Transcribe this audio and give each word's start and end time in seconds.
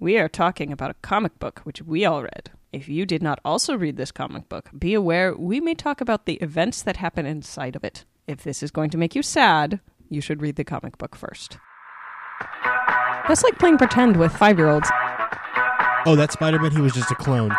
we 0.00 0.16
are 0.16 0.28
talking 0.28 0.72
about 0.72 0.90
a 0.90 0.94
comic 1.02 1.38
book 1.38 1.60
which 1.64 1.82
we 1.82 2.06
all 2.06 2.22
read. 2.22 2.50
If 2.72 2.88
you 2.88 3.04
did 3.04 3.22
not 3.22 3.38
also 3.44 3.76
read 3.76 3.98
this 3.98 4.10
comic 4.10 4.48
book, 4.48 4.70
be 4.76 4.94
aware 4.94 5.36
we 5.36 5.60
may 5.60 5.74
talk 5.74 6.00
about 6.00 6.24
the 6.24 6.36
events 6.36 6.82
that 6.82 6.96
happen 6.96 7.26
inside 7.26 7.76
of 7.76 7.84
it. 7.84 8.06
If 8.26 8.42
this 8.42 8.62
is 8.62 8.70
going 8.70 8.88
to 8.90 8.98
make 8.98 9.14
you 9.14 9.22
sad, 9.22 9.80
you 10.08 10.22
should 10.22 10.40
read 10.40 10.56
the 10.56 10.64
comic 10.64 10.96
book 10.96 11.14
first. 11.14 11.58
That's 13.28 13.44
like 13.44 13.58
playing 13.58 13.76
pretend 13.76 14.16
with 14.16 14.32
five 14.32 14.56
year 14.56 14.68
olds. 14.68 14.88
Oh, 16.06 16.16
that 16.16 16.32
Spider 16.32 16.58
Man, 16.58 16.70
he 16.70 16.80
was 16.80 16.94
just 16.94 17.10
a 17.10 17.14
clone. 17.14 17.54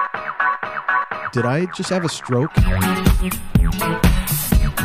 Did 1.34 1.46
I 1.46 1.68
just 1.76 1.90
have 1.90 2.04
a 2.04 2.10
stroke? 2.10 2.52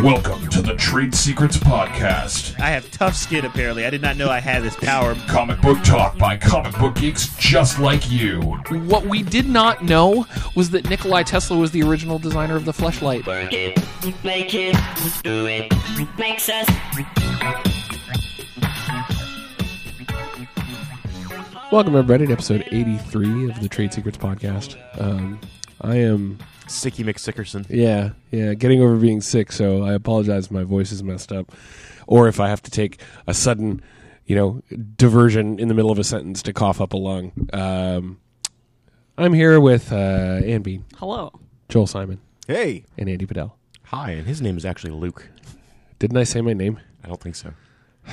Welcome 0.03 0.47
to 0.49 0.61
the 0.61 0.75
Trade 0.75 1.15
Secrets 1.15 1.57
Podcast. 1.57 2.61
I 2.61 2.69
have 2.69 2.91
tough 2.91 3.17
skin, 3.17 3.47
apparently. 3.47 3.87
I 3.87 3.91
did 3.91 4.03
not 4.03 4.19
know 4.19 4.29
I 4.29 4.41
had 4.41 4.63
this 4.63 4.77
power. 4.77 5.15
Comic 5.27 5.59
book 5.63 5.83
talk 5.85 6.19
by 6.19 6.37
comic 6.37 6.79
book 6.79 6.97
geeks 6.97 7.35
just 7.39 7.79
like 7.79 8.11
you. 8.11 8.43
What 8.69 9.07
we 9.07 9.23
did 9.23 9.49
not 9.49 9.85
know 9.85 10.27
was 10.55 10.69
that 10.71 10.91
Nikolai 10.91 11.23
Tesla 11.23 11.57
was 11.57 11.71
the 11.71 11.83
original 11.83 12.19
designer 12.19 12.57
of 12.57 12.67
the 12.67 12.73
fleshlight. 12.73 13.27
Work 13.27 13.55
it, 13.55 13.83
make 14.23 14.53
it, 14.53 14.77
do 15.25 15.47
it, 15.47 15.73
makes 16.19 16.51
us. 16.51 16.69
Welcome 21.73 21.97
everybody 21.97 22.27
to 22.27 22.33
episode 22.35 22.69
83 22.71 23.51
of 23.51 23.61
the 23.63 23.69
Trade 23.71 23.95
Secrets 23.95 24.19
Podcast. 24.19 24.77
Um, 25.01 25.41
I 25.87 25.97
am, 25.97 26.39
Sicky 26.67 27.05
McSickerson. 27.05 27.65
yeah, 27.71 28.11
yeah, 28.33 28.55
getting 28.55 28.83
over 28.83 28.97
being 28.97 29.21
sick, 29.21 29.53
so 29.53 29.85
I 29.85 29.93
apologize 29.95 30.47
if 30.47 30.51
my 30.51 30.65
voice 30.65 30.91
is 30.91 31.03
messed 31.03 31.31
up, 31.33 31.53
or 32.09 32.27
if 32.29 32.41
I 32.41 32.49
have 32.49 32.61
to 32.63 32.71
take 32.71 33.01
a 33.27 33.35
sudden, 33.35 33.81
you 34.27 34.35
know, 34.35 34.63
diversion 34.97 35.59
in 35.61 35.69
the 35.69 35.75
middle 35.75 35.93
of 35.93 35.99
a 35.99 36.05
sentence 36.05 36.43
to 36.43 36.53
cough 36.53 36.81
up 36.81 36.93
a 36.93 36.97
lung. 36.97 37.31
Um, 37.53 38.19
I'm 39.17 39.33
here 39.33 39.61
with 39.61 39.93
uh, 39.93 39.97
Ann 40.45 40.63
Bean, 40.63 40.85
Hello. 40.97 41.33
Joel 41.69 41.87
Simon, 41.87 42.19
Hey. 42.49 42.85
and 42.99 43.09
Andy 43.09 43.25
Padell. 43.27 43.53
Hi, 43.85 44.11
and 44.11 44.27
his 44.27 44.43
name 44.43 44.57
is 44.57 44.65
actually 44.65 44.91
Luke. 44.93 45.29
Didn't 46.01 46.17
I 46.17 46.25
say 46.25 46.41
my 46.41 46.53
name? 46.53 46.81
I 47.05 47.09
don't 47.09 47.21
think 47.21 47.37
so. 47.37 47.53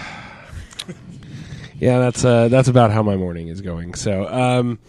Yeah, 1.80 2.00
that's 2.00 2.24
uh, 2.24 2.48
that's 2.48 2.70
about 2.70 2.92
how 2.92 3.04
my 3.04 3.18
morning 3.18 3.50
is 3.50 3.60
going. 3.60 3.94
So, 3.96 4.28
um, 4.32 4.80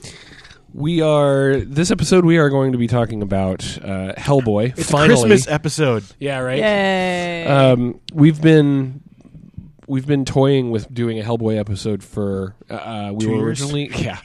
we 0.75 1.01
are 1.01 1.57
this 1.59 1.93
episode. 1.93 2.25
We 2.25 2.37
are 2.39 2.51
going 2.51 2.73
to 2.73 2.79
be 2.79 2.89
talking 2.89 3.23
about 3.23 3.63
uh, 3.79 4.13
Hellboy. 4.19 4.77
It's 4.77 4.91
finally. 4.91 5.15
a 5.15 5.17
Christmas 5.17 5.49
episode. 5.49 6.05
Yeah, 6.19 6.41
right. 6.41 6.59
Yay. 6.59 7.47
Um, 7.47 8.01
we've 8.13 8.43
been 8.43 9.01
we've 9.87 10.07
been 10.07 10.25
toying 10.25 10.71
with 10.73 10.93
doing 10.93 11.21
a 11.21 11.23
Hellboy 11.23 11.59
episode 11.59 12.03
for 12.03 12.57
uh, 12.69 12.75
uh, 12.75 13.13
we 13.15 13.25
Two 13.25 13.31
were 13.31 13.37
years? 13.37 13.61
originally 13.61 13.89
yeah. 13.97 14.19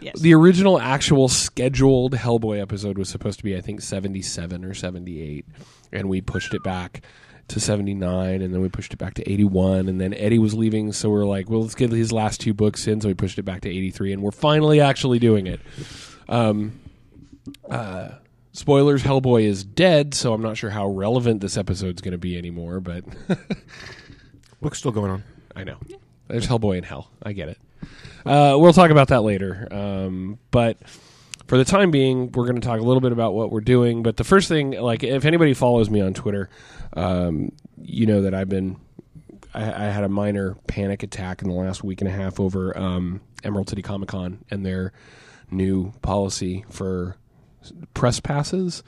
yes. 0.00 0.18
The 0.20 0.34
original 0.34 0.80
actual 0.80 1.28
scheduled 1.28 2.14
Hellboy 2.14 2.60
episode 2.60 2.98
was 2.98 3.08
supposed 3.08 3.38
to 3.38 3.44
be 3.44 3.56
I 3.56 3.60
think 3.60 3.80
77 3.80 4.64
or 4.64 4.74
78 4.74 5.46
and 5.92 6.08
we 6.08 6.20
pushed 6.20 6.52
it 6.52 6.64
back 6.64 7.02
to 7.48 7.60
79 7.60 8.42
and 8.42 8.52
then 8.52 8.60
we 8.60 8.68
pushed 8.68 8.92
it 8.92 8.96
back 8.96 9.14
to 9.14 9.30
81 9.30 9.88
and 9.88 10.00
then 10.00 10.12
Eddie 10.14 10.38
was 10.38 10.52
leaving 10.54 10.92
so 10.92 11.10
we 11.10 11.20
are 11.20 11.24
like 11.24 11.48
well 11.48 11.62
let's 11.62 11.74
get 11.76 11.92
his 11.92 12.12
last 12.12 12.40
two 12.40 12.52
books 12.52 12.86
in 12.86 13.00
so 13.00 13.08
we 13.08 13.14
pushed 13.14 13.38
it 13.38 13.44
back 13.44 13.60
to 13.60 13.68
83 13.68 14.14
and 14.14 14.22
we're 14.22 14.32
finally 14.32 14.80
actually 14.80 15.18
doing 15.18 15.46
it. 15.46 15.60
Um 16.28 16.80
uh 17.70 18.10
spoilers 18.52 19.02
Hellboy 19.02 19.44
is 19.44 19.62
dead 19.62 20.12
so 20.14 20.32
I'm 20.32 20.42
not 20.42 20.56
sure 20.56 20.70
how 20.70 20.88
relevant 20.88 21.40
this 21.40 21.56
episode's 21.56 22.02
going 22.02 22.12
to 22.12 22.18
be 22.18 22.36
anymore 22.36 22.80
but 22.80 23.04
Book's 24.60 24.78
still 24.78 24.92
going 24.92 25.10
on. 25.10 25.22
I 25.54 25.64
know. 25.64 25.76
There's 26.28 26.46
Hellboy 26.46 26.78
in 26.78 26.84
hell. 26.84 27.10
I 27.22 27.32
get 27.32 27.48
it. 27.50 27.58
Uh, 28.24 28.56
we'll 28.58 28.72
talk 28.72 28.90
about 28.90 29.08
that 29.08 29.22
later. 29.22 29.68
Um, 29.70 30.38
but 30.50 30.78
for 31.46 31.56
the 31.56 31.64
time 31.64 31.90
being, 31.90 32.32
we're 32.32 32.44
going 32.46 32.60
to 32.60 32.66
talk 32.66 32.80
a 32.80 32.82
little 32.82 33.00
bit 33.00 33.12
about 33.12 33.34
what 33.34 33.50
we're 33.50 33.60
doing. 33.60 34.02
But 34.02 34.16
the 34.16 34.24
first 34.24 34.48
thing, 34.48 34.72
like, 34.72 35.02
if 35.02 35.24
anybody 35.24 35.54
follows 35.54 35.90
me 35.90 36.00
on 36.00 36.14
Twitter, 36.14 36.48
um, 36.94 37.52
you 37.80 38.06
know 38.06 38.22
that 38.22 38.34
I've 38.34 38.48
been. 38.48 38.76
I, 39.54 39.86
I 39.86 39.90
had 39.90 40.04
a 40.04 40.08
minor 40.08 40.56
panic 40.66 41.02
attack 41.02 41.42
in 41.42 41.48
the 41.48 41.54
last 41.54 41.82
week 41.82 42.00
and 42.00 42.08
a 42.08 42.12
half 42.12 42.40
over 42.40 42.76
um, 42.76 43.20
Emerald 43.44 43.68
City 43.68 43.82
Comic 43.82 44.08
Con 44.08 44.44
and 44.50 44.66
their 44.66 44.92
new 45.50 45.92
policy 46.02 46.64
for 46.68 47.16
press 47.94 48.20
passes. 48.20 48.82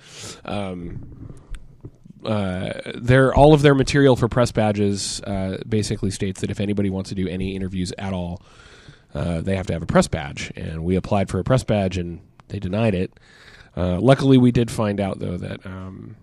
Um, 0.44 1.34
uh, 2.24 2.72
their 2.96 3.32
all 3.34 3.54
of 3.54 3.62
their 3.62 3.74
material 3.74 4.16
for 4.16 4.28
press 4.28 4.50
badges 4.50 5.20
uh, 5.22 5.58
basically 5.68 6.10
states 6.10 6.40
that 6.40 6.50
if 6.50 6.60
anybody 6.60 6.90
wants 6.90 7.10
to 7.10 7.14
do 7.14 7.28
any 7.28 7.54
interviews 7.54 7.92
at 7.96 8.12
all, 8.12 8.42
uh, 9.14 9.40
they 9.40 9.56
have 9.56 9.66
to 9.68 9.72
have 9.72 9.82
a 9.82 9.86
press 9.86 10.08
badge. 10.08 10.52
And 10.56 10.84
we 10.84 10.96
applied 10.96 11.28
for 11.28 11.38
a 11.38 11.44
press 11.44 11.64
badge, 11.64 11.96
and 11.96 12.20
they 12.48 12.58
denied 12.58 12.94
it. 12.94 13.12
Uh, 13.76 14.00
luckily, 14.00 14.38
we 14.38 14.50
did 14.50 14.70
find 14.70 15.00
out 15.00 15.18
though 15.18 15.36
that 15.36 15.64
um, 15.66 16.16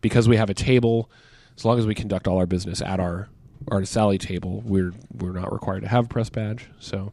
because 0.00 0.28
we 0.28 0.36
have 0.36 0.50
a 0.50 0.54
table, 0.54 1.10
as 1.56 1.64
long 1.64 1.78
as 1.78 1.86
we 1.86 1.94
conduct 1.94 2.26
all 2.26 2.38
our 2.38 2.46
business 2.46 2.80
at 2.80 3.00
our 3.00 3.28
artist 3.68 3.96
alley 3.96 4.18
table, 4.18 4.62
we're 4.64 4.92
we're 5.12 5.32
not 5.32 5.52
required 5.52 5.82
to 5.82 5.88
have 5.88 6.06
a 6.06 6.08
press 6.08 6.30
badge. 6.30 6.68
So. 6.78 7.12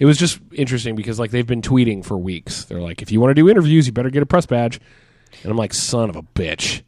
It 0.00 0.04
was 0.04 0.16
just 0.16 0.38
interesting 0.52 0.94
because 0.94 1.18
like 1.18 1.32
they've 1.32 1.44
been 1.44 1.60
tweeting 1.60 2.04
for 2.04 2.16
weeks. 2.16 2.66
They're 2.66 2.80
like, 2.80 3.02
if 3.02 3.10
you 3.10 3.20
want 3.20 3.32
to 3.32 3.34
do 3.34 3.48
interviews, 3.48 3.84
you 3.88 3.92
better 3.92 4.10
get 4.10 4.22
a 4.22 4.26
press 4.26 4.46
badge. 4.46 4.78
And 5.42 5.50
I'm 5.50 5.56
like, 5.56 5.74
son 5.74 6.08
of 6.08 6.14
a 6.14 6.22
bitch. 6.22 6.82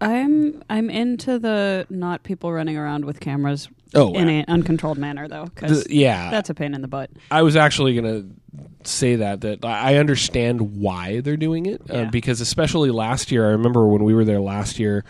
I'm 0.00 0.62
I'm 0.68 0.90
into 0.90 1.38
the 1.38 1.86
not 1.88 2.22
people 2.22 2.52
running 2.52 2.76
around 2.76 3.04
with 3.04 3.20
cameras 3.20 3.68
Oh, 3.94 4.12
in 4.14 4.28
uh, 4.28 4.30
an 4.32 4.44
uncontrolled 4.48 4.98
manner 4.98 5.28
though, 5.28 5.44
because 5.46 5.84
The- 5.84 5.94
yeah, 5.96 6.30
that's 6.30 6.50
a 6.50 6.54
pain 6.54 6.74
in 6.74 6.82
the 6.82 6.88
butt. 6.88 7.10
I 7.30 7.42
was 7.42 7.56
actually 7.56 7.94
going 7.98 8.04
to 8.04 8.88
say 8.88 9.16
that 9.16 9.40
that 9.42 9.64
I 9.64 9.92
I 9.92 9.94
understand 9.96 10.76
why 10.80 11.20
they're 11.20 11.36
doing 11.36 11.66
it 11.66 11.80
uh, 11.90 11.94
Yeah. 11.98 12.04
because 12.10 12.40
especially 12.40 12.90
last 12.90 13.30
year, 13.32 13.46
I 13.46 13.50
remember 13.52 13.86
when 13.86 14.04
we 14.04 14.14
were 14.14 14.24
there 14.24 14.40
last 14.40 14.78
year. 14.78 15.04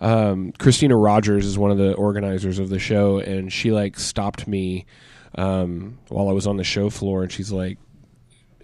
Um, 0.00 0.50
Christina 0.58 0.96
Rogers 0.96 1.46
is 1.46 1.56
one 1.56 1.70
of 1.70 1.78
the 1.78 1.92
organizers 1.92 2.58
of 2.58 2.68
the 2.70 2.80
show, 2.80 3.18
and 3.20 3.52
she 3.52 3.70
like 3.70 3.96
stopped 4.00 4.48
me 4.48 4.86
um, 5.36 5.98
while 6.08 6.28
I 6.28 6.32
was 6.32 6.48
on 6.48 6.56
the 6.56 6.64
show 6.64 6.90
floor, 6.90 7.22
and 7.22 7.30
she's 7.30 7.52
like 7.52 7.78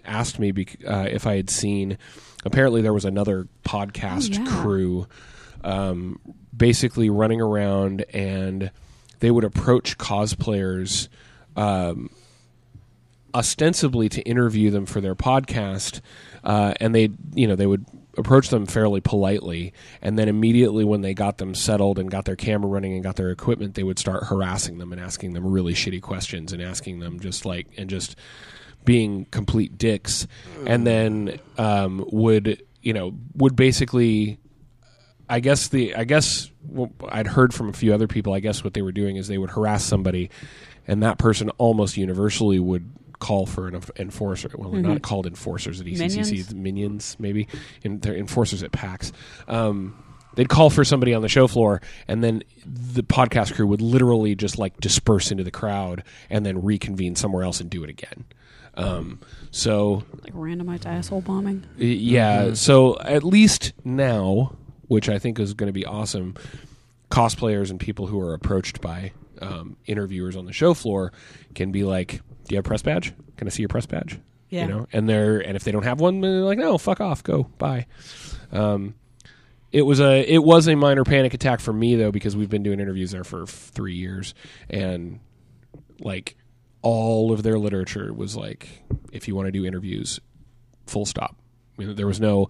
asked 0.03 0.39
me 0.39 0.51
bec- 0.51 0.79
uh, 0.85 1.07
if 1.09 1.25
I 1.25 1.37
had 1.37 1.49
seen. 1.49 1.97
Apparently, 2.43 2.81
there 2.81 2.93
was 2.93 3.05
another 3.05 3.47
podcast 3.63 4.37
Oh, 4.37 4.43
yeah. 4.43 4.61
crew 4.61 5.07
um, 5.63 6.19
basically 6.55 7.09
running 7.09 7.41
around, 7.41 8.05
and 8.13 8.71
they 9.19 9.31
would 9.31 9.43
approach 9.43 9.97
cosplayers. 9.97 11.07
Um, 11.55 12.09
ostensibly 13.33 14.09
to 14.09 14.21
interview 14.21 14.71
them 14.71 14.85
for 14.85 15.01
their 15.01 15.15
podcast, 15.15 16.01
uh, 16.43 16.73
and 16.79 16.95
they, 16.95 17.09
you 17.33 17.47
know, 17.47 17.55
they 17.55 17.65
would 17.67 17.85
approach 18.17 18.49
them 18.49 18.65
fairly 18.65 19.01
politely, 19.01 19.73
and 20.01 20.17
then 20.17 20.27
immediately 20.27 20.83
when 20.83 21.01
they 21.01 21.13
got 21.13 21.37
them 21.37 21.55
settled 21.55 21.99
and 21.99 22.11
got 22.11 22.25
their 22.25 22.35
camera 22.35 22.69
running 22.69 22.93
and 22.93 23.03
got 23.03 23.15
their 23.15 23.31
equipment, 23.31 23.75
they 23.75 23.83
would 23.83 23.99
start 23.99 24.25
harassing 24.25 24.77
them 24.77 24.91
and 24.91 25.01
asking 25.01 25.33
them 25.33 25.45
really 25.45 25.73
shitty 25.73 26.01
questions 26.01 26.51
and 26.51 26.61
asking 26.61 26.99
them 26.99 27.19
just 27.19 27.45
like 27.45 27.67
and 27.77 27.89
just 27.89 28.15
being 28.85 29.25
complete 29.25 29.77
dicks, 29.77 30.27
and 30.65 30.85
then 30.85 31.39
um, 31.57 32.05
would 32.11 32.61
you 32.81 32.93
know 32.93 33.13
would 33.35 33.55
basically 33.55 34.39
I 35.29 35.39
guess 35.39 35.67
the 35.67 35.95
I 35.95 36.03
guess 36.05 36.49
what 36.67 36.89
I'd 37.09 37.27
heard 37.27 37.53
from 37.53 37.69
a 37.69 37.73
few 37.73 37.93
other 37.93 38.07
people. 38.07 38.33
I 38.33 38.39
guess 38.39 38.63
what 38.63 38.73
they 38.73 38.81
were 38.81 38.91
doing 38.91 39.15
is 39.15 39.27
they 39.27 39.37
would 39.37 39.51
harass 39.51 39.83
somebody, 39.83 40.29
and 40.87 41.03
that 41.03 41.17
person 41.19 41.49
almost 41.51 41.97
universally 41.97 42.59
would 42.59 42.89
call 43.19 43.45
for 43.45 43.67
an 43.67 43.81
enforcer. 43.97 44.49
Well, 44.55 44.71
they're 44.71 44.81
not 44.81 45.01
called 45.01 45.27
enforcers 45.27 45.81
at 45.81 45.87
ECCC, 45.87 45.99
Minions? 45.99 46.55
minions 46.55 47.15
maybe, 47.19 47.47
and 47.83 48.01
they're 48.01 48.15
enforcers 48.15 48.63
at 48.63 48.71
PAX. 48.71 49.11
Um, 49.47 50.01
they'd 50.35 50.49
call 50.49 50.69
for 50.69 50.83
somebody 50.83 51.13
on 51.13 51.21
the 51.21 51.29
show 51.29 51.47
floor, 51.47 51.81
and 52.07 52.23
then 52.23 52.43
the 52.65 53.03
podcast 53.03 53.53
crew 53.53 53.67
would 53.67 53.81
literally 53.81 54.35
just 54.35 54.57
like 54.57 54.79
disperse 54.79 55.31
into 55.31 55.43
the 55.43 55.51
crowd 55.51 56.03
and 56.29 56.45
then 56.45 56.63
reconvene 56.63 57.15
somewhere 57.15 57.43
else 57.43 57.59
and 57.59 57.69
do 57.69 57.83
it 57.83 57.89
again. 57.89 58.25
Um, 58.75 59.19
so 59.51 60.03
Like 60.23 60.33
randomized 60.33 60.85
asshole 60.85 61.21
bombing. 61.21 61.65
Yeah. 61.77 62.53
So 62.53 62.97
at 62.99 63.23
least 63.23 63.73
now, 63.83 64.55
which 64.89 65.07
I 65.07 65.19
think 65.19 65.39
is 65.39 65.53
going 65.53 65.67
to 65.67 65.73
be 65.73 65.85
awesome, 65.85 66.33
cosplayers 67.09 67.69
and 67.69 67.79
people 67.79 68.07
who 68.07 68.19
are 68.19 68.33
approached 68.33 68.81
by 68.81 69.13
um, 69.41 69.77
interviewers 69.85 70.35
on 70.35 70.45
the 70.45 70.51
show 70.51 70.73
floor 70.73 71.13
can 71.55 71.71
be 71.71 71.85
like, 71.85 72.21
"Do 72.47 72.55
you 72.55 72.57
have 72.57 72.65
a 72.65 72.67
press 72.67 72.81
badge? 72.81 73.13
Can 73.37 73.47
I 73.47 73.51
see 73.51 73.61
your 73.61 73.69
press 73.69 73.85
badge?" 73.85 74.19
Yeah. 74.49 74.63
You 74.63 74.67
know, 74.67 74.87
and 74.91 75.07
they're 75.07 75.39
and 75.39 75.55
if 75.55 75.63
they 75.63 75.71
don't 75.71 75.83
have 75.83 76.01
one, 76.01 76.19
they're 76.21 76.41
like, 76.41 76.57
"No, 76.57 76.77
fuck 76.77 76.99
off, 76.99 77.23
go, 77.23 77.43
bye." 77.57 77.85
Um, 78.51 78.95
it 79.71 79.83
was 79.83 80.01
a 80.01 80.21
it 80.21 80.43
was 80.43 80.67
a 80.67 80.75
minor 80.75 81.03
panic 81.03 81.35
attack 81.35 81.59
for 81.59 81.71
me 81.71 81.95
though 81.95 82.11
because 82.11 82.35
we've 82.35 82.49
been 82.49 82.63
doing 82.63 82.79
interviews 82.79 83.11
there 83.11 83.23
for 83.23 83.43
f- 83.43 83.49
three 83.49 83.93
years 83.93 84.33
and 84.69 85.19
like 85.99 86.35
all 86.81 87.31
of 87.31 87.43
their 87.43 87.59
literature 87.59 88.11
was 88.11 88.35
like 88.35 88.67
if 89.11 89.27
you 89.27 89.35
want 89.35 89.45
to 89.45 89.51
do 89.51 89.65
interviews 89.65 90.19
full 90.87 91.05
stop 91.05 91.35
I 91.77 91.83
mean, 91.85 91.95
there 91.95 92.07
was 92.07 92.19
no 92.19 92.49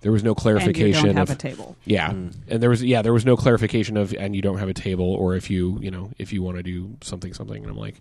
there 0.00 0.12
was 0.12 0.22
no 0.22 0.30
And 0.30 0.38
you 0.38 0.42
clarification 0.42 1.06
don't 1.06 1.16
have 1.16 1.30
of 1.30 1.36
a 1.36 1.38
table. 1.38 1.76
yeah 1.84 2.10
and 2.10 2.32
there 2.46 2.70
was 2.70 2.82
yeah 2.82 3.02
there 3.02 3.12
was 3.12 3.24
no 3.26 3.36
clarification 3.36 3.96
of 3.96 4.14
and 4.14 4.34
you 4.36 4.42
don't 4.42 4.58
have 4.58 4.68
a 4.68 4.74
table 4.74 5.12
or 5.14 5.34
if 5.36 5.50
you 5.50 5.78
you 5.80 5.90
know 5.90 6.10
if 6.18 6.32
you 6.32 6.42
want 6.42 6.56
to 6.56 6.62
do 6.62 6.96
something 7.02 7.32
something 7.34 7.62
and 7.62 7.70
i'm 7.70 7.76
like 7.78 7.96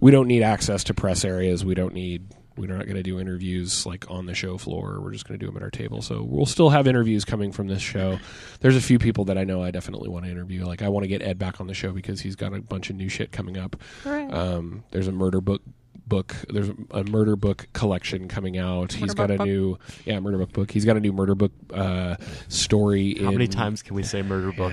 we 0.00 0.10
don't 0.10 0.26
need 0.28 0.42
access 0.42 0.84
to 0.84 0.94
press 0.94 1.24
areas 1.24 1.64
we 1.64 1.74
don't 1.74 1.94
need 1.94 2.26
We're 2.56 2.68
not 2.76 2.84
going 2.86 2.96
to 2.96 3.02
do 3.02 3.18
interviews 3.18 3.84
like 3.84 4.08
on 4.08 4.26
the 4.26 4.34
show 4.34 4.58
floor. 4.58 5.00
We're 5.00 5.10
just 5.12 5.26
going 5.26 5.36
to 5.38 5.44
do 5.44 5.50
them 5.50 5.56
at 5.56 5.62
our 5.64 5.70
table. 5.72 6.02
So 6.02 6.22
we'll 6.22 6.46
still 6.46 6.70
have 6.70 6.86
interviews 6.86 7.24
coming 7.24 7.50
from 7.50 7.66
this 7.66 7.82
show. 7.82 8.18
There's 8.60 8.76
a 8.76 8.80
few 8.80 9.00
people 9.00 9.24
that 9.24 9.36
I 9.36 9.42
know 9.42 9.60
I 9.60 9.72
definitely 9.72 10.08
want 10.08 10.24
to 10.26 10.30
interview. 10.30 10.64
Like 10.64 10.80
I 10.80 10.88
want 10.88 11.02
to 11.02 11.08
get 11.08 11.20
Ed 11.20 11.36
back 11.36 11.60
on 11.60 11.66
the 11.66 11.74
show 11.74 11.90
because 11.90 12.20
he's 12.20 12.36
got 12.36 12.52
a 12.54 12.60
bunch 12.60 12.90
of 12.90 12.96
new 12.96 13.08
shit 13.08 13.32
coming 13.32 13.56
up. 13.58 13.74
Hooray. 14.04 14.28
Um, 14.28 14.84
there's 14.92 15.08
a 15.08 15.12
murder 15.12 15.40
book 15.40 15.62
book. 16.06 16.34
There's 16.48 16.70
a 16.90 17.04
murder 17.04 17.36
book 17.36 17.68
collection 17.72 18.28
coming 18.28 18.58
out. 18.58 18.92
He's 18.92 19.14
got 19.14 19.28
book 19.28 19.34
a 19.34 19.38
book? 19.38 19.46
new 19.46 19.78
yeah 20.04 20.20
murder 20.20 20.38
book 20.38 20.52
book. 20.52 20.70
He's 20.70 20.84
got 20.84 20.96
a 20.96 21.00
new 21.00 21.12
murder 21.12 21.34
book 21.34 21.52
uh, 21.72 22.16
story. 22.48 23.16
How 23.22 23.30
many 23.30 23.48
times 23.48 23.82
can 23.82 23.94
we 23.94 24.02
say 24.02 24.22
murder 24.22 24.52
book? 24.52 24.72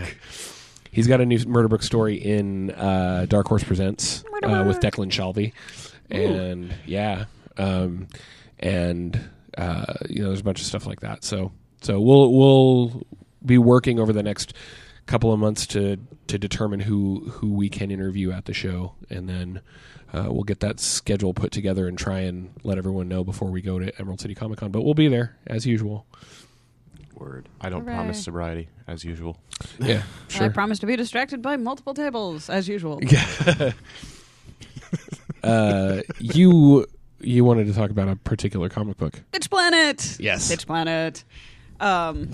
He's 0.91 1.07
got 1.07 1.21
a 1.21 1.25
new 1.25 1.39
murder 1.45 1.69
book 1.69 1.83
story 1.83 2.15
in 2.15 2.71
uh, 2.71 3.25
Dark 3.29 3.47
Horse 3.47 3.63
Presents 3.63 4.25
uh, 4.43 4.65
with 4.67 4.79
Declan 4.81 5.09
Shalvey, 5.09 5.53
and 6.09 6.73
yeah, 6.85 7.25
um, 7.57 8.07
and 8.59 9.29
uh, 9.57 9.93
you 10.09 10.21
know, 10.21 10.29
there's 10.29 10.41
a 10.41 10.43
bunch 10.43 10.59
of 10.59 10.67
stuff 10.67 10.85
like 10.85 11.01
that. 11.01 11.23
So, 11.23 11.51
so 11.81 11.99
we'll 11.99 12.33
we'll 12.33 13.03
be 13.45 13.57
working 13.57 13.99
over 13.99 14.13
the 14.13 14.23
next 14.23 14.53
couple 15.05 15.33
of 15.33 15.39
months 15.39 15.65
to 15.67 15.97
to 16.27 16.37
determine 16.37 16.81
who 16.81 17.29
who 17.31 17.53
we 17.53 17.69
can 17.69 17.91
interview 17.91 18.31
at 18.31 18.45
the 18.45 18.53
show, 18.53 18.95
and 19.09 19.29
then 19.29 19.61
uh, 20.13 20.27
we'll 20.29 20.43
get 20.43 20.59
that 20.59 20.79
schedule 20.79 21.33
put 21.33 21.51
together 21.51 21.87
and 21.87 21.97
try 21.97 22.19
and 22.19 22.51
let 22.63 22.77
everyone 22.77 23.07
know 23.07 23.23
before 23.23 23.49
we 23.49 23.61
go 23.61 23.79
to 23.79 23.97
Emerald 23.99 24.19
City 24.19 24.35
Comic 24.35 24.59
Con. 24.59 24.71
But 24.71 24.81
we'll 24.81 24.93
be 24.93 25.07
there 25.07 25.37
as 25.47 25.65
usual. 25.65 26.05
Word. 27.15 27.47
I 27.59 27.69
don't 27.69 27.83
Hooray. 27.83 27.93
promise 27.93 28.23
sobriety 28.23 28.69
as 28.87 29.03
usual. 29.03 29.37
Yeah, 29.79 30.01
I 30.39 30.49
promise 30.49 30.79
to 30.79 30.87
be 30.87 30.95
distracted 30.95 31.43
by 31.43 31.55
multiple 31.55 31.93
tables 31.93 32.49
as 32.49 32.67
usual. 32.67 32.99
uh, 35.43 36.01
you 36.19 36.87
you 37.19 37.45
wanted 37.45 37.67
to 37.67 37.73
talk 37.73 37.91
about 37.91 38.07
a 38.07 38.15
particular 38.15 38.67
comic 38.69 38.97
book. 38.97 39.21
Bitch 39.31 39.51
Planet. 39.51 40.17
Yes. 40.19 40.51
Bitch 40.51 40.65
Planet. 40.65 41.23
Um, 41.79 42.31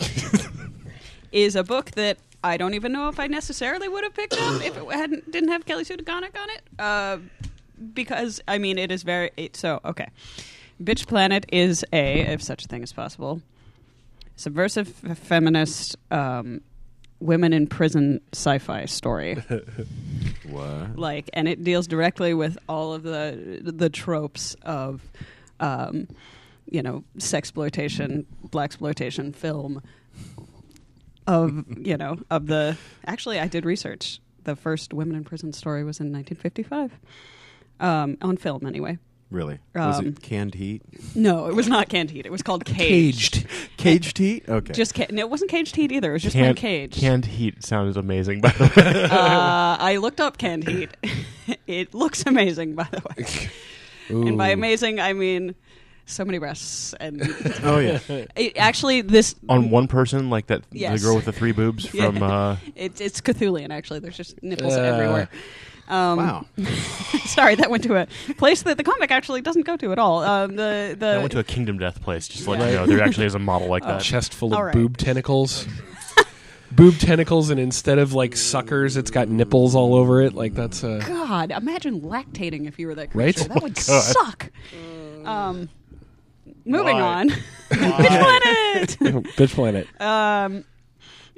is 1.34 1.58
a 1.58 1.66
book 1.66 1.92
that 1.92 2.18
I 2.44 2.58
don't 2.58 2.74
even 2.74 2.92
know 2.92 3.10
if 3.10 3.20
I 3.20 3.28
necessarily 3.28 3.88
would 3.88 4.04
have 4.04 4.14
picked 4.14 4.40
up 4.40 4.62
if 4.64 4.78
it 4.78 4.92
hadn't 4.92 5.32
didn't 5.32 5.50
have 5.50 5.66
Kelly 5.66 5.84
Sue 5.84 5.98
DeConnick 5.98 6.36
on 6.40 6.50
it. 6.50 6.62
Uh, 6.80 7.18
because 7.94 8.42
I 8.48 8.58
mean, 8.58 8.78
it 8.78 8.92
is 8.92 9.04
very 9.04 9.32
it, 9.38 9.56
so 9.56 9.80
okay. 9.86 10.08
Bitch 10.82 11.08
Planet 11.08 11.46
is 11.52 11.84
a, 11.92 12.22
if 12.22 12.42
such 12.42 12.66
a 12.66 12.68
thing 12.68 12.84
is 12.84 12.94
possible, 12.94 13.42
subversive 14.36 14.94
f- 15.04 15.18
feminist 15.18 15.96
um, 16.12 16.62
women 17.20 17.52
in 17.52 17.68
prison 17.68 18.22
sci-fi 18.34 18.86
story. 18.86 19.44
What? 20.50 20.98
like 20.98 21.30
and 21.34 21.46
it 21.50 21.66
deals 21.66 21.88
directly 21.88 22.34
with 22.34 22.58
all 22.70 22.94
of 22.94 23.04
the 23.04 23.60
the 23.62 23.90
tropes 23.90 24.56
of 24.62 25.02
um 25.60 26.08
you 26.72 26.82
know 26.82 27.04
sexploitation 27.18 28.26
black 28.44 28.68
exploitation 28.70 29.34
film 29.34 29.82
of 31.28 31.66
you 31.78 31.98
know 31.98 32.18
of 32.30 32.48
the 32.48 32.78
actually 33.06 33.42
i 33.42 33.48
did 33.48 33.66
research 33.66 34.22
the 34.46 34.56
first 34.56 34.94
women 34.94 35.18
in 35.18 35.26
prison 35.26 35.52
story 35.52 35.84
was 35.84 36.00
in 36.00 36.14
1955 36.14 36.98
um 37.80 38.18
on 38.22 38.38
film 38.38 38.66
anyway 38.66 38.98
Really? 39.30 39.60
Was 39.76 40.00
Um, 40.00 40.06
it 40.08 40.22
canned 40.22 40.56
heat? 40.56 40.82
no 41.14 41.48
it 41.48 41.54
was 41.56 41.68
not 41.68 41.90
canned 41.90 42.12
heat 42.12 42.26
it 42.26 42.32
was 42.32 42.42
called 42.42 42.64
caged, 42.64 43.46
Caged 43.76 44.18
heat? 44.18 44.46
Okay. 44.48 44.72
just 44.74 44.96
ca- 44.96 45.08
no, 45.12 45.20
it 45.20 45.30
wasn't 45.30 45.52
caged 45.52 45.76
heat 45.76 45.92
either 45.92 46.12
it 46.12 46.14
was 46.14 46.24
just 46.24 46.36
one 46.36 46.46
Canned, 46.46 46.58
cage 46.58 46.96
canned 46.98 47.26
heat 47.26 47.62
sounds 47.64 47.98
amazing, 47.98 48.40
by 48.40 48.52
the 48.52 48.64
way. 48.76 49.04
uh, 49.04 49.78
I 49.80 49.98
looked 49.98 50.22
up 50.22 50.38
canned 50.38 50.66
heat. 50.68 50.92
it 51.68 51.94
looks 51.94 52.24
amazing, 52.26 52.76
by 52.76 52.88
the 52.90 53.02
way. 53.18 53.50
And 54.10 54.38
by 54.38 54.50
amazing, 54.50 55.02
I 55.02 55.12
mean 55.12 55.54
so 56.06 56.24
many 56.24 56.38
breasts. 56.38 56.94
And 56.98 57.22
oh 57.64 57.80
yeah. 57.80 58.00
it, 58.38 58.58
actually, 58.58 59.02
this 59.02 59.36
On 59.50 59.70
one 59.70 59.90
person, 59.90 60.30
like 60.30 60.48
that, 60.48 60.64
Yes. 60.72 61.02
the 61.02 61.06
girl 61.06 61.16
with 61.18 61.26
the 61.26 61.34
three 61.34 61.52
boobs 61.52 61.94
Yeah. 61.94 62.06
from. 62.12 62.24
Uh, 62.24 62.56
it, 62.78 63.02
it's 63.02 63.20
Cthulian. 63.20 63.72
Actually, 63.72 64.00
there's 64.00 64.16
just 64.16 64.42
nipples 64.42 64.74
Uh. 64.78 64.80
everywhere. 64.84 65.30
Um, 65.88 66.18
Wow. 66.18 66.46
sorry, 67.26 67.56
that 67.56 67.70
went 67.70 67.84
to 67.84 67.96
a 67.96 68.08
place 68.36 68.64
that 68.64 68.78
the 68.78 68.84
comic 68.84 69.10
actually 69.12 69.42
doesn't 69.42 69.66
go 69.66 69.78
to 69.78 69.92
at 69.92 70.00
all. 70.00 70.24
Um, 70.24 70.56
the 70.56 70.96
the 70.98 71.08
I 71.08 71.18
went 71.20 71.32
to 71.32 71.40
a 71.40 71.44
Kingdom 71.44 71.78
Death 71.78 72.02
place, 72.02 72.28
just 72.28 72.44
to 72.44 72.52
let 72.52 72.60
Yeah. 72.60 72.68
you 72.68 72.74
know. 72.76 72.86
There 72.88 73.02
actually 73.04 73.26
is 73.28 73.36
a 73.36 73.40
model 73.40 73.68
like 73.70 73.84
a 73.84 73.88
that. 73.94 74.02
chest 74.02 74.34
full 74.34 74.50
of 74.50 74.58
All 74.58 74.64
right. 74.66 74.74
boob 74.74 74.98
tentacles. 74.98 75.66
boob 76.72 76.96
tentacles, 76.98 77.50
and 77.50 77.60
instead 77.60 78.00
of 78.00 78.14
like 78.14 78.36
suckers, 78.36 78.98
it's 78.98 79.12
got 79.12 79.30
nipples 79.30 79.76
all 79.76 79.96
over 79.96 80.22
it. 80.22 80.34
Like 80.34 80.54
that's 80.54 80.84
uh, 80.84 81.02
God, 81.08 81.52
imagine 81.52 82.02
lactating 82.02 82.68
if 82.68 82.78
you 82.80 82.88
were 82.88 82.96
that 82.96 83.16
Right? 83.16 83.34
creature. 83.36 83.50
That 83.54 83.64
would 83.64 83.76
God. 83.76 83.84
suck. 83.84 84.52
Um, 85.26 85.70
moving 86.66 86.98
Why? 86.98 87.02
on. 87.02 87.30
Bitch 87.70 88.98
Planet. 88.98 89.24
bitch 89.36 89.54
planet. 89.54 89.88
um, 90.02 90.64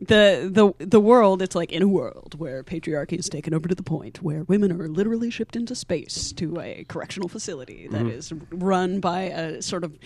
the 0.02 0.50
the 0.52 0.86
the 0.86 1.00
world 1.00 1.42
it's 1.42 1.56
like 1.56 1.72
in 1.72 1.82
a 1.82 1.88
world 1.88 2.36
where 2.38 2.64
patriarchy 2.64 3.18
is 3.20 3.28
taken 3.28 3.54
over 3.54 3.68
to 3.68 3.76
the 3.76 3.84
point 3.84 4.22
where 4.24 4.44
women 4.44 4.72
are 4.82 4.88
literally 4.88 5.30
shipped 5.30 5.56
into 5.56 5.76
space 5.76 6.32
to 6.34 6.60
a 6.62 6.86
correctional 6.88 7.28
facility 7.28 7.88
that 7.90 8.06
is 8.06 8.32
run 8.52 9.00
by 9.00 9.22
a 9.24 9.62
sort 9.62 9.84
of 9.84 9.98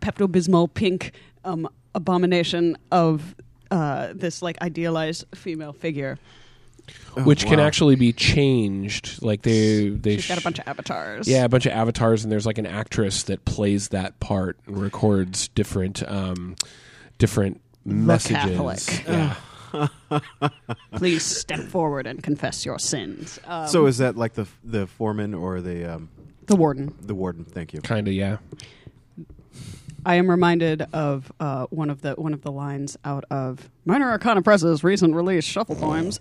Pepto 0.00 0.26
Bismol 0.26 0.72
pink 0.72 1.12
um, 1.44 1.68
abomination 1.94 2.76
of 2.90 3.34
uh, 3.70 4.12
this 4.14 4.42
like 4.42 4.60
idealized 4.62 5.24
female 5.34 5.72
figure. 5.72 6.18
which 7.24 7.46
can 7.46 7.58
actually 7.60 7.96
be 7.96 8.12
changed. 8.12 9.22
Like 9.22 9.42
they 9.42 9.88
they 9.88 10.16
She's 10.16 10.28
got 10.28 10.38
a 10.38 10.42
bunch 10.42 10.58
of 10.58 10.68
avatars. 10.68 11.26
yeah 11.28 11.44
a 11.44 11.48
bunch 11.48 11.66
of 11.66 11.72
avatars, 11.72 12.22
and 12.22 12.32
there's 12.32 12.46
like 12.46 12.58
an 12.58 12.66
actress 12.66 13.24
that 13.24 13.44
plays 13.44 13.88
that 13.88 14.18
part 14.20 14.58
and 14.66 14.80
records 14.80 15.48
different 15.48 16.02
um 16.08 16.56
different 17.18 17.60
messages. 17.86 18.36
Catholic. 18.36 19.06
Yeah. 19.06 19.34
Please 20.92 21.22
step 21.22 21.60
forward 21.60 22.06
and 22.06 22.22
confess 22.22 22.64
your 22.64 22.78
sins. 22.78 23.38
Um, 23.44 23.68
so 23.68 23.86
is 23.86 23.98
that 23.98 24.16
like 24.16 24.34
the 24.34 24.46
the 24.64 24.86
foreman 24.86 25.34
or 25.34 25.60
the 25.60 25.94
um, 25.94 26.08
the 26.46 26.56
warden. 26.56 26.94
the 27.00 27.14
warden? 27.14 27.44
Thank 27.44 27.72
you. 27.72 27.80
Kind 27.80 28.08
of, 28.08 28.14
yeah. 28.14 28.38
I 30.04 30.14
am 30.14 30.30
reminded 30.30 30.82
of 30.92 31.32
uh, 31.40 31.66
one 31.70 31.90
of 31.90 32.00
the 32.00 32.14
one 32.14 32.32
of 32.32 32.42
the 32.42 32.52
lines 32.52 32.96
out 33.04 33.24
of 33.30 33.68
Minor 33.84 34.08
Arcana 34.10 34.40
Press's 34.40 34.84
recent 34.84 35.14
release 35.14 35.44
Shuffle 35.44 35.74
Poems, 35.74 36.20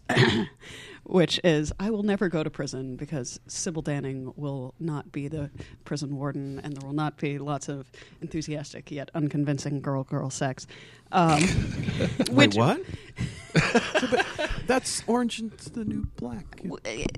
which 1.05 1.39
is 1.43 1.71
"I 1.79 1.89
will 1.89 2.03
never 2.03 2.29
go 2.29 2.43
to 2.43 2.49
prison 2.49 2.95
because 2.95 3.39
Sybil 3.47 3.83
Danning 3.83 4.33
will 4.37 4.73
not 4.79 5.11
be 5.11 5.27
the 5.27 5.49
prison 5.83 6.15
warden, 6.17 6.59
and 6.63 6.75
there 6.75 6.85
will 6.85 6.95
not 6.95 7.17
be 7.17 7.37
lots 7.37 7.69
of 7.69 7.89
enthusiastic 8.21 8.91
yet 8.91 9.09
unconvincing 9.13 9.81
girl 9.81 10.03
girl 10.03 10.29
sex." 10.29 10.67
Um, 11.11 11.39
Wait, 12.31 12.31
which 12.31 12.55
what? 12.55 12.81
So, 13.55 14.07
that's 14.67 15.01
Orange 15.07 15.41
is 15.41 15.67
the 15.71 15.85
New 15.85 16.07
Black. 16.17 16.59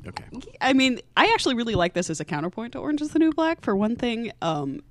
Okay. 0.05 0.51
I 0.61 0.73
mean, 0.73 0.99
I 1.15 1.31
actually 1.33 1.55
really 1.55 1.73
like 1.73 1.93
this 1.93 2.11
as 2.11 2.19
a 2.19 2.25
counterpoint 2.25 2.73
to 2.73 2.79
Orange 2.79 3.01
is 3.01 3.09
the 3.09 3.17
New 3.17 3.31
Black. 3.31 3.61
For 3.61 3.75
one 3.75 3.95
thing, 3.95 4.31
um, 4.43 4.81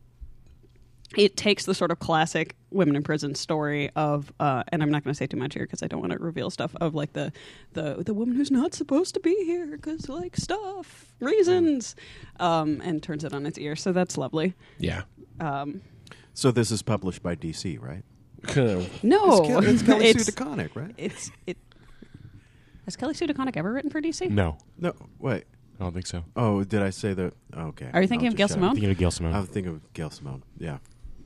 it 1.17 1.37
takes 1.37 1.65
the 1.67 1.75
sort 1.75 1.91
of 1.91 1.99
classic 1.99 2.57
women 2.71 2.97
in 2.97 3.03
prison 3.03 3.35
story 3.35 3.91
of, 3.97 4.33
uh, 4.41 4.65
and 4.69 4.83
I'm 4.83 4.91
not 4.91 5.05
going 5.05 5.13
to 5.13 5.17
say 5.17 5.27
too 5.27 5.37
much 5.37 5.55
here 5.55 5.65
because 5.65 5.83
I 5.83 5.87
don't 5.87 6.01
want 6.01 6.13
to 6.13 6.19
reveal 6.19 6.51
stuff 6.51 6.75
of 6.81 6.95
like 6.95 7.13
the 7.13 7.33
the 7.75 8.03
the 8.05 8.13
woman 8.15 8.35
who's 8.37 8.51
not 8.51 8.75
supposed 8.75 9.15
to 9.15 9.21
be 9.21 9.35
here 9.45 9.67
because 9.67 10.09
like 10.09 10.37
stuff 10.37 11.13
reasons, 11.21 11.95
um, 12.41 12.81
and 12.85 13.03
turns 13.03 13.25
it 13.25 13.33
on 13.33 13.47
its 13.47 13.59
ear. 13.59 13.77
So 13.77 13.93
that's 13.93 14.19
lovely. 14.19 14.55
Yeah. 14.79 15.03
Um, 15.41 15.83
So 16.35 16.51
this 16.51 16.71
is 16.71 16.83
published 16.83 17.23
by 17.23 17.37
DC, 17.37 17.81
right? 17.81 18.03
no, 19.03 19.39
It's, 19.43 19.49
Kel- 19.49 19.65
it's 19.65 19.83
Kelly 19.83 20.13
Sue 20.13 20.21
it's, 20.21 20.31
DeConnick, 20.31 20.77
right? 20.77 20.95
it's 20.97 21.31
it. 21.47 21.57
Has 22.85 22.97
Kelly 22.97 23.15
Sue 23.15 23.27
DeConnick 23.27 23.57
ever 23.57 23.73
written 23.73 23.91
for 23.91 24.01
DC? 24.01 24.31
No, 24.31 24.59
No, 24.79 24.95
wait. 25.19 25.45
I 25.79 25.85
don't 25.85 25.93
think 25.93 26.07
so. 26.07 26.25
Oh, 26.37 26.65
did 26.65 26.83
I 26.83 26.89
say 26.91 27.13
that? 27.13 27.35
Okay. 27.55 27.91
Are 27.93 28.01
you 28.01 28.09
thinking 28.09 28.29
I'll 28.29 28.33
of 28.33 28.37
Gail 28.39 28.45
just 28.49 28.53
shut 28.55 28.57
Simone? 28.61 28.71
up. 28.71 28.75
Thinking 28.77 28.91
of 28.91 28.99
Gail 28.99 29.11
Simone. 29.11 29.35
I'm 29.35 29.47
thinking 29.47 29.73
of 29.75 29.93
Gail 29.93 30.11
Simone. 30.11 30.43
Yeah. 30.59 30.79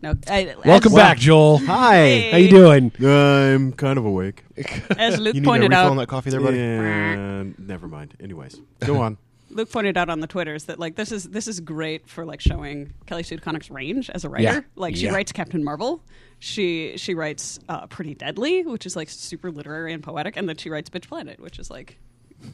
No. 0.02 0.14
I, 0.28 0.54
Welcome 0.64 0.92
as, 0.92 0.96
back, 0.96 1.18
Joel. 1.18 1.58
Hi. 1.58 2.30
How 2.30 2.38
you 2.38 2.48
doing? 2.48 2.90
I'm 3.06 3.72
kind 3.74 3.98
of 3.98 4.04
awake. 4.06 4.44
As 4.96 5.18
Luke 5.18 5.34
you 5.34 5.40
need 5.42 5.46
a 5.46 5.50
pointed 5.50 5.70
refill 5.70 5.84
out, 5.84 5.90
on 5.90 5.96
that 5.98 6.08
coffee 6.08 6.30
there, 6.30 6.40
buddy? 6.40 6.56
Yeah, 6.56 7.44
never 7.58 7.86
mind. 7.86 8.14
Anyways, 8.18 8.58
go 8.80 8.98
on. 9.00 9.18
Luke 9.50 9.70
pointed 9.70 9.96
out 9.98 10.08
on 10.08 10.20
the 10.20 10.26
twitters 10.28 10.64
that 10.66 10.78
like 10.78 10.94
this 10.94 11.10
is 11.10 11.24
this 11.24 11.48
is 11.48 11.58
great 11.60 12.08
for 12.08 12.24
like 12.24 12.40
showing 12.40 12.94
Kelly 13.06 13.24
Sue 13.24 13.36
DeConnick's 13.36 13.70
range 13.70 14.08
as 14.08 14.24
a 14.24 14.28
writer. 14.28 14.42
Yeah. 14.44 14.60
Like 14.76 14.94
she 14.96 15.06
Yeah. 15.06 15.12
writes 15.12 15.32
Captain 15.32 15.64
Marvel, 15.64 16.02
she 16.38 16.96
she 16.96 17.14
writes 17.14 17.58
uh, 17.68 17.86
Pretty 17.88 18.14
Deadly, 18.14 18.62
which 18.64 18.86
is 18.86 18.94
like 18.96 19.08
super 19.10 19.50
literary 19.50 19.92
and 19.92 20.02
poetic, 20.02 20.36
and 20.36 20.48
then 20.48 20.56
she 20.56 20.70
writes 20.70 20.88
Bitch 20.88 21.08
Planet, 21.08 21.40
which 21.40 21.58
is 21.58 21.68
like 21.68 21.98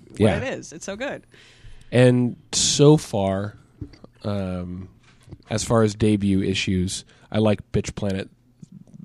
what 0.08 0.20
Yeah. 0.20 0.36
it 0.38 0.58
is. 0.58 0.72
It's 0.72 0.86
so 0.86 0.96
good. 0.96 1.26
And 1.92 2.36
so 2.52 2.96
far, 2.96 3.56
um, 4.24 4.88
as 5.50 5.64
far 5.64 5.82
as 5.82 5.94
debut 5.94 6.42
issues, 6.42 7.04
I 7.30 7.38
like 7.38 7.72
Bitch 7.72 7.94
Planet 7.94 8.30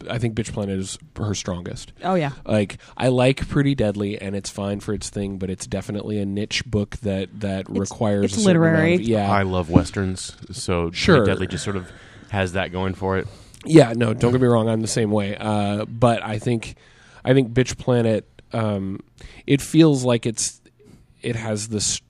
I 0.09 0.17
think 0.17 0.35
Bitch 0.35 0.51
Planet 0.51 0.79
is 0.79 0.97
her 1.17 1.35
strongest. 1.35 1.93
Oh 2.03 2.15
yeah. 2.15 2.31
Like 2.45 2.77
I 2.97 3.09
like 3.09 3.47
Pretty 3.47 3.75
Deadly, 3.75 4.19
and 4.19 4.35
it's 4.35 4.49
fine 4.49 4.79
for 4.79 4.93
its 4.93 5.09
thing, 5.09 5.37
but 5.37 5.49
it's 5.49 5.67
definitely 5.67 6.19
a 6.19 6.25
niche 6.25 6.65
book 6.65 6.97
that 6.97 7.41
that 7.41 7.69
requires 7.69 8.33
it's 8.33 8.43
a 8.43 8.47
literary. 8.47 8.95
of- 8.95 9.01
yeah, 9.01 9.29
I 9.31 9.43
love 9.43 9.69
westerns, 9.69 10.35
so 10.51 10.91
Sure. 10.91 11.17
Pretty 11.17 11.31
Deadly 11.31 11.47
just 11.47 11.63
sort 11.63 11.75
of 11.75 11.91
has 12.29 12.53
that 12.53 12.71
going 12.71 12.93
for 12.93 13.17
it. 13.17 13.27
Yeah, 13.65 13.93
no, 13.95 14.13
don't 14.13 14.31
get 14.31 14.41
me 14.41 14.47
wrong. 14.47 14.67
I'm 14.69 14.81
the 14.81 14.87
same 14.87 15.11
way. 15.11 15.37
Uh, 15.37 15.85
but 15.85 16.23
I 16.23 16.39
think, 16.39 16.75
I 17.23 17.33
think 17.33 17.53
Bitch 17.53 17.77
Planet. 17.77 18.27
Um, 18.53 18.99
it 19.45 19.61
feels 19.61 20.03
like 20.03 20.25
it's, 20.25 20.61
it 21.21 21.35
has 21.35 21.67
this. 21.69 22.01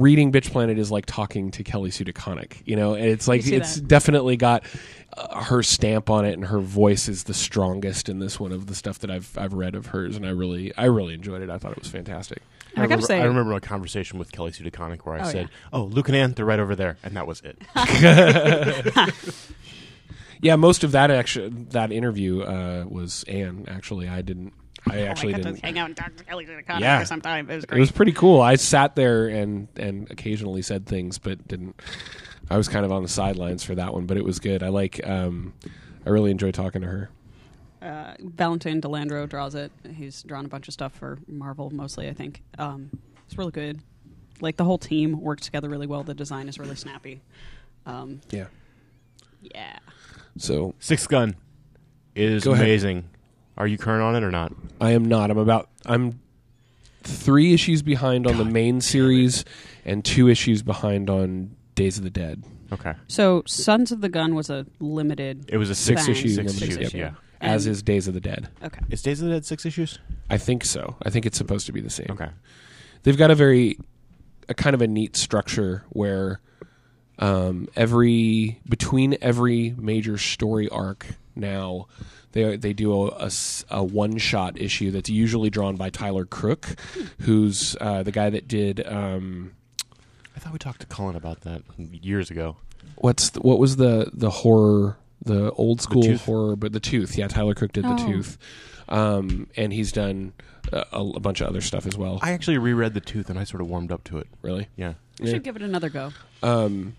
Reading 0.00 0.32
Bitch 0.32 0.50
Planet 0.50 0.78
is 0.78 0.90
like 0.90 1.06
talking 1.06 1.50
to 1.52 1.64
Kelly 1.64 1.90
Sue 1.90 2.04
DeConnick, 2.04 2.62
you 2.64 2.76
know, 2.76 2.94
and 2.94 3.04
it's 3.06 3.26
like 3.28 3.46
it's 3.46 3.76
that. 3.76 3.88
definitely 3.88 4.36
got 4.36 4.64
uh, 5.16 5.42
her 5.44 5.62
stamp 5.62 6.08
on 6.10 6.24
it, 6.24 6.32
and 6.34 6.44
her 6.46 6.60
voice 6.60 7.08
is 7.08 7.24
the 7.24 7.34
strongest 7.34 8.08
in 8.08 8.18
this 8.18 8.38
one 8.38 8.52
of 8.52 8.66
the 8.66 8.74
stuff 8.74 8.98
that 9.00 9.10
I've 9.10 9.36
I've 9.36 9.52
read 9.54 9.74
of 9.74 9.86
hers, 9.86 10.16
and 10.16 10.24
I 10.26 10.30
really 10.30 10.74
I 10.76 10.84
really 10.84 11.14
enjoyed 11.14 11.42
it. 11.42 11.50
I 11.50 11.58
thought 11.58 11.72
it 11.72 11.78
was 11.80 11.88
fantastic. 11.90 12.42
I, 12.76 12.82
gotta 12.82 12.82
remember, 12.82 13.06
say, 13.06 13.20
I 13.20 13.24
remember 13.24 13.52
a 13.54 13.60
conversation 13.60 14.18
with 14.18 14.30
Kelly 14.30 14.52
Sue 14.52 14.62
DeConnick 14.64 15.00
where 15.00 15.16
I 15.16 15.20
Oh, 15.20 15.24
said, 15.30 15.48
yeah. 15.50 15.68
"Oh, 15.72 15.84
Luke 15.84 16.08
and 16.08 16.16
Ann, 16.16 16.32
they're 16.34 16.44
right 16.44 16.60
over 16.60 16.76
there," 16.76 16.96
and 17.02 17.16
that 17.16 17.26
was 17.26 17.42
it. 17.44 17.58
Yeah, 20.40 20.54
most 20.56 20.84
of 20.84 20.92
that 20.92 21.10
actually 21.10 21.48
that 21.70 21.90
interview 21.90 22.42
uh, 22.42 22.84
was 22.88 23.24
Anne. 23.26 23.64
Actually, 23.68 24.08
I 24.08 24.22
didn't. 24.22 24.52
I 24.90 25.02
actually 25.02 25.34
didn't. 25.34 25.60
hang 25.60 25.78
out 25.78 25.86
and 25.86 25.96
talk 25.96 26.14
to 26.16 26.24
Kelly 26.24 26.46
Connick 26.46 26.80
Yeah. 26.80 27.00
for 27.00 27.06
some 27.06 27.20
time. 27.20 27.50
It 27.50 27.56
was 27.56 27.64
great. 27.66 27.78
It 27.78 27.80
was 27.80 27.92
pretty 27.92 28.12
cool. 28.12 28.40
I 28.40 28.56
sat 28.56 28.94
there 28.96 29.28
and 29.28 29.68
and 29.76 30.10
occasionally 30.10 30.62
said 30.62 30.86
things, 30.86 31.18
but 31.18 31.46
didn't. 31.48 31.80
I 32.50 32.56
was 32.56 32.68
kind 32.68 32.84
of 32.86 32.92
on 32.92 33.02
the 33.02 33.08
sidelines 33.08 33.62
for 33.62 33.74
that 33.74 33.92
one, 33.92 34.06
but 34.06 34.16
it 34.16 34.24
was 34.24 34.38
good. 34.38 34.62
I 34.62 34.68
like. 34.68 35.06
Um, 35.06 35.52
I 36.06 36.10
really 36.10 36.30
enjoy 36.30 36.50
talking 36.52 36.80
to 36.82 36.86
her. 36.86 37.10
uh, 37.82 38.14
Valentine 38.20 38.80
De 38.80 38.88
Landro 38.88 39.28
draws 39.28 39.54
it. 39.54 39.70
He's 39.94 40.22
drawn 40.22 40.44
a 40.46 40.48
bunch 40.48 40.66
of 40.68 40.74
stuff 40.74 40.92
for 40.94 41.18
Marvel, 41.26 41.70
mostly, 41.70 42.08
I 42.08 42.14
think. 42.14 42.42
Um, 42.58 42.90
it's 43.26 43.36
really 43.36 43.52
good. 43.52 43.80
Like 44.40 44.56
the 44.56 44.64
whole 44.64 44.78
team 44.78 45.20
works 45.20 45.44
together 45.44 45.68
really 45.68 45.86
well. 45.86 46.02
The 46.04 46.14
design 46.14 46.48
is 46.48 46.58
really 46.58 46.76
snappy. 46.76 47.20
Um, 47.84 48.20
Yeah. 48.30 48.46
yeah. 49.42 49.78
So 50.38 50.74
Sixth 50.78 51.08
Gun 51.08 51.36
is 52.14 52.44
Go 52.44 52.52
ahead. 52.52 52.64
amazing. 52.66 53.04
Are 53.58 53.66
you 53.66 53.76
current 53.76 54.02
on 54.02 54.14
it 54.16 54.22
or 54.22 54.30
not? 54.30 54.52
I 54.80 54.92
am 54.92 55.04
not. 55.04 55.30
I'm 55.30 55.36
about. 55.38 55.68
I'm 55.84 56.20
three 57.02 57.52
issues 57.52 57.82
behind 57.82 58.26
on 58.26 58.38
the 58.38 58.44
main 58.44 58.80
series, 58.80 59.44
and 59.84 60.04
two 60.04 60.28
issues 60.28 60.62
behind 60.62 61.10
on 61.10 61.54
Days 61.74 61.98
of 61.98 62.04
the 62.04 62.10
Dead. 62.10 62.44
Okay, 62.72 62.92
So 63.08 63.42
Sons 63.46 63.92
of 63.92 64.00
the 64.02 64.08
Gun 64.10 64.34
was 64.34 64.50
a 64.50 64.66
limited. 64.78 65.46
it 65.48 65.56
was 65.56 65.70
a 65.70 65.74
Six 65.74 66.02
Fine. 66.02 66.10
issue. 66.10 66.28
Six 66.28 66.36
limited, 66.60 66.62
issues, 66.80 66.94
yep. 66.94 67.14
yeah. 67.14 67.14
As 67.40 67.66
And- 67.66 67.72
is 67.72 67.82
Days 67.82 68.08
of 68.08 68.14
the 68.14 68.20
Dead. 68.20 68.48
Okay. 68.62 68.80
Is 68.90 69.00
Days 69.02 69.20
of 69.22 69.28
the 69.28 69.34
Dead 69.34 69.46
six 69.46 69.64
issues? 69.64 69.98
I 70.28 70.36
think 70.38 70.64
so. 70.64 70.96
I 71.02 71.10
think 71.10 71.24
it's 71.26 71.38
supposed 71.38 71.66
to 71.66 71.72
be 71.72 71.80
the 71.80 71.88
same. 71.90 72.08
Okay, 72.10 72.28
they've 73.04 73.16
got 73.16 73.30
a 73.30 73.34
very 73.34 73.78
a 74.50 74.54
kind 74.54 74.74
of 74.74 74.82
a 74.82 74.86
neat 74.86 75.16
structure 75.16 75.84
where 75.90 76.40
um, 77.18 77.68
every 77.74 78.60
between 78.68 79.16
every 79.22 79.74
major 79.78 80.18
story 80.18 80.68
arc 80.68 81.06
now 81.34 81.86
they 82.42 82.56
they 82.56 82.72
do 82.72 82.92
a, 83.08 83.30
one 83.84 84.18
shot 84.18 84.60
issue 84.60 84.90
that's 84.90 85.08
usually 85.10 85.50
drawn 85.50 85.76
by 85.76 85.90
Tyler 85.90 86.24
Crook, 86.24 86.76
who's 87.20 87.76
uh, 87.80 88.02
the 88.02 88.12
guy 88.12 88.30
that 88.30 88.46
did 88.48 88.86
um, 88.86 89.52
I 90.36 90.40
thought 90.40 90.52
we 90.52 90.58
talked 90.58 90.80
to 90.80 90.86
Cullen 90.86 91.16
about 91.16 91.40
that 91.42 91.62
years 91.78 92.30
ago. 92.30 92.56
what's 92.96 93.30
the, 93.30 93.40
what 93.40 93.58
was 93.58 93.76
the 93.76 94.10
the 94.12 94.30
horror 94.30 94.96
the 95.24 95.50
old 95.52 95.80
school 95.80 96.02
Tooth? 96.02 96.24
horror 96.24 96.54
but 96.56 96.72
the 96.72 96.80
tooth 96.80 97.18
yeah 97.18 97.26
Tyler 97.28 97.54
Crook 97.54 97.72
did 97.72 97.84
the 97.84 97.96
Oh. 97.98 98.06
tooth 98.06 98.38
um, 98.88 99.48
and 99.56 99.72
he's 99.72 99.90
done 99.92 100.32
a, 100.72 100.84
a 100.92 101.20
bunch 101.20 101.40
of 101.40 101.48
other 101.48 101.60
stuff 101.60 101.86
as 101.86 101.96
well 101.98 102.18
I 102.22 102.30
actually 102.32 102.58
reread 102.58 102.94
The 102.94 103.00
Tooth 103.00 103.28
and 103.30 103.38
I 103.38 103.44
sort 103.44 103.60
of 103.60 103.68
warmed 103.68 103.90
up 103.92 104.04
to 104.04 104.18
it. 104.18 104.28
really 104.42 104.68
Yeah, 104.76 104.94
You 105.18 105.26
Yeah. 105.26 105.32
should 105.32 105.42
give 105.42 105.56
it 105.56 105.62
another 105.62 105.88
go. 105.90 106.12
Um, 106.42 106.94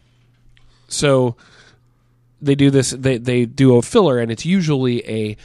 so 0.90 1.36
they 2.42 2.56
do 2.56 2.72
this. 2.72 2.92
They 2.92 3.18
they 3.18 3.46
do 3.46 3.76
a 3.78 3.82
filler, 3.82 4.20
and 4.20 4.32
it's 4.32 4.46
usually 4.46 5.08
a 5.10 5.38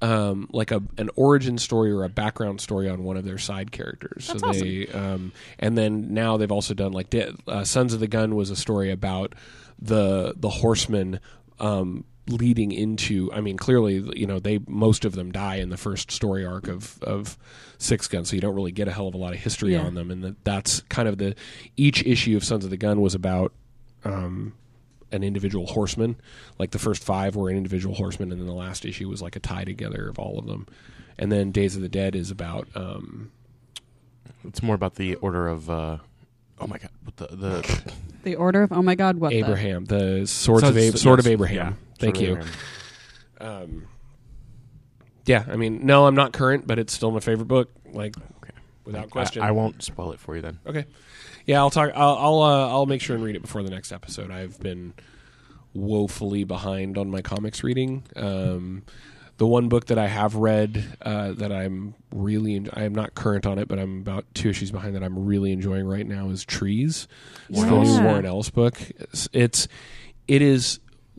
um, 0.00 0.48
like 0.52 0.70
a 0.72 0.82
an 0.98 1.10
origin 1.16 1.58
story 1.58 1.90
or 1.92 2.02
a 2.04 2.08
background 2.08 2.60
story 2.60 2.88
on 2.88 3.04
one 3.04 3.16
of 3.16 3.24
their 3.24 3.38
side 3.38 3.70
characters. 3.72 4.26
That's 4.28 4.40
so 4.40 4.52
they 4.52 4.86
um, 4.88 5.32
and 5.58 5.78
then 5.78 6.12
now 6.12 6.36
they've 6.36 6.50
also 6.52 6.74
done 6.74 6.92
like 6.92 7.14
uh, 7.46 7.64
Sons 7.64 7.94
of 7.94 8.00
the 8.00 8.08
Gun 8.08 8.34
was 8.34 8.50
a 8.50 8.56
story 8.56 8.90
about 8.90 9.34
the 9.80 10.34
the 10.36 10.50
horsemen. 10.50 11.20
Um, 11.60 12.04
leading 12.28 12.70
into 12.70 13.32
i 13.32 13.40
mean 13.40 13.56
clearly 13.56 13.94
you 14.14 14.28
know 14.28 14.38
they 14.38 14.60
most 14.68 15.04
of 15.04 15.12
them 15.16 15.32
die 15.32 15.56
in 15.56 15.70
the 15.70 15.76
first 15.76 16.12
story 16.12 16.46
arc 16.46 16.68
of 16.68 17.02
of 17.02 17.36
Sixth 17.78 18.08
Gun 18.10 18.24
so 18.24 18.36
you 18.36 18.40
don't 18.40 18.54
really 18.54 18.70
get 18.70 18.86
a 18.86 18.92
hell 18.92 19.08
of 19.08 19.14
a 19.14 19.16
lot 19.18 19.32
of 19.32 19.40
history 19.40 19.72
Yeah. 19.72 19.80
on 19.82 19.94
them 19.94 20.08
and 20.08 20.22
that 20.22 20.44
that's 20.44 20.82
kind 20.82 21.08
of 21.08 21.18
the 21.18 21.34
each 21.76 22.00
issue 22.06 22.36
of 22.36 22.44
sons 22.44 22.64
of 22.64 22.70
the 22.70 22.76
gun 22.76 23.00
was 23.00 23.16
about 23.16 23.52
um, 24.04 24.52
an 25.12 25.22
individual 25.22 25.66
horseman. 25.66 26.16
Like 26.58 26.70
the 26.72 26.78
first 26.78 27.04
five 27.04 27.36
were 27.36 27.48
an 27.50 27.56
individual 27.56 27.94
horseman, 27.94 28.32
and 28.32 28.40
then 28.40 28.46
the 28.48 28.54
last 28.54 28.84
issue 28.84 29.08
was 29.08 29.22
like 29.22 29.36
a 29.36 29.40
tie 29.40 29.64
together 29.64 30.08
of 30.08 30.18
all 30.18 30.38
of 30.38 30.46
them. 30.46 30.66
And 31.18 31.30
then 31.30 31.50
Days 31.52 31.76
of 31.76 31.82
the 31.82 31.88
Dead 31.88 32.16
is 32.16 32.30
about 32.30 32.66
um, 32.74 33.30
it's 34.44 34.62
more 34.62 34.74
about 34.74 34.94
the 34.96 35.14
order 35.16 35.46
of. 35.48 35.68
Uh, 35.70 35.98
oh 36.60 36.66
my 36.66 36.78
god, 36.78 36.90
what 37.04 37.16
the 37.16 37.26
the 37.36 37.92
The 38.22 38.36
Order 38.36 38.62
of 38.62 38.72
Oh 38.72 38.82
my 38.82 38.94
God, 38.94 39.16
what 39.16 39.32
Abraham, 39.32 39.84
the 39.84 40.26
swords 40.26 40.62
of 40.62 40.74
Sons- 40.74 40.94
Ab- 40.94 40.98
sword 40.98 41.18
of 41.18 41.26
Abraham. 41.26 41.56
yeah, 41.56 41.72
Thank 41.98 42.16
Sword 42.16 42.26
you. 42.28 42.32
Abraham. 42.34 42.52
Um, 43.40 43.86
yeah, 45.26 45.44
I 45.48 45.56
mean, 45.56 45.84
no, 45.86 46.06
I'm 46.06 46.14
not 46.14 46.32
current, 46.32 46.66
but 46.66 46.78
it's 46.78 46.92
still 46.92 47.10
my 47.10 47.20
favorite 47.20 47.46
book. 47.46 47.70
Like, 47.92 48.14
Okay. 48.42 48.52
without 48.84 49.04
I- 49.04 49.08
question. 49.08 49.42
I, 49.42 49.50
won't 49.50 49.82
spoil 49.82 50.12
it 50.12 50.20
for 50.20 50.34
you 50.36 50.42
then. 50.42 50.58
Okay. 50.66 50.84
Yeah, 51.46 51.58
I'll 51.58 51.70
talk. 51.70 51.92
I'll 51.94 52.16
I'll, 52.16 52.42
uh, 52.42 52.68
I'll 52.68 52.86
make 52.86 53.00
sure 53.00 53.16
and 53.16 53.24
read 53.24 53.36
it 53.36 53.42
before 53.42 53.62
the 53.62 53.70
next 53.70 53.92
episode. 53.92 54.30
I've 54.30 54.58
been 54.60 54.94
woefully 55.74 56.44
behind 56.44 56.98
on 56.98 57.10
my 57.10 57.22
comics 57.22 57.62
reading. 57.64 58.04
Um, 58.16 58.82
the 59.38 59.46
one 59.46 59.68
book 59.68 59.86
that 59.86 59.98
I 59.98 60.06
have 60.06 60.36
read 60.36 60.96
uh, 61.02 61.32
that 61.32 61.50
I'm 61.50 61.94
really 62.12 62.68
I 62.72 62.84
am 62.84 62.94
not 62.94 63.14
current 63.14 63.46
on 63.46 63.58
it, 63.58 63.66
but 63.66 63.78
I'm 63.78 63.98
about 63.98 64.24
two 64.34 64.50
issues 64.50 64.70
behind 64.70 64.94
that 64.94 65.02
I'm 65.02 65.24
really 65.24 65.52
enjoying 65.52 65.86
right 65.86 66.06
now 66.06 66.28
is 66.30 66.44
Trees. 66.44 67.08
It's 67.48 67.60
the 67.60 67.70
new 67.70 68.02
Warren 68.02 68.26
Ellis 68.26 68.50
book. 68.50 68.78
It's, 69.00 69.28
it's 69.32 69.68
it 70.28 70.42
is 70.42 70.78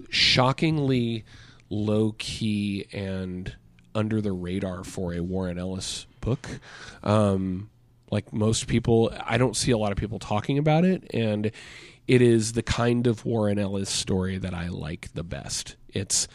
shockingly 0.09 1.25
low 1.69 2.15
key 2.17 2.85
and 2.93 3.55
under 3.95 4.21
the 4.21 4.31
radar 4.31 4.83
for 4.83 5.13
a 5.13 5.19
Warren 5.19 5.57
Ellis 5.57 6.05
book. 6.21 6.47
Um, 7.03 7.69
like 8.13 8.31
most 8.31 8.67
people, 8.67 9.11
I 9.25 9.37
don't 9.37 9.55
see 9.57 9.71
a 9.71 9.77
lot 9.77 9.91
of 9.91 9.97
people 9.97 10.19
talking 10.19 10.57
about 10.57 10.85
it, 10.85 11.03
and 11.13 11.51
it 12.07 12.21
is 12.21 12.53
the 12.53 12.63
kind 12.63 13.07
of 13.07 13.25
Warren 13.25 13.59
Ellis 13.59 13.89
story 13.89 14.37
that 14.37 14.53
I 14.53 14.67
like 14.69 15.13
the 15.13 15.23
best. 15.23 15.75
It's 15.89 16.27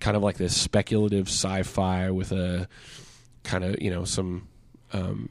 kind 0.00 0.16
of 0.16 0.22
like 0.22 0.36
this 0.38 0.56
speculative 0.56 1.28
sci-fi 1.28 2.10
with 2.10 2.32
a 2.32 2.68
kind 3.42 3.64
of 3.64 3.80
you 3.82 3.90
know 3.90 4.04
some 4.04 4.48
um, 4.92 5.28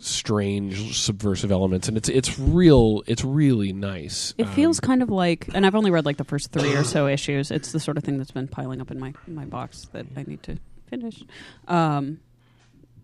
strange 0.00 0.98
subversive 0.98 1.50
elements, 1.52 1.88
and 1.88 1.96
it's 1.96 2.08
it's 2.08 2.38
real. 2.38 3.02
It's 3.06 3.24
really 3.24 3.72
nice. 3.72 4.34
It 4.38 4.46
Um, 4.46 4.52
feels 4.54 4.80
kind 4.80 5.02
of 5.02 5.10
like, 5.10 5.48
and 5.54 5.66
I've 5.66 5.74
only 5.74 5.90
read 5.90 6.06
like 6.06 6.16
the 6.16 6.24
first 6.24 6.52
three 6.52 6.74
or 6.74 6.84
so 6.96 7.06
issues. 7.06 7.50
It's 7.50 7.72
the 7.72 7.80
sort 7.80 7.96
of 7.98 8.04
thing 8.04 8.18
that's 8.18 8.30
been 8.30 8.48
piling 8.48 8.80
up 8.80 8.90
in 8.90 8.98
my 8.98 9.12
in 9.26 9.34
my 9.34 9.44
box 9.44 9.86
that 9.92 10.06
I 10.16 10.24
need 10.26 10.42
to 10.44 10.56
finish. 10.88 11.22
Um, 11.68 12.20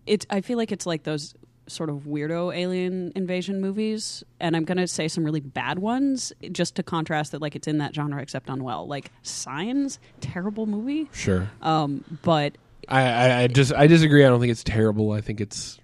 it 0.05 0.25
I 0.29 0.41
feel 0.41 0.57
like 0.57 0.71
it's 0.71 0.85
like 0.85 1.03
those 1.03 1.33
sort 1.67 1.89
of 1.89 2.03
weirdo 2.03 2.55
alien 2.55 3.11
invasion 3.15 3.61
movies, 3.61 4.23
and 4.39 4.55
I'm 4.55 4.65
gonna 4.65 4.87
say 4.87 5.07
some 5.07 5.23
really 5.23 5.39
bad 5.39 5.79
ones 5.79 6.33
just 6.51 6.75
to 6.75 6.83
contrast 6.83 7.31
that 7.31 7.41
like 7.41 7.55
it's 7.55 7.67
in 7.67 7.77
that 7.79 7.93
genre 7.93 8.21
except 8.21 8.49
unwell. 8.49 8.87
Like 8.87 9.11
Signs, 9.23 9.99
terrible 10.21 10.65
movie. 10.65 11.09
sure. 11.13 11.49
Um, 11.61 12.03
but 12.23 12.57
I, 12.87 13.01
I, 13.01 13.41
I 13.41 13.47
just 13.47 13.73
I 13.73 13.87
disagree. 13.87 14.23
I 14.25 14.29
don't 14.29 14.39
think 14.39 14.51
it's 14.51 14.63
terrible. 14.63 15.11
I 15.11 15.21
think 15.21 15.41
it's. 15.41 15.79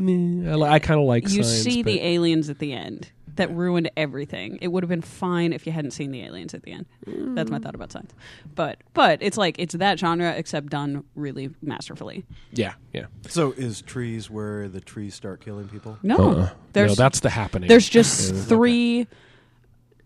I, 0.00 0.02
I 0.02 0.78
kind 0.80 0.98
of 1.00 1.06
like. 1.06 1.24
you 1.30 1.42
Signs, 1.42 1.62
see 1.62 1.82
the 1.82 2.02
aliens 2.02 2.50
at 2.50 2.58
the 2.58 2.72
end 2.72 3.10
that 3.36 3.50
ruined 3.54 3.90
everything. 3.96 4.58
It 4.62 4.68
would 4.68 4.82
have 4.82 4.88
been 4.88 5.00
fine 5.02 5.52
if 5.52 5.66
you 5.66 5.72
hadn't 5.72 5.90
seen 5.90 6.10
the 6.12 6.22
aliens 6.22 6.54
at 6.54 6.62
the 6.62 6.72
end. 6.72 6.86
That's 7.06 7.50
my 7.50 7.58
thought 7.58 7.74
about 7.74 7.90
science. 7.92 8.12
But 8.54 8.78
but 8.92 9.18
it's 9.22 9.36
like 9.36 9.56
it's 9.58 9.74
that 9.74 9.98
genre 9.98 10.32
except 10.36 10.68
done 10.68 11.04
really 11.16 11.50
masterfully. 11.62 12.24
yeah, 12.52 12.74
yeah. 12.92 13.06
So 13.28 13.52
is 13.52 13.82
trees 13.82 14.30
where 14.30 14.68
the 14.68 14.80
trees 14.80 15.14
start 15.14 15.40
killing 15.40 15.68
people? 15.68 15.98
No, 16.02 16.16
Uh-uh. 16.16 16.50
there's 16.72 16.92
no, 16.92 16.94
that's 16.94 17.20
the 17.20 17.30
happening. 17.30 17.68
there's 17.68 17.88
just 17.88 18.34
three 18.34 19.06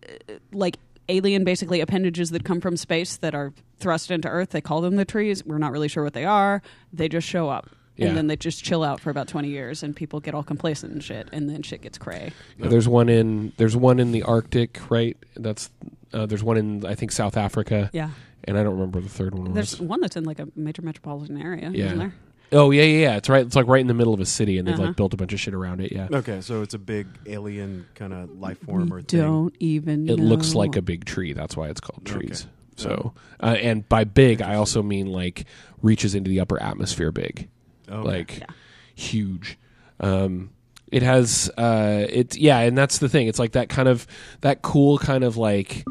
uh, 0.08 0.34
like 0.52 0.78
alien 1.10 1.44
basically 1.44 1.80
appendages 1.80 2.30
that 2.30 2.44
come 2.44 2.60
from 2.60 2.76
space 2.76 3.16
that 3.18 3.34
are 3.34 3.52
thrust 3.78 4.10
into 4.10 4.28
Earth. 4.28 4.50
They 4.50 4.60
call 4.60 4.80
them 4.80 4.96
the 4.96 5.04
trees. 5.04 5.44
We're 5.44 5.58
not 5.58 5.72
really 5.72 5.88
sure 5.88 6.04
what 6.04 6.12
they 6.14 6.24
are. 6.24 6.62
They 6.92 7.08
just 7.08 7.26
show 7.26 7.48
up. 7.48 7.68
Yeah. 7.98 8.08
And 8.08 8.16
then 8.16 8.26
they 8.28 8.36
just 8.36 8.64
chill 8.64 8.82
out 8.84 9.00
for 9.00 9.10
about 9.10 9.28
twenty 9.28 9.48
years, 9.48 9.82
and 9.82 9.94
people 9.94 10.20
get 10.20 10.32
all 10.34 10.42
complacent 10.44 10.92
and 10.92 11.02
shit, 11.04 11.28
and 11.32 11.50
then 11.50 11.62
shit 11.62 11.82
gets 11.82 11.98
cray. 11.98 12.32
There's 12.58 12.88
one 12.88 13.08
in 13.08 13.52
there's 13.58 13.76
one 13.76 13.98
in 14.00 14.12
the 14.12 14.22
Arctic, 14.22 14.78
right? 14.90 15.16
That's 15.36 15.70
Uh, 16.12 16.24
there's 16.24 16.42
one 16.42 16.56
in 16.56 16.86
I 16.86 16.94
think 16.94 17.12
South 17.12 17.36
Africa, 17.36 17.90
Yeah. 17.92 18.10
and 18.44 18.56
I 18.56 18.62
don't 18.62 18.74
remember 18.74 19.00
the 19.00 19.08
third 19.10 19.34
one. 19.34 19.52
There's 19.52 19.78
Was. 19.78 19.86
one 19.88 20.00
that's 20.00 20.16
in 20.16 20.24
like 20.24 20.38
a 20.38 20.48
major 20.56 20.80
metropolitan 20.80 21.36
area, 21.36 21.70
Yeah. 21.74 21.86
isn't 21.86 21.98
there? 21.98 22.14
Oh 22.50 22.70
yeah, 22.70 22.84
yeah, 22.84 22.98
yeah. 23.00 23.16
It's 23.16 23.28
right. 23.28 23.44
It's 23.44 23.54
like 23.56 23.66
right 23.66 23.80
in 23.82 23.88
the 23.88 23.94
middle 23.94 24.14
of 24.14 24.20
a 24.20 24.24
city, 24.24 24.56
and 24.56 24.66
they've 24.66 24.74
Uh-huh. 24.74 24.86
like 24.86 24.96
built 24.96 25.12
a 25.12 25.18
bunch 25.18 25.34
of 25.34 25.40
shit 25.40 25.52
around 25.52 25.82
it. 25.82 25.92
Yeah, 25.92 26.08
Okay, 26.10 26.40
so 26.40 26.62
it's 26.62 26.72
a 26.72 26.78
big 26.78 27.08
alien 27.26 27.84
kind 27.94 28.14
of 28.14 28.30
life 28.38 28.58
form 28.60 28.90
or 28.90 29.02
thing. 29.02 29.20
don't 29.20 29.54
even. 29.58 30.08
it 30.08 30.18
looks 30.18 30.54
like 30.54 30.76
a 30.76 30.80
big 30.82 31.04
tree. 31.04 31.32
That's 31.34 31.56
why 31.58 31.68
it's 31.68 31.80
called 31.80 32.08
Okay. 32.08 32.20
trees. 32.26 32.46
So, 32.76 33.12
uh, 33.42 33.56
and 33.60 33.86
by 33.88 34.04
big, 34.04 34.40
I 34.40 34.54
also 34.54 34.82
mean 34.82 35.08
like 35.08 35.44
reaches 35.82 36.14
into 36.14 36.30
the 36.30 36.40
upper 36.40 36.62
atmosphere. 36.62 37.10
Big, 37.12 37.48
Okay. 37.90 38.08
like 38.08 38.38
Yeah. 38.40 38.46
huge. 38.94 39.58
Um, 40.00 40.50
it 40.90 41.02
has 41.02 41.50
uh, 41.58 42.06
it's 42.08 42.36
yeah, 42.36 42.60
and 42.60 42.76
that's 42.78 42.98
the 42.98 43.08
thing. 43.08 43.26
It's 43.28 43.38
like 43.38 43.52
that 43.52 43.68
kind 43.68 43.88
of 43.88 44.06
that 44.40 44.62
cool 44.62 44.98
kind 44.98 45.22
of 45.24 45.36
like 45.36 45.84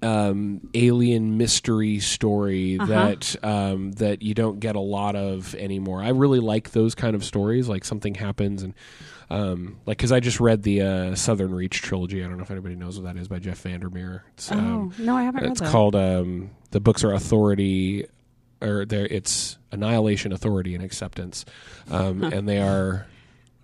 um, 0.00 0.60
alien 0.74 1.36
mystery 1.38 1.98
story 1.98 2.78
Uh-huh. 2.78 2.86
that 2.86 3.36
um, 3.44 3.92
that 3.92 4.22
you 4.22 4.32
don't 4.32 4.60
get 4.60 4.76
a 4.76 4.80
lot 4.80 5.16
of 5.16 5.54
anymore. 5.56 6.02
I 6.02 6.10
really 6.10 6.38
like 6.40 6.70
those 6.70 6.94
kind 6.94 7.16
of 7.16 7.24
stories. 7.24 7.68
Like 7.68 7.84
something 7.84 8.14
happens 8.14 8.62
and. 8.62 8.74
Um, 9.30 9.76
like, 9.84 9.98
because 9.98 10.10
I 10.10 10.20
just 10.20 10.40
read 10.40 10.62
the 10.62 10.80
uh, 10.80 11.14
Southern 11.14 11.52
Reach 11.54 11.82
trilogy. 11.82 12.24
I 12.24 12.28
don't 12.28 12.38
know 12.38 12.44
if 12.44 12.50
anybody 12.50 12.76
knows 12.76 12.98
what 12.98 13.04
that 13.12 13.20
is 13.20 13.28
by 13.28 13.38
Jeff 13.38 13.58
Vandermeer. 13.58 14.24
It's, 14.32 14.50
Oh 14.50 14.56
um, 14.56 14.94
no, 14.98 15.16
I 15.18 15.24
haven't 15.24 15.42
read 15.42 15.50
it's 15.50 15.60
that. 15.60 15.70
called 15.70 15.94
um, 15.94 16.48
the 16.70 16.80
books 16.80 17.04
are 17.04 17.12
authority 17.12 18.06
or 18.60 18.84
there 18.84 19.06
it's 19.06 19.58
annihilation 19.72 20.32
authority 20.32 20.74
and 20.74 20.84
acceptance 20.84 21.44
um, 21.90 22.22
and 22.22 22.48
they 22.48 22.60
are 22.60 23.06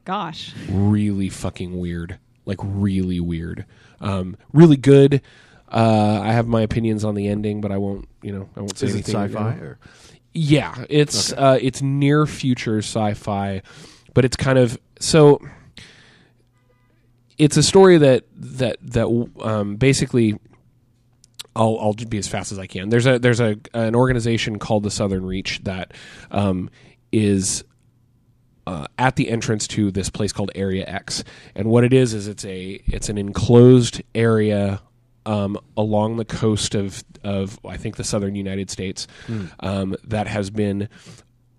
Gosh, 0.04 0.52
really 0.68 1.28
fucking 1.28 1.78
weird 1.78 2.18
like 2.44 2.58
really 2.62 3.20
weird 3.20 3.64
um, 4.00 4.36
really 4.52 4.76
good 4.76 5.22
uh, 5.72 6.20
i 6.22 6.32
have 6.32 6.46
my 6.46 6.60
opinions 6.60 7.04
on 7.04 7.14
the 7.14 7.26
ending 7.26 7.60
but 7.60 7.72
i 7.72 7.76
won't 7.78 8.08
you 8.22 8.32
know 8.32 8.48
i 8.56 8.60
won't 8.60 8.76
say 8.78 8.86
Is 8.86 8.94
it 8.94 9.08
anything 9.08 9.14
sci-fi 9.14 9.54
you 9.54 9.60
know. 9.60 9.66
or 9.66 9.78
Yeah, 10.32 10.84
it's 10.90 11.32
uh, 11.32 11.58
it's 11.60 11.80
near 11.80 12.26
future 12.26 12.78
sci-fi, 12.78 13.62
but 14.14 14.24
it's 14.24 14.36
kind 14.36 14.58
of 14.58 14.76
so. 14.98 15.40
It's 17.38 17.56
a 17.56 17.62
story 17.62 17.98
that 17.98 18.24
that 18.34 18.78
that 18.82 19.06
um, 19.40 19.76
basically. 19.76 20.38
I'll 21.56 21.78
I'll 21.80 21.94
be 21.94 22.18
as 22.18 22.28
fast 22.28 22.52
as 22.52 22.58
I 22.58 22.66
can. 22.66 22.88
There's 22.88 23.06
a 23.06 23.18
there's 23.18 23.40
a 23.40 23.56
an 23.72 23.94
organization 23.94 24.58
called 24.58 24.82
the 24.82 24.90
Southern 24.90 25.24
Reach 25.24 25.60
that 25.64 25.92
um, 26.30 26.70
is 27.12 27.64
uh, 28.66 28.86
at 28.98 29.16
the 29.16 29.28
entrance 29.30 29.68
to 29.68 29.90
this 29.90 30.10
place 30.10 30.32
called 30.32 30.50
Area 30.54 30.84
X, 30.86 31.22
and 31.54 31.68
what 31.68 31.84
it 31.84 31.92
is 31.92 32.14
is 32.14 32.26
it's 32.26 32.44
a 32.44 32.80
it's 32.86 33.08
an 33.08 33.18
enclosed 33.18 34.02
area 34.14 34.80
um, 35.26 35.58
along 35.76 36.16
the 36.16 36.24
coast 36.24 36.74
of 36.74 37.04
of 37.22 37.58
I 37.64 37.76
think 37.76 37.96
the 37.96 38.04
southern 38.04 38.34
United 38.34 38.70
States 38.70 39.06
um, 39.60 39.96
that 40.04 40.26
has 40.26 40.50
been 40.50 40.88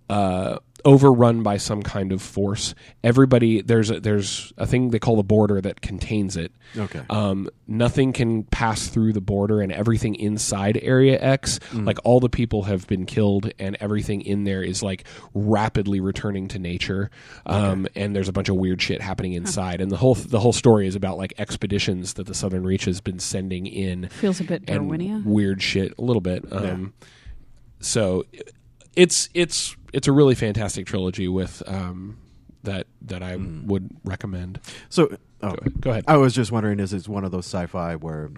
uh, 0.10 0.58
overrun 0.86 1.42
by 1.44 1.58
some 1.58 1.82
kind 1.82 2.12
of 2.12 2.22
force. 2.22 2.76
Everybody 3.04 3.62
there's 3.62 3.90
a, 3.90 4.00
there's 4.00 4.54
a 4.58 4.66
thing 4.68 4.92
they 4.92 5.00
call 5.00 5.16
the 5.16 5.24
border 5.24 5.60
that 5.60 5.82
contains 5.82 6.38
it. 6.38 6.52
Okay. 6.78 7.02
Um, 7.10 7.50
nothing 7.68 8.14
can 8.14 8.44
pass 8.44 8.88
through 8.88 9.14
the 9.14 9.22
border, 9.22 9.62
and 9.62 9.72
everything 9.72 10.16
inside 10.16 10.80
Area 10.82 11.20
X, 11.20 11.60
like 11.74 11.98
all 12.04 12.20
the 12.20 12.30
people 12.30 12.64
have 12.64 12.86
been 12.88 13.06
killed, 13.06 13.52
and 13.60 13.76
everything 13.80 14.22
in 14.22 14.44
there 14.44 14.62
is 14.62 14.84
like 14.84 15.06
rapidly 15.34 16.00
returning 16.00 16.48
to 16.50 16.60
nature. 16.60 17.10
Um, 17.46 17.88
and 17.96 18.16
there's 18.16 18.30
a 18.30 18.34
bunch 18.34 18.50
of 18.50 18.56
weird 18.56 18.82
shit 18.82 19.02
happening 19.02 19.34
inside, 19.34 19.82
and 19.82 19.92
the 19.92 19.98
whole 19.98 20.16
the 20.16 20.40
whole 20.40 20.54
story 20.54 20.88
is 20.88 20.96
about 20.96 21.18
like 21.18 21.34
expeditions 21.38 22.14
that 22.14 22.28
the 22.28 22.34
Southern 22.36 22.64
Reach 22.64 22.86
has 22.86 23.02
been 23.02 23.20
sending 23.20 23.66
in 23.66 24.08
feels 24.10 24.40
a 24.40 24.44
bit 24.44 24.64
and 24.68 24.90
Darwinia. 24.92 25.26
weird 25.26 25.62
shit 25.62 25.94
a 25.98 26.02
little 26.02 26.22
bit. 26.22 26.46
Um, 26.52 26.94
So 27.80 28.26
it's 28.96 29.30
it's 29.34 29.76
it's 29.94 30.08
a 30.08 30.12
really 30.12 30.36
fantastic 30.36 30.86
trilogy 30.86 31.28
with 31.28 31.64
um, 31.68 32.18
that 32.64 32.88
that 33.04 33.24
I 33.24 33.36
would 33.38 33.90
recommend. 34.04 34.60
so, 34.90 35.18
oh, 35.42 35.52
Go, 35.52 35.72
go 35.80 35.92
ahead. 35.92 36.06
I 36.08 36.18
was 36.18 36.34
just 36.34 36.52
wondering, 36.52 36.80
is 36.80 36.94
it 36.94 37.08
one 37.08 37.24
of 37.24 37.32
those 37.32 37.46
sci-fi 37.46 37.96
where 37.96 38.32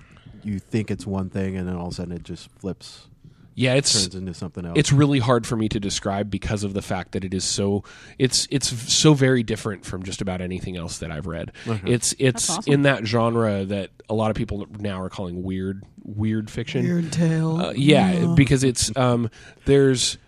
you 0.43 0.59
think 0.59 0.91
it's 0.91 1.05
one 1.05 1.29
thing 1.29 1.57
and 1.57 1.67
then 1.67 1.75
all 1.75 1.87
of 1.87 1.93
a 1.93 1.95
sudden 1.95 2.13
it 2.13 2.23
just 2.23 2.49
flips, 2.51 3.07
yeah, 3.55 3.73
it's 3.73 3.91
turns 3.91 4.13
into 4.13 4.33
something 4.35 4.65
else? 4.65 4.77
it's 4.77 4.91
really 4.91 5.19
hard 5.19 5.47
for 5.47 5.55
me 5.55 5.67
to 5.69 5.79
describe 5.79 6.29
because 6.29 6.63
of 6.63 6.73
the 6.73 6.81
fact 6.81 7.13
that 7.13 7.23
it 7.23 7.33
is 7.33 7.43
so 7.43 7.83
it's 8.19 8.47
it's 8.51 8.69
so 8.93 9.13
very 9.15 9.41
different 9.41 9.83
from 9.83 10.03
just 10.03 10.21
about 10.21 10.41
anything 10.41 10.77
else 10.77 10.99
that 10.99 11.11
I've 11.11 11.25
read. 11.25 11.51
It's 11.85 12.13
it's 12.19 12.49
awesome. 12.49 12.71
in 12.71 12.81
that 12.83 13.05
genre 13.07 13.65
that 13.65 13.89
a 14.09 14.13
lot 14.13 14.29
of 14.29 14.37
people 14.37 14.67
now 14.79 15.01
are 15.01 15.09
calling 15.09 15.41
weird 15.41 15.83
weird 16.03 16.51
fiction. 16.51 16.85
Weird 16.85 17.11
tale. 17.11 17.57
Uh, 17.57 17.73
yeah, 17.75 18.33
because 18.35 18.63
it's 18.63 18.95
um 18.95 19.29
there's 19.65 20.19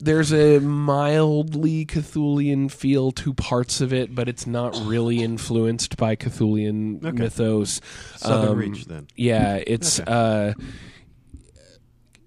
there's 0.00 0.32
a 0.32 0.58
mildly 0.60 1.84
Cthulhian 1.86 2.70
feel 2.70 3.10
to 3.12 3.34
parts 3.34 3.80
of 3.80 3.92
it, 3.92 4.14
but 4.14 4.28
it's 4.28 4.46
not 4.46 4.74
really 4.84 5.22
influenced 5.22 5.96
by 5.96 6.16
Cthulhian 6.16 7.04
Okay. 7.04 7.16
mythos. 7.24 7.80
Southern 8.16 8.48
Um, 8.50 8.58
Reach 8.58 8.84
then. 8.86 9.06
Yeah, 9.16 9.56
it's 9.66 10.00
Okay. 10.00 10.10
uh 10.10 10.52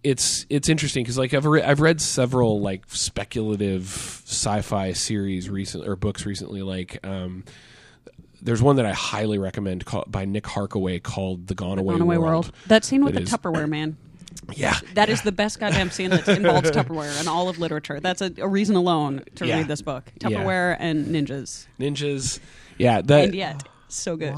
it's 0.03 0.45
it's 0.49 0.67
interesting 0.67 1.03
because 1.03 1.17
like 1.17 1.33
I've 1.33 1.45
re- 1.45 1.61
I've 1.61 1.79
read 1.79 2.01
several 2.01 2.59
like 2.61 2.83
speculative 2.89 3.83
sci-fi 4.25 4.91
series 4.93 5.49
recent 5.49 5.87
or 5.87 5.95
books 5.95 6.25
recently 6.25 6.61
like 6.61 6.99
um 7.05 7.43
there's 8.41 8.61
one 8.61 8.75
that 8.75 8.85
I 8.85 8.91
highly 8.91 9.37
recommend 9.39 9.85
called, 9.85 10.11
by 10.11 10.25
Nick 10.25 10.43
Harkaway 10.43 11.01
called 11.01 11.47
The 11.47 11.55
Gone 11.55 11.79
Away, 11.79 11.93
Gone 11.93 12.01
Away 12.01 12.17
World. 12.17 12.47
World. 12.47 12.51
That 12.67 12.83
scene 12.83 13.05
with 13.05 13.13
That 13.13 13.21
the 13.21 13.23
is- 13.27 13.31
Tupperware 13.31 13.69
man. 13.69 13.95
Yeah. 14.55 14.75
That 14.95 15.09
is 15.09 15.21
the 15.21 15.31
best 15.31 15.59
goddamn 15.59 15.89
scene 15.91 16.09
that 16.09 16.27
involves 16.27 16.71
Tupperware 16.71 17.19
in 17.21 17.27
all 17.27 17.49
of 17.49 17.59
literature. 17.59 17.99
That's 17.99 18.21
a, 18.21 18.31
a 18.39 18.47
reason 18.47 18.75
alone 18.75 19.23
to 19.35 19.45
Yeah. 19.47 19.57
read 19.57 19.67
this 19.67 19.81
book. 19.81 20.11
Yeah. 20.21 20.29
Tupperware 20.29 20.77
and 20.79 21.07
ninjas. 21.07 21.67
Ninjas. 21.79 22.39
Yeah, 22.77 23.01
that 23.01 23.25
and 23.25 23.35
yet, 23.35 23.63
so 23.87 24.15
good. 24.17 24.35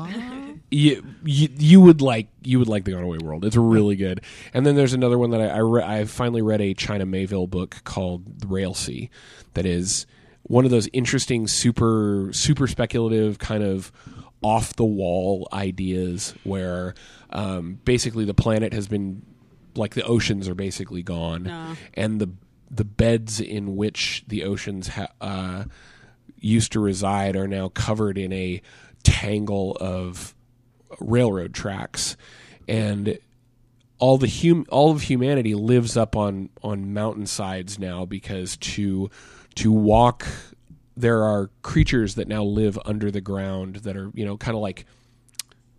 you, 0.72 1.04
you 1.24 1.50
you 1.58 1.82
would 1.82 2.02
like 2.02 2.28
you 2.44 2.60
would 2.60 2.68
like 2.68 2.84
the 2.84 2.92
Gone 2.92 3.04
Away 3.04 3.18
World. 3.24 3.46
It's 3.46 3.56
really 3.56 3.96
good. 3.96 4.22
And 4.54 4.66
then 4.66 4.76
there's 4.76 4.94
another 4.94 5.18
one 5.18 5.30
that 5.32 5.42
I 5.42 5.48
I, 5.48 5.58
re- 5.60 5.84
I 5.84 6.06
finally 6.06 6.42
read 6.42 6.62
a 6.62 6.74
China 6.74 7.06
Miéville 7.06 7.50
book 7.50 7.78
called 7.86 8.42
the 8.42 8.48
Railsea 8.48 9.10
that 9.54 9.66
is 9.66 10.06
one 10.44 10.66
of 10.66 10.72
those 10.72 10.88
interesting 10.94 11.48
super 11.48 12.30
super 12.34 12.68
speculative 12.68 13.40
kind 13.40 13.64
of 13.64 13.92
off 14.44 14.76
the 14.76 14.86
wall 14.86 15.48
ideas 15.54 16.36
where 16.44 16.94
um, 17.32 17.80
basically 17.86 18.26
the 18.26 18.34
planet 18.34 18.74
has 18.74 18.88
been 18.88 19.22
like 19.78 19.94
the 19.96 20.04
oceans 20.04 20.48
are 20.48 20.56
basically 20.56 21.04
gone 21.04 21.48
Ah. 21.50 21.76
and 21.94 22.20
the 22.22 22.30
the 22.72 22.86
beds 22.86 23.40
in 23.40 23.76
which 23.76 24.24
the 24.28 24.44
oceans 24.44 24.88
ha- 24.90 25.08
uh, 25.22 25.66
used 26.40 26.72
to 26.72 26.80
reside 26.80 27.36
are 27.36 27.48
now 27.48 27.70
covered 27.70 28.18
in 28.18 28.34
a 28.34 28.62
tangle 29.04 29.78
of 29.80 30.34
railroad 31.00 31.54
tracks 31.54 32.18
and 32.68 33.18
all 34.00 34.18
the 34.18 34.28
hum- 34.28 34.66
all 34.70 34.92
of 34.92 35.04
humanity 35.04 35.54
lives 35.56 35.96
up 35.96 36.16
on 36.16 36.50
on 36.64 36.94
mountainsides 36.94 37.78
now 37.80 38.04
because 38.06 38.58
to 38.58 39.10
to 39.56 39.72
walk 39.72 40.26
there 40.98 41.24
are 41.24 41.50
creatures 41.62 42.16
that 42.16 42.28
now 42.28 42.44
live 42.44 42.80
under 42.86 43.12
the 43.12 43.22
ground 43.22 43.78
that 43.78 43.96
are 43.96 44.10
you 44.14 44.26
know 44.26 44.38
kind 44.38 44.56
of 44.56 44.62
like 44.62 44.86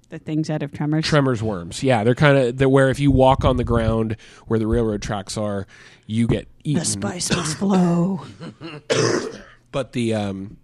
The 0.09 0.19
things 0.19 0.51
out 0.51 0.63
of 0.63 0.73
Tremors. 0.73 1.05
tremors 1.05 1.43
worms 1.43 1.83
yeah 1.83 2.05
they're 2.05 2.15
kind 2.15 2.39
of 2.39 2.57
they're 2.57 2.69
where 2.69 2.91
if 2.91 3.01
you 3.01 3.11
walk 3.11 3.45
on 3.45 3.57
the 3.57 3.65
ground 3.65 4.17
where 4.47 4.59
the 4.59 4.67
railroad 4.67 5.03
tracks 5.03 5.37
are 5.37 5.67
you 6.07 6.27
get 6.29 6.47
eaten 6.63 7.01
the 7.01 7.07
must 7.09 7.57
flow. 7.57 8.21
but 9.73 9.93
the 9.93 10.15
um, 10.15 10.57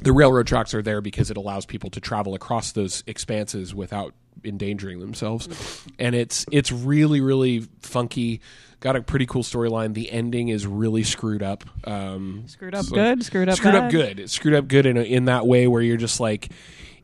the 0.00 0.12
railroad 0.12 0.46
tracks 0.46 0.74
are 0.74 0.82
there 0.82 1.00
because 1.00 1.30
it 1.30 1.36
allows 1.36 1.66
people 1.66 1.90
to 1.90 2.00
travel 2.00 2.34
across 2.34 2.72
those 2.72 3.04
expanses 3.06 3.74
without 3.74 4.14
endangering 4.44 4.98
themselves, 5.00 5.84
and 5.98 6.14
it's 6.14 6.44
it's 6.50 6.72
really 6.72 7.20
really 7.20 7.66
funky. 7.80 8.40
Got 8.80 8.96
a 8.96 9.02
pretty 9.02 9.26
cool 9.26 9.42
storyline. 9.42 9.92
The 9.92 10.10
ending 10.10 10.48
is 10.48 10.66
really 10.66 11.04
screwed 11.04 11.42
up. 11.42 11.64
Um, 11.86 12.44
Screwed 12.46 12.74
up 12.74 12.86
so- 12.86 12.94
good, 12.94 13.22
screwed 13.22 13.48
up 13.50 13.56
screwed 13.56 13.74
up 13.74 13.90
good. 13.90 14.18
It's 14.18 14.32
screwed 14.32 14.54
up 14.54 14.68
good 14.68 14.86
in 14.86 14.96
a, 14.96 15.02
in 15.02 15.26
that 15.26 15.46
way 15.46 15.66
where 15.68 15.82
you're 15.82 15.98
just 15.98 16.18
like, 16.18 16.48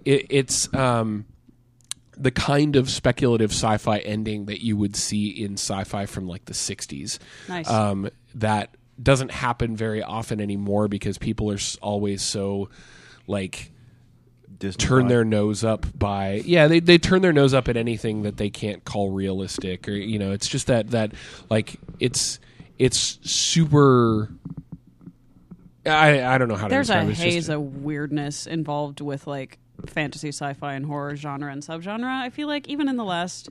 it, 0.04 0.26
it's 0.30 0.72
um, 0.72 1.26
the 2.16 2.30
kind 2.30 2.76
of 2.76 2.88
speculative 2.90 3.50
sci-fi 3.50 3.98
ending 3.98 4.46
that 4.46 4.62
you 4.64 4.76
would 4.76 4.96
see 4.96 5.28
in 5.28 5.54
sci-fi 5.54 6.06
from 6.06 6.26
like 6.26 6.44
the 6.46 6.54
'60s 6.54 7.18
Nice. 7.48 7.68
um, 7.68 8.08
that 8.36 8.74
doesn't 9.02 9.30
happen 9.30 9.76
very 9.76 10.02
often 10.02 10.40
anymore 10.40 10.88
because 10.88 11.18
people 11.18 11.50
are 11.52 11.58
always 11.82 12.22
so 12.22 12.70
like 13.26 13.70
Disney 14.58 14.82
turn 14.86 15.08
their 15.08 15.24
nose 15.24 15.62
up 15.64 15.84
by 15.98 16.40
yeah 16.46 16.66
they, 16.66 16.80
they 16.80 16.96
turn 16.96 17.20
their 17.20 17.34
nose 17.34 17.52
up 17.52 17.68
at 17.68 17.76
anything 17.76 18.22
that 18.22 18.38
they 18.38 18.48
can't 18.48 18.82
call 18.84 19.10
realistic 19.10 19.86
or 19.86 19.92
you 19.92 20.18
know 20.18 20.32
it's 20.32 20.48
just 20.48 20.68
that 20.68 20.92
that 20.92 21.12
like 21.50 21.76
it's 22.00 22.40
it's 22.78 23.18
super 23.22 24.30
I 25.84 26.24
I 26.24 26.38
don't 26.38 26.48
know 26.48 26.56
how 26.56 26.68
to 26.68 26.70
There's 26.74 26.90
a 26.90 26.94
describe 26.94 27.08
it. 27.08 27.10
It's 27.12 27.20
just- 27.20 27.34
haze 27.34 27.48
of 27.50 27.60
weirdness 27.82 28.46
involved 28.46 29.00
with 29.00 29.26
like 29.26 29.58
fantasy, 29.86 30.28
sci-fi, 30.28 30.74
and 30.74 30.86
horror 30.86 31.16
genre 31.16 31.50
and 31.52 31.62
subgenre. 31.62 32.04
I 32.22 32.30
feel 32.30 32.48
like 32.48 32.68
even 32.68 32.88
in 32.88 32.96
the 32.96 33.04
last. 33.04 33.48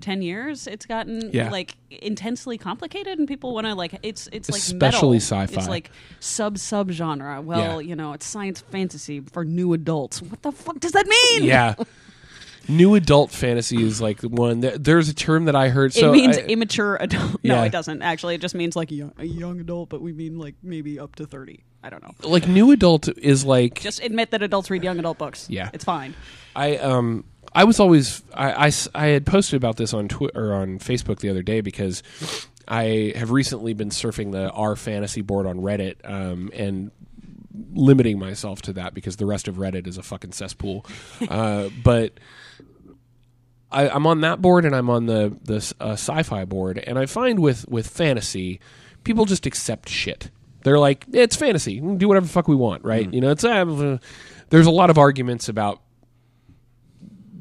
10 0.00 0.22
years 0.22 0.66
it's 0.66 0.86
gotten 0.86 1.30
Yeah. 1.32 1.50
like 1.50 1.76
intensely 1.88 2.58
complicated 2.58 3.16
and 3.20 3.28
people 3.28 3.54
want 3.54 3.68
to 3.68 3.76
like 3.76 3.96
it's 4.02 4.28
it's 4.32 4.50
like 4.50 4.58
Especially 4.58 5.18
metal. 5.18 5.46
sci-fi. 5.46 5.60
it's 5.60 5.68
like 5.68 5.90
sub 6.18 6.58
sub 6.58 6.90
genre 6.90 7.40
well 7.40 7.80
Yeah. 7.80 7.88
you 7.90 7.94
know 7.94 8.12
it's 8.12 8.26
science 8.26 8.60
fantasy 8.60 9.20
for 9.20 9.44
new 9.44 9.72
adults 9.72 10.20
what 10.20 10.42
the 10.42 10.50
fuck 10.50 10.80
does 10.80 10.92
that 10.92 11.06
mean 11.06 11.44
yeah. 11.44 11.74
New 12.68 12.94
adult 12.96 13.30
fantasy 13.30 13.82
is 13.82 14.00
like 14.00 14.20
one. 14.22 14.60
There, 14.60 14.78
there's 14.78 15.08
a 15.10 15.14
term 15.14 15.44
that 15.44 15.54
I 15.54 15.68
heard. 15.68 15.92
So 15.92 16.08
it 16.08 16.16
means 16.16 16.38
I- 16.38 16.42
immature 16.42 16.96
adult. 16.98 17.32
No, 17.44 17.56
Yeah. 17.56 17.64
it 17.64 17.72
doesn't. 17.72 18.00
Actually, 18.00 18.36
it 18.36 18.40
just 18.40 18.54
means 18.54 18.74
like 18.74 18.90
a 18.90 18.94
young, 18.94 19.12
a 19.18 19.24
young 19.26 19.60
adult, 19.60 19.90
but 19.90 20.00
we 20.00 20.12
mean 20.14 20.38
like 20.38 20.54
maybe 20.62 20.98
up 20.98 21.14
to 21.16 21.26
30. 21.26 21.62
I 21.84 21.90
don't 21.90 22.02
know. 22.02 22.14
like 22.26 22.48
new 22.48 22.70
adult 22.70 23.08
is 23.18 23.44
like 23.44 23.80
Just 23.80 24.02
admit 24.02 24.30
that 24.30 24.42
adults 24.42 24.70
read 24.70 24.82
young 24.82 24.98
adult 24.98 25.18
books. 25.18 25.48
Yeah. 25.50 25.68
It's 25.74 25.84
fine. 25.84 26.14
I 26.56 26.78
um 26.78 27.24
I 27.54 27.64
was 27.64 27.78
always 27.78 28.22
I, 28.32 28.68
I, 28.68 28.72
I 28.94 29.06
had 29.08 29.26
posted 29.26 29.58
about 29.58 29.76
this 29.76 29.92
on 29.92 30.08
Twitter 30.08 30.52
or 30.52 30.54
on 30.54 30.78
Facebook 30.78 31.18
the 31.18 31.28
other 31.28 31.42
day 31.42 31.60
because 31.60 32.02
I 32.66 33.12
have 33.16 33.30
recently 33.30 33.74
been 33.74 33.90
surfing 33.90 34.32
the 34.32 34.50
R 34.50 34.76
fantasy 34.76 35.20
board 35.20 35.46
on 35.46 35.58
Reddit 35.58 35.96
um, 36.04 36.50
and 36.54 36.90
limiting 37.72 38.18
myself 38.18 38.62
to 38.62 38.72
that 38.72 38.94
because 38.94 39.16
the 39.16 39.26
rest 39.26 39.46
of 39.46 39.56
Reddit 39.56 39.86
is 39.86 39.98
a 39.98 40.02
fucking 40.02 40.32
cesspool. 40.32 40.86
uh, 41.28 41.68
but 41.82 42.14
I, 43.70 43.88
I'm 43.88 44.06
on 44.06 44.22
that 44.22 44.40
board 44.40 44.64
and 44.64 44.74
I'm 44.74 44.88
on 44.90 45.06
the 45.06 45.36
the 45.44 45.74
uh, 45.80 45.92
sci-fi 45.92 46.44
board, 46.44 46.78
and 46.78 46.98
I 46.98 47.06
find 47.06 47.40
with 47.40 47.68
with 47.68 47.86
fantasy, 47.86 48.60
people 49.04 49.26
just 49.26 49.46
accept 49.46 49.88
shit. 49.88 50.30
They're 50.64 50.78
like, 50.78 51.04
it's 51.12 51.36
fantasy, 51.36 51.80
we 51.80 51.86
can 51.88 51.98
do 51.98 52.08
whatever 52.08 52.26
the 52.26 52.32
fuck 52.32 52.48
we 52.48 52.56
want, 52.56 52.84
right? 52.84 53.12
You 53.14 53.20
know, 53.20 53.30
it's 53.30 53.44
uh, 53.44 53.98
there's 54.50 54.66
a 54.66 54.70
lot 54.70 54.90
of 54.90 54.98
arguments 54.98 55.48
about 55.48 55.80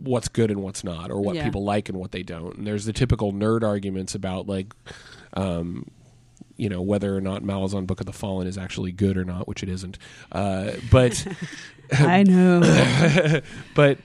what's 0.03 0.27
good 0.27 0.51
and 0.51 0.61
what's 0.61 0.83
not, 0.83 1.09
or 1.09 1.21
what 1.21 1.35
Yeah. 1.35 1.45
people 1.45 1.63
like 1.63 1.87
and 1.89 1.97
what 1.97 2.11
they 2.11 2.23
don't. 2.23 2.57
And 2.57 2.67
there's 2.67 2.85
the 2.85 2.93
typical 2.93 3.31
nerd 3.33 3.63
arguments 3.63 4.13
about 4.15 4.47
like, 4.47 4.73
um, 5.33 5.89
you 6.57 6.67
know, 6.69 6.81
whether 6.81 7.15
or 7.15 7.21
not 7.21 7.41
Malazan 7.43 7.87
Book 7.87 7.99
of 8.01 8.05
the 8.05 8.13
Fallen 8.13 8.45
is 8.45 8.57
actually 8.57 8.91
good 8.91 9.17
or 9.17 9.23
not, 9.23 9.47
which 9.47 9.63
it 9.63 9.69
isn't. 9.69 9.97
Uh, 10.31 10.71
but 10.91 11.25
I 11.93 12.23
know. 12.23 13.39
but 13.75 13.97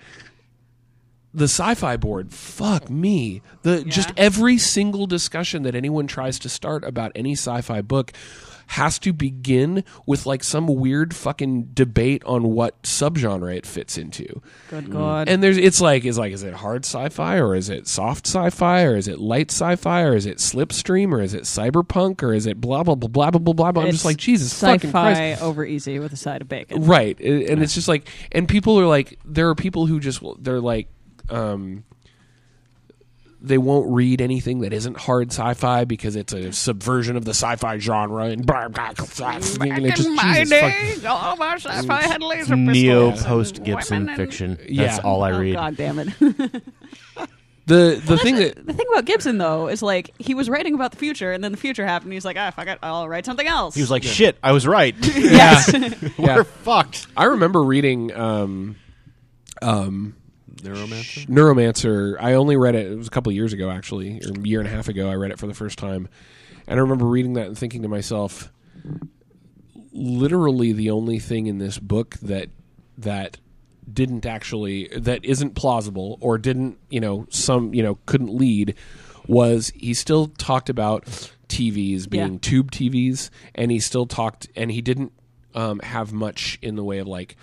the 1.34 1.44
sci-fi 1.44 1.96
board, 1.96 2.32
fuck 2.32 2.88
me. 2.88 3.42
The 3.62 3.82
just 3.84 4.12
every 4.16 4.58
single 4.58 5.06
discussion 5.06 5.64
that 5.64 5.74
anyone 5.74 6.06
tries 6.06 6.38
to 6.40 6.48
start 6.48 6.84
about 6.84 7.12
any 7.16 7.32
sci-fi 7.32 7.80
book 7.82 8.12
has 8.68 8.98
to 8.98 9.12
begin 9.12 9.82
with 10.06 10.26
like 10.26 10.44
some 10.44 10.66
weird 10.66 11.14
fucking 11.14 11.70
debate 11.72 12.22
on 12.24 12.44
what 12.44 12.82
subgenre 12.82 13.56
it 13.56 13.64
fits 13.66 13.96
into. 13.96 14.42
Good 14.68 14.90
God. 14.90 15.28
And 15.28 15.42
there's 15.42 15.56
it's 15.56 15.80
like 15.80 16.04
is 16.04 16.18
like 16.18 16.32
is 16.32 16.42
it 16.42 16.54
hard 16.54 16.84
sci-fi 16.84 17.38
or 17.38 17.54
is 17.54 17.70
it 17.70 17.88
soft 17.88 18.26
sci-fi 18.26 18.82
or 18.82 18.94
is 18.96 19.08
it 19.08 19.18
light 19.18 19.50
sci-fi 19.50 20.02
or 20.02 20.14
is 20.14 20.26
it 20.26 20.36
slipstream 20.36 21.12
or 21.12 21.20
is 21.22 21.32
it 21.32 21.44
cyberpunk 21.44 22.22
or 22.22 22.34
is 22.34 22.46
it 22.46 22.60
blah 22.60 22.82
blah 22.82 22.94
blah 22.94 23.08
blah 23.08 23.30
blah 23.30 23.40
blah 23.40 23.52
blah. 23.54 23.72
blah. 23.72 23.82
I'm 23.82 23.88
It's 23.88 23.96
just 23.96 24.04
like 24.04 24.18
Jesus 24.18 24.60
fucking 24.60 24.90
Christ. 24.90 25.18
sci-fi 25.18 25.44
over 25.46 25.64
easy 25.64 25.98
with 25.98 26.12
a 26.12 26.16
side 26.16 26.42
of 26.42 26.48
bacon. 26.48 26.84
Right. 26.84 27.18
And 27.18 27.62
it's 27.62 27.74
just 27.74 27.88
like 27.88 28.08
and 28.32 28.46
people 28.48 28.78
are 28.78 28.86
like 28.86 29.18
there 29.24 29.48
are 29.48 29.54
people 29.54 29.86
who 29.86 29.98
just 29.98 30.22
they're 30.40 30.60
like 30.60 30.88
um 31.30 31.84
they 33.40 33.58
won't 33.58 33.88
read 33.92 34.20
anything 34.20 34.60
that 34.60 34.72
isn't 34.72 34.96
hard 34.96 35.28
sci-fi 35.32 35.84
because 35.84 36.16
it's 36.16 36.32
a 36.32 36.52
subversion 36.52 37.16
of 37.16 37.24
the 37.24 37.30
sci-fi 37.30 37.78
genre 37.78 38.24
and 38.24 38.44
blah, 38.44 38.66
blah, 38.68 38.92
blah, 38.92 39.06
blah, 39.16 39.30
and 39.60 39.86
it 39.86 39.94
just, 39.94 40.08
Jesus, 40.08 40.60
fuck- 40.60 41.04
all 41.10 41.34
of 41.34 41.40
our 41.40 41.54
sci-fi 41.58 42.02
had 42.02 42.20
laser 42.22 42.56
Neo 42.56 43.12
post 43.12 43.62
Gibson 43.62 44.08
fiction. 44.16 44.56
That's 44.56 44.70
Yeah. 44.70 44.98
all 45.04 45.22
I 45.22 45.32
Oh, 45.32 45.38
read. 45.40 45.54
God 45.54 45.76
damn 45.76 45.98
it. 46.00 46.08
the 47.66 48.00
the 48.04 48.16
thing 48.18 48.36
that 48.36 48.66
the 48.66 48.72
thing 48.72 48.86
about 48.92 49.04
Gibson 49.04 49.38
though 49.38 49.68
is 49.68 49.82
like 49.82 50.10
he 50.18 50.34
was 50.34 50.48
writing 50.48 50.74
about 50.74 50.90
the 50.90 50.96
future 50.96 51.32
and 51.32 51.44
then 51.44 51.52
the 51.52 51.58
future 51.58 51.86
happened. 51.86 52.12
He's 52.14 52.24
like, 52.24 52.36
ah, 52.38 52.50
fuck 52.50 52.66
it, 52.66 52.78
I'll 52.82 53.08
write 53.08 53.26
something 53.26 53.46
else. 53.46 53.74
He 53.74 53.82
was 53.82 53.90
like, 53.90 54.02
"Shit, 54.02 54.38
I 54.42 54.52
was 54.52 54.66
right. 54.66 54.94
yes. 55.00 55.70
We're 56.18 56.44
fucked." 56.44 57.06
I 57.16 57.24
remember 57.24 57.62
reading 57.62 58.12
um 58.14 58.76
um 59.62 60.14
Neuromancer. 60.62 61.26
Neuromancer. 61.26 62.16
I 62.20 62.34
only 62.34 62.56
read 62.56 62.74
it. 62.74 62.90
It 62.90 62.96
was 62.96 63.06
a 63.06 63.10
couple 63.10 63.30
of 63.30 63.36
years 63.36 63.52
ago, 63.52 63.70
actually, 63.70 64.20
or 64.24 64.30
a 64.40 64.46
year 64.46 64.60
and 64.60 64.68
a 64.68 64.72
half 64.72 64.88
ago. 64.88 65.08
I 65.10 65.14
read 65.14 65.30
it 65.30 65.38
for 65.38 65.46
the 65.46 65.54
first 65.54 65.78
time, 65.78 66.08
and 66.66 66.78
I 66.78 66.82
remember 66.82 67.06
reading 67.06 67.34
that 67.34 67.46
and 67.46 67.56
thinking 67.58 67.82
to 67.82 67.88
myself, 67.88 68.52
literally, 69.92 70.72
the 70.72 70.90
only 70.90 71.18
thing 71.18 71.46
in 71.46 71.58
this 71.58 71.78
book 71.78 72.16
that 72.22 72.50
that 72.96 73.38
didn't 73.90 74.26
actually 74.26 74.88
that 74.96 75.24
isn't 75.24 75.54
plausible 75.54 76.18
or 76.20 76.36
didn't 76.36 76.76
you 76.90 77.00
know 77.00 77.26
some 77.30 77.72
you 77.72 77.82
know 77.82 77.98
couldn't 78.04 78.28
lead 78.34 78.74
was 79.26 79.72
he 79.74 79.94
still 79.94 80.26
talked 80.26 80.68
about 80.68 81.04
TVs 81.48 82.08
being 82.08 82.34
Yeah. 82.34 82.38
tube 82.42 82.70
TVs, 82.70 83.30
and 83.54 83.70
he 83.70 83.78
still 83.80 84.06
talked, 84.06 84.48
and 84.56 84.70
he 84.70 84.80
didn't 84.80 85.12
um, 85.54 85.80
have 85.80 86.12
much 86.12 86.58
in 86.62 86.76
the 86.76 86.84
way 86.84 86.98
of 86.98 87.06
like. 87.06 87.36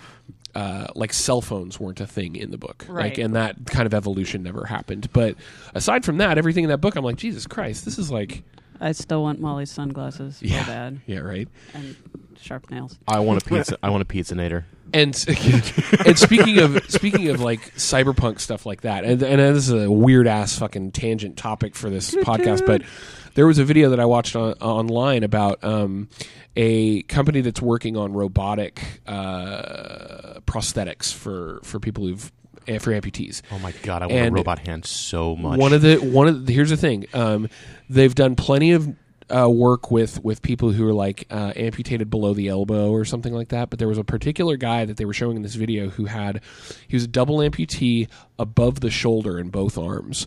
Uh, 0.56 0.86
like 0.94 1.12
cell 1.12 1.42
phones 1.42 1.78
weren't 1.78 2.00
a 2.00 2.06
thing 2.06 2.34
in 2.34 2.50
the 2.50 2.56
book, 2.56 2.86
like, 2.88 2.96
Right. 2.96 3.18
and 3.18 3.36
that 3.36 3.66
kind 3.66 3.84
of 3.84 3.92
evolution 3.92 4.42
never 4.42 4.64
happened. 4.64 5.12
But 5.12 5.36
aside 5.74 6.02
from 6.02 6.16
that, 6.16 6.38
everything 6.38 6.64
in 6.64 6.70
that 6.70 6.80
book, 6.80 6.96
I'm 6.96 7.04
like, 7.04 7.16
Jesus 7.16 7.46
Christ, 7.46 7.84
this 7.84 7.98
is 7.98 8.10
like, 8.10 8.42
I 8.80 8.92
still 8.92 9.22
want 9.22 9.38
Molly's 9.38 9.70
sunglasses 9.70 10.40
yeah, 10.40 10.64
bad 10.64 11.00
yeah, 11.06 11.18
right. 11.18 11.46
and 11.74 11.94
sharp 12.40 12.70
nails. 12.70 12.98
I 13.06 13.20
want 13.20 13.42
a 13.42 13.44
pizza. 13.44 13.78
I 13.82 13.90
want 13.90 14.02
a 14.02 14.06
pizzanator. 14.06 14.64
And 14.92 15.16
and 16.06 16.16
speaking 16.16 16.60
of 16.60 16.80
speaking 16.88 17.28
of 17.28 17.40
like 17.40 17.74
cyberpunk 17.74 18.38
stuff 18.38 18.64
like 18.64 18.82
that, 18.82 19.04
and, 19.04 19.20
and 19.20 19.40
this 19.40 19.68
is 19.68 19.72
a 19.84 19.90
weird 19.90 20.28
ass 20.28 20.56
fucking 20.60 20.92
tangent 20.92 21.36
topic 21.36 21.74
for 21.74 21.90
this 21.90 22.14
podcast, 22.14 22.64
but 22.64 22.82
there 23.34 23.48
was 23.48 23.58
a 23.58 23.64
video 23.64 23.90
that 23.90 23.98
I 23.98 24.04
watched 24.04 24.36
on, 24.36 24.52
online 24.54 25.24
about 25.24 25.62
um, 25.64 26.08
a 26.54 27.02
company 27.02 27.40
that's 27.40 27.60
working 27.60 27.96
on 27.96 28.12
robotic 28.12 28.80
uh, 29.08 30.40
prosthetics 30.46 31.12
for 31.12 31.58
for 31.64 31.80
people 31.80 32.06
who've 32.06 32.32
eh, 32.68 32.78
for 32.78 32.92
amputees. 32.92 33.42
Oh 33.50 33.58
my 33.58 33.72
god, 33.82 34.02
I 34.02 34.06
want 34.06 34.18
And 34.18 34.28
a 34.28 34.38
robot 34.38 34.60
hand 34.60 34.86
so 34.86 35.34
much. 35.34 35.58
One 35.58 35.72
of 35.72 35.82
the 35.82 35.96
one 35.96 36.28
of 36.28 36.46
the, 36.46 36.52
here's 36.52 36.70
the 36.70 36.76
thing. 36.76 37.06
Um, 37.12 37.48
they've 37.90 38.14
done 38.14 38.36
plenty 38.36 38.70
of 38.70 38.88
uh, 39.34 39.48
work 39.50 39.90
with 39.90 40.22
with 40.22 40.42
people 40.42 40.70
who 40.72 40.86
are 40.88 40.94
like 40.94 41.26
uh, 41.30 41.52
amputated 41.56 42.10
below 42.10 42.32
the 42.34 42.48
elbow 42.48 42.90
or 42.90 43.04
something 43.04 43.32
like 43.32 43.48
that. 43.48 43.70
But 43.70 43.78
there 43.78 43.88
was 43.88 43.98
a 43.98 44.04
particular 44.04 44.56
guy 44.56 44.84
that 44.84 44.96
they 44.96 45.04
were 45.04 45.12
showing 45.12 45.36
in 45.36 45.42
this 45.42 45.54
video 45.56 45.88
who 45.90 46.04
had 46.06 46.40
he 46.86 46.94
was 46.96 47.04
a 47.04 47.08
double 47.08 47.38
amputee 47.38 48.08
above 48.38 48.80
the 48.80 48.90
shoulder 48.90 49.38
in 49.38 49.50
both 49.50 49.76
arms. 49.78 50.26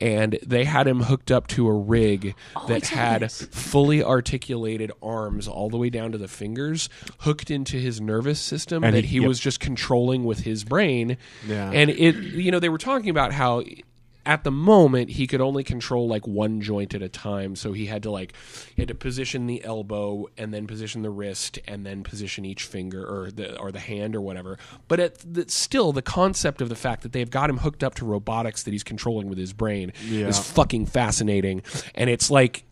And 0.00 0.38
they 0.46 0.62
had 0.62 0.86
him 0.86 1.02
hooked 1.02 1.32
up 1.32 1.48
to 1.48 1.66
a 1.66 1.72
rig 1.72 2.36
that 2.68 2.86
had 2.86 3.22
this. 3.22 3.42
fully 3.50 4.00
articulated 4.00 4.92
arms 5.02 5.48
all 5.48 5.68
the 5.70 5.76
way 5.76 5.90
down 5.90 6.12
to 6.12 6.18
the 6.18 6.28
fingers, 6.28 6.88
hooked 7.18 7.50
into 7.50 7.78
his 7.78 8.00
nervous 8.00 8.38
system 8.38 8.84
And 8.84 8.94
that 8.94 9.04
he- 9.06 9.10
he 9.16 9.18
yep. 9.18 9.26
was 9.26 9.40
just 9.40 9.58
controlling 9.58 10.24
with 10.24 10.40
his 10.44 10.62
brain. 10.62 11.16
Yeah. 11.48 11.72
And 11.72 11.90
it, 11.90 12.14
you 12.14 12.52
know, 12.52 12.60
they 12.60 12.68
were 12.68 12.78
talking 12.78 13.10
about 13.10 13.32
how 13.32 13.64
at 14.28 14.44
the 14.44 14.50
moment 14.50 15.08
he 15.08 15.26
could 15.26 15.40
only 15.40 15.64
control 15.64 16.06
like 16.06 16.26
one 16.26 16.60
joint 16.60 16.92
at 16.92 17.00
a 17.00 17.08
time. 17.08 17.56
So 17.56 17.72
he 17.72 17.86
had 17.86 18.02
to 18.02 18.10
like 18.10 18.34
he 18.76 18.82
had 18.82 18.88
to 18.88 18.94
position 18.94 19.46
the 19.46 19.64
elbow 19.64 20.26
and 20.36 20.52
then 20.52 20.66
position 20.66 21.00
the 21.00 21.10
wrist 21.10 21.58
and 21.66 21.86
then 21.86 22.04
position 22.04 22.44
each 22.44 22.64
finger 22.64 23.02
or 23.02 23.30
the 23.30 23.58
or 23.58 23.72
the 23.72 23.80
hand 23.80 24.14
or 24.14 24.20
whatever. 24.20 24.58
But 24.86 25.00
at 25.00 25.18
the, 25.18 25.46
still 25.48 25.92
the 25.92 26.02
concept 26.02 26.60
of 26.60 26.68
the 26.68 26.76
fact 26.76 27.04
that 27.04 27.12
they've 27.12 27.30
got 27.30 27.48
him 27.48 27.56
hooked 27.56 27.82
up 27.82 27.94
to 27.96 28.04
robotics 28.04 28.64
that 28.64 28.72
he's 28.72 28.84
controlling 28.84 29.30
with 29.30 29.38
his 29.38 29.54
brain 29.54 29.94
is 30.10 30.38
fucking 30.38 30.84
fascinating. 30.86 31.62
And 31.94 32.10
it's 32.10 32.30
like 32.30 32.64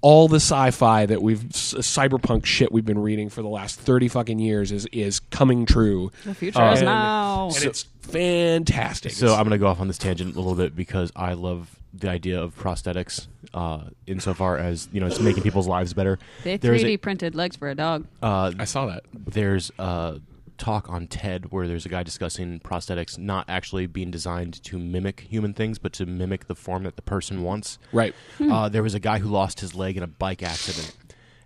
all 0.00 0.28
the 0.28 0.36
sci-fi 0.36 1.06
that 1.06 1.20
we've 1.22 1.44
s- 1.46 1.74
cyberpunk 1.78 2.44
shit 2.44 2.70
we've 2.70 2.84
been 2.86 2.98
reading 3.00 3.28
for 3.28 3.42
the 3.42 3.48
last 3.48 3.80
30 3.80 4.08
fucking 4.08 4.38
years 4.38 4.70
is 4.72 4.86
is 4.92 5.18
coming 5.20 5.66
true 5.66 6.12
The 6.24 6.34
future 6.34 6.62
is 6.70 6.78
and, 6.80 6.86
now. 6.86 7.46
and 7.54 7.64
it's 7.64 7.82
fantastic 8.00 9.12
So 9.12 9.28
I'm 9.34 9.40
going 9.44 9.50
to 9.50 9.58
go 9.58 9.66
off 9.66 9.80
on 9.80 9.88
this 9.88 9.98
tangent 9.98 10.34
a 10.34 10.38
little 10.38 10.54
bit 10.54 10.74
because 10.76 11.10
I 11.16 11.32
love 11.34 11.74
the 11.94 12.10
idea 12.10 12.40
of 12.40 12.54
prosthetics, 12.56 13.26
uh, 13.54 13.80
insofar 14.06 14.58
as 14.58 14.88
you 14.92 15.00
know 15.00 15.06
it's 15.06 15.20
making 15.20 15.42
people's 15.42 15.66
lives 15.66 15.94
better. 15.94 16.18
They 16.44 16.58
3D 16.58 16.84
a- 16.94 16.96
printed 16.98 17.34
legs 17.34 17.56
for 17.56 17.68
a 17.70 17.74
dog. 17.74 18.06
Uh, 18.22 18.52
I 18.58 18.64
saw 18.66 18.86
that 18.86 19.04
there's 19.12 19.72
a 19.78 20.20
talk 20.58 20.88
on 20.90 21.06
TED 21.06 21.50
where 21.52 21.66
there's 21.68 21.86
a 21.86 21.88
guy 21.88 22.02
discussing 22.02 22.60
prosthetics 22.60 23.16
not 23.16 23.46
actually 23.48 23.86
being 23.86 24.10
designed 24.10 24.62
to 24.64 24.78
mimic 24.78 25.20
human 25.20 25.54
things, 25.54 25.78
but 25.78 25.92
to 25.94 26.06
mimic 26.06 26.46
the 26.46 26.54
form 26.54 26.82
that 26.82 26.96
the 26.96 27.02
person 27.02 27.42
wants. 27.42 27.78
right 27.92 28.14
Uh, 28.40 28.68
there 28.68 28.82
was 28.82 28.94
a 28.94 29.00
guy 29.00 29.18
who 29.18 29.28
lost 29.28 29.60
his 29.60 29.74
leg 29.74 29.96
in 29.96 30.02
a 30.02 30.06
bike 30.08 30.42
accident. 30.42 30.96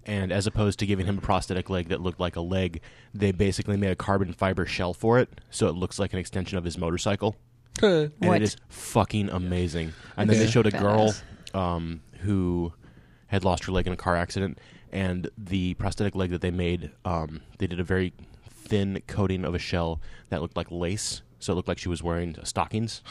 And 0.05 0.33
as 0.33 0.49
opposed 0.49 0.81
to 0.81 0.87
giving 0.87 1.07
him 1.07 1.19
a 1.19 1.21
prosthetic 1.21 1.71
leg 1.71 1.89
that 1.91 2.01
looked 2.01 2.19
like 2.19 2.35
a 2.35 2.41
leg, 2.41 2.81
they 3.15 3.31
basically 3.31 3.77
made 3.77 3.91
a 3.93 3.97
carbon 3.97 4.33
fiber 4.33 4.67
shell 4.67 4.93
for 4.95 5.21
it, 5.21 5.29
so 5.51 5.69
it 5.69 5.77
looks 5.77 5.99
like 6.01 6.13
an 6.13 6.19
extension 6.19 6.59
of 6.59 6.65
his 6.65 6.77
motorcycle. 6.77 7.37
and 7.81 8.29
What? 8.29 8.37
it 8.39 8.43
is 8.43 8.57
fucking 8.69 9.29
amazing. 9.31 9.93
And 10.17 10.29
then 10.29 10.39
they 10.41 10.47
showed 10.49 10.67
a 10.67 10.73
girl 10.73 11.15
um, 11.55 12.01
who 12.23 12.73
had 13.29 13.45
lost 13.45 13.65
her 13.65 13.73
leg 13.73 13.87
in 13.87 13.93
a 13.93 13.97
car 13.97 14.17
accident, 14.17 14.59
and 14.91 15.31
the 15.39 15.75
prosthetic 15.75 16.15
leg 16.17 16.31
that 16.31 16.41
they 16.41 16.51
made, 16.51 16.91
um, 17.05 17.41
they 17.59 17.67
did 17.69 17.79
a 17.79 17.85
very 17.85 18.13
thin 18.73 19.03
coating 19.07 19.45
of 19.45 19.55
a 19.55 19.59
shell 19.59 20.01
that 20.31 20.41
looked 20.41 20.57
like 20.57 20.71
lace. 20.71 21.21
So 21.41 21.53
it 21.53 21.57
looked 21.57 21.69
like 21.69 21.77
she 21.77 21.91
was 21.91 22.03
wearing 22.03 22.35
stockings. 22.43 23.03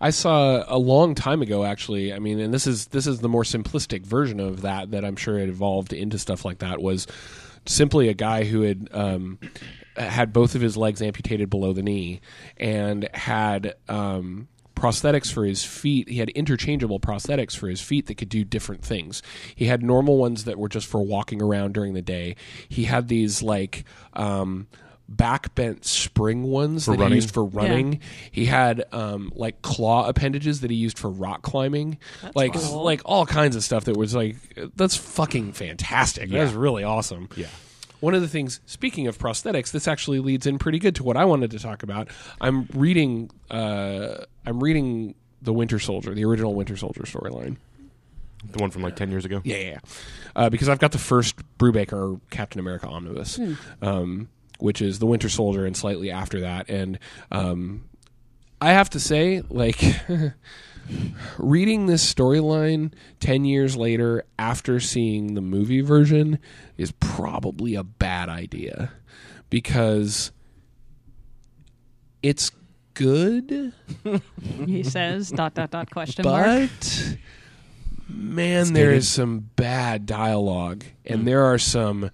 I 0.00 0.10
saw 0.10 0.64
a 0.66 0.78
long 0.78 1.14
time 1.14 1.42
ago, 1.42 1.64
actually. 1.64 2.12
I 2.12 2.18
mean, 2.18 2.40
and 2.40 2.52
this 2.52 2.66
is 2.66 2.86
this 2.86 3.06
is 3.06 3.20
the 3.20 3.28
more 3.28 3.44
simplistic 3.44 4.04
version 4.04 4.40
of 4.40 4.62
that 4.62 4.90
that 4.90 5.04
I'm 5.04 5.14
sure 5.14 5.38
it 5.38 5.48
evolved 5.48 5.92
into 5.92 6.18
stuff 6.18 6.44
like 6.44 6.58
that. 6.58 6.82
Was 6.82 7.06
simply 7.66 8.08
a 8.08 8.14
guy 8.14 8.42
who 8.44 8.62
had 8.62 8.88
um, 8.92 9.38
had 9.96 10.32
both 10.32 10.56
of 10.56 10.60
his 10.60 10.76
legs 10.76 11.00
amputated 11.00 11.50
below 11.50 11.72
the 11.72 11.82
knee 11.82 12.20
and 12.56 13.08
had 13.14 13.74
um, 13.88 14.48
prosthetics 14.78 15.32
for 15.32 15.44
his 15.44 15.64
feet. 15.64 16.08
He 16.08 16.18
had 16.18 16.30
interchangeable 16.30 17.00
prosthetics 17.00 17.56
for 17.56 17.68
his 17.68 17.80
feet 17.80 18.06
that 18.06 18.16
could 18.16 18.28
do 18.28 18.44
different 18.44 18.84
things. 18.84 19.22
He 19.54 19.66
had 19.66 19.82
normal 19.82 20.16
ones 20.18 20.44
that 20.44 20.58
were 20.58 20.68
just 20.68 20.86
for 20.86 21.02
walking 21.02 21.42
around 21.42 21.74
during 21.74 21.94
the 21.94 22.02
day. 22.02 22.36
He 22.68 22.84
had 22.84 23.08
these 23.08 23.42
like. 23.42 23.84
Um, 24.14 24.68
back 25.08 25.54
bent 25.54 25.86
spring 25.86 26.42
ones 26.42 26.84
that 26.84 26.92
running? 26.92 27.08
he 27.08 27.14
used 27.14 27.32
for 27.32 27.44
running. 27.44 28.00
He 28.30 28.44
had 28.44 28.84
um, 28.92 29.32
like 29.34 29.62
claw 29.62 30.06
appendages 30.06 30.60
that 30.60 30.70
he 30.70 30.76
used 30.76 30.98
for 30.98 31.08
rock 31.08 31.42
climbing, 31.42 31.98
like 32.34 32.52
cool. 32.52 32.84
like 32.84 33.00
all 33.04 33.24
kinds 33.24 33.56
of 33.56 33.64
stuff 33.64 33.84
that 33.84 33.96
was 33.96 34.14
like 34.14 34.36
that's 34.76 34.96
fucking 34.96 35.52
fantastic. 35.52 36.28
That's 36.28 36.52
really 36.52 36.84
awesome. 36.84 37.30
Yeah. 37.36 37.46
One 38.00 38.14
of 38.14 38.22
the 38.22 38.28
things, 38.28 38.60
speaking 38.66 39.06
of 39.06 39.18
prosthetics, 39.18 39.72
this 39.72 39.88
actually 39.88 40.20
leads 40.20 40.46
in 40.46 40.58
pretty 40.58 40.78
good 40.78 40.94
to 40.96 41.02
what 41.02 41.16
I 41.16 41.24
wanted 41.24 41.50
to 41.52 41.58
talk 41.58 41.82
about. 41.82 42.08
I'm 42.40 42.66
reading, 42.74 43.30
uh, 43.50 44.24
I'm 44.46 44.62
reading 44.62 45.14
the 45.42 45.52
Winter 45.52 45.78
Soldier, 45.78 46.14
the 46.14 46.24
original 46.24 46.54
Winter 46.54 46.76
Soldier 46.76 47.02
storyline. 47.02 47.56
The 48.44 48.58
one 48.58 48.70
from 48.70 48.82
like 48.82 48.94
10 48.94 49.10
years 49.10 49.24
ago. 49.24 49.40
Yeah, 49.44 49.56
yeah. 49.56 49.70
yeah. 49.70 49.78
Uh, 50.36 50.48
because 50.48 50.68
I've 50.68 50.78
got 50.78 50.92
the 50.92 50.98
first 50.98 51.36
Brubaker 51.58 52.20
Captain 52.30 52.60
America 52.60 52.86
omnibus, 52.86 53.40
um, 53.82 54.28
which 54.60 54.80
is 54.80 55.00
the 55.00 55.06
Winter 55.06 55.28
Soldier, 55.28 55.66
and 55.66 55.76
slightly 55.76 56.12
after 56.12 56.42
that. 56.42 56.70
And 56.70 57.00
um, 57.32 57.87
I 58.60 58.72
have 58.72 58.90
to 58.90 59.00
say, 59.00 59.42
like, 59.48 59.80
reading 61.38 61.86
this 61.86 62.12
storyline 62.12 62.92
ten 63.20 63.44
years 63.44 63.76
later 63.76 64.24
after 64.38 64.80
seeing 64.80 65.34
the 65.34 65.40
movie 65.40 65.80
version 65.80 66.38
is 66.76 66.92
probably 66.92 67.74
a 67.74 67.84
bad 67.84 68.28
idea 68.28 68.92
because 69.50 70.32
it's 72.22 72.50
good 72.94 73.72
He 74.66 74.82
says 74.82 75.30
dot 75.30 75.54
dot 75.54 75.70
dot 75.70 75.90
question 75.90 76.24
mark. 76.24 76.70
but 76.70 77.16
man 78.08 78.72
there 78.72 78.92
is 78.92 79.08
some 79.08 79.50
bad 79.54 80.06
dialogue 80.06 80.84
and 81.04 81.22
mm. 81.22 81.24
there 81.26 81.44
are 81.44 81.58
some 81.58 82.10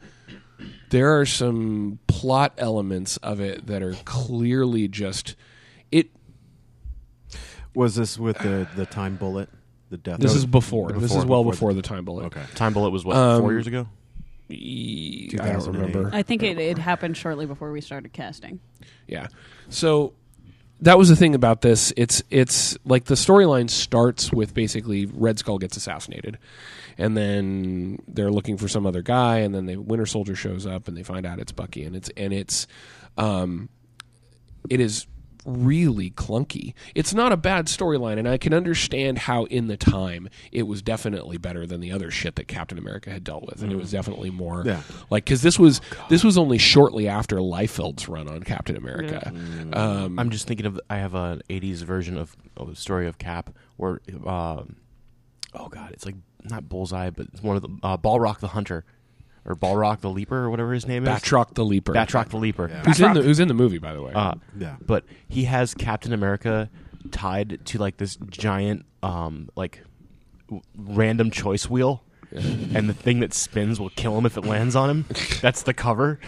there 0.90 1.18
are 1.18 1.24
some 1.24 1.98
plot 2.06 2.52
elements 2.58 3.16
of 3.18 3.40
it 3.40 3.66
that 3.66 3.82
are 3.82 3.94
clearly 4.04 4.88
just 4.88 5.30
it 5.30 5.36
Was 7.74 7.94
this 7.94 8.18
with 8.18 8.38
the 8.38 8.66
the 8.76 8.86
time 8.86 9.16
bullet? 9.16 9.48
The 9.90 9.96
death. 9.98 10.18
this 10.20 10.34
is 10.34 10.46
before, 10.46 10.92
this 10.92 11.14
is 11.14 11.24
well 11.24 11.42
before 11.44 11.52
before 11.52 11.74
the- 11.74 11.82
the 11.82 11.88
time 11.88 12.04
bullet 12.04 12.24
Okay. 12.26 12.42
Time 12.54 12.72
Bullet 12.72 12.90
was 12.90 13.04
what, 13.04 13.16
Um, 13.16 13.42
four 13.42 13.52
years 13.52 13.66
ago? 13.66 13.86
I 14.50 14.54
don't 14.54 15.30
2008. 15.30 15.72
remember 15.72 16.10
I 16.12 16.22
think 16.22 16.42
it, 16.42 16.58
it 16.58 16.78
happened 16.78 17.16
shortly 17.16 17.46
before 17.46 17.70
we 17.72 17.80
started 17.80 18.12
casting. 18.12 18.60
Yeah. 19.06 19.28
So 19.68 20.12
that 20.80 20.98
was 20.98 21.08
the 21.08 21.16
thing 21.16 21.34
about 21.34 21.60
this. 21.62 21.92
It's 21.96 22.22
it's 22.30 22.76
like 22.84 23.04
the 23.04 23.14
storyline 23.14 23.70
starts 23.70 24.32
with 24.32 24.52
basically 24.54 25.06
Red 25.06 25.38
Skull 25.38 25.58
gets 25.58 25.76
assassinated, 25.76 26.38
and 26.98 27.16
then 27.16 28.00
they're 28.08 28.30
looking 28.32 28.56
for 28.58 28.68
some 28.68 28.86
other 28.86 29.00
guy, 29.02 29.38
and 29.38 29.54
then 29.54 29.66
the 29.66 29.76
Winter 29.76 30.06
Soldier 30.06 30.34
shows 30.34 30.66
up, 30.66 30.88
and 30.88 30.96
they 30.96 31.02
find 31.04 31.24
out 31.24 31.38
it's 31.38 31.52
Bucky, 31.52 31.84
and 31.84 31.94
it's 31.96 32.10
and 32.16 32.32
it's 32.32 32.66
um, 33.16 33.68
it 34.68 34.80
is 34.80 35.06
really 35.44 36.10
clunky. 36.10 36.74
It's 36.94 37.12
not 37.14 37.32
a 37.32 37.36
bad 37.36 37.66
storyline, 37.66 38.18
and 38.18 38.28
I 38.28 38.38
can 38.38 38.54
understand 38.54 39.18
how 39.18 39.44
in 39.44 39.66
the 39.66 39.76
time 39.76 40.28
it 40.52 40.64
was 40.64 40.82
definitely 40.82 41.36
better 41.38 41.66
than 41.66 41.80
the 41.80 41.92
other 41.92 42.10
shit 42.10 42.36
that 42.36 42.48
Captain 42.48 42.78
America 42.78 43.10
had 43.10 43.24
dealt 43.24 43.44
with, 43.46 43.62
and 43.62 43.72
it 43.72 43.76
was 43.76 43.90
definitely 43.90 44.30
more 44.30 44.62
Yeah. 44.64 44.82
like 45.10 45.24
because 45.24 45.42
this 45.42 45.58
was 45.58 45.80
this 46.08 46.24
was 46.24 46.38
only 46.38 46.58
shortly 46.58 47.08
after 47.08 47.36
Liefeld's 47.36 48.08
run 48.08 48.28
on 48.28 48.42
Captain 48.42 48.76
America. 48.76 49.32
Um, 49.72 50.18
I'm 50.18 50.30
just 50.30 50.46
thinking 50.46 50.66
of. 50.66 50.80
I 50.90 50.96
have 50.98 51.14
an 51.14 51.42
'80s 51.50 51.82
version 51.82 52.16
of, 52.18 52.36
of 52.56 52.68
the 52.68 52.76
story 52.76 53.06
of 53.06 53.18
Cap, 53.18 53.50
where, 53.76 54.00
um, 54.26 54.76
oh 55.54 55.68
god, 55.68 55.92
it's 55.92 56.04
like 56.06 56.16
not 56.44 56.68
Bullseye, 56.68 57.10
but 57.10 57.26
it's 57.32 57.42
one 57.42 57.56
of 57.56 57.62
the 57.62 57.68
uh, 57.82 57.96
Balrock 57.96 58.40
the 58.40 58.48
Hunter, 58.48 58.84
or 59.46 59.54
Balrock 59.54 60.00
the 60.00 60.10
Leaper, 60.10 60.36
or 60.44 60.50
whatever 60.50 60.72
his 60.72 60.86
name 60.86 61.02
is. 61.06 61.08
Batroc 61.08 61.54
the 61.54 61.64
Leaper, 61.64 61.92
Batroc 61.92 62.28
the 62.30 62.36
Leaper. 62.38 62.68
who's 62.68 63.00
in 63.00 63.12
the 63.14 63.22
who's 63.22 63.40
in 63.40 63.48
the 63.48 63.54
movie 63.54 63.78
by 63.78 63.92
the 63.92 64.02
way. 64.02 64.12
Uh, 64.14 64.34
Yeah. 64.58 64.76
But 64.84 65.04
he 65.28 65.44
has 65.44 65.74
Captain 65.74 66.12
America 66.12 66.70
tied 67.10 67.60
to 67.66 67.78
like 67.78 67.98
this 67.98 68.16
giant, 68.30 68.84
um, 69.02 69.50
like 69.56 69.82
w- 70.46 70.62
random 70.76 71.30
choice 71.30 71.68
wheel, 71.68 72.02
and 72.32 72.88
the 72.88 72.94
thing 72.94 73.20
that 73.20 73.34
spins 73.34 73.78
will 73.78 73.90
kill 73.90 74.16
him 74.18 74.24
if 74.26 74.36
it 74.38 74.44
lands 74.46 74.74
on 74.74 74.88
him. 74.90 75.04
That's 75.42 75.62
the 75.62 75.74
cover. 75.74 76.18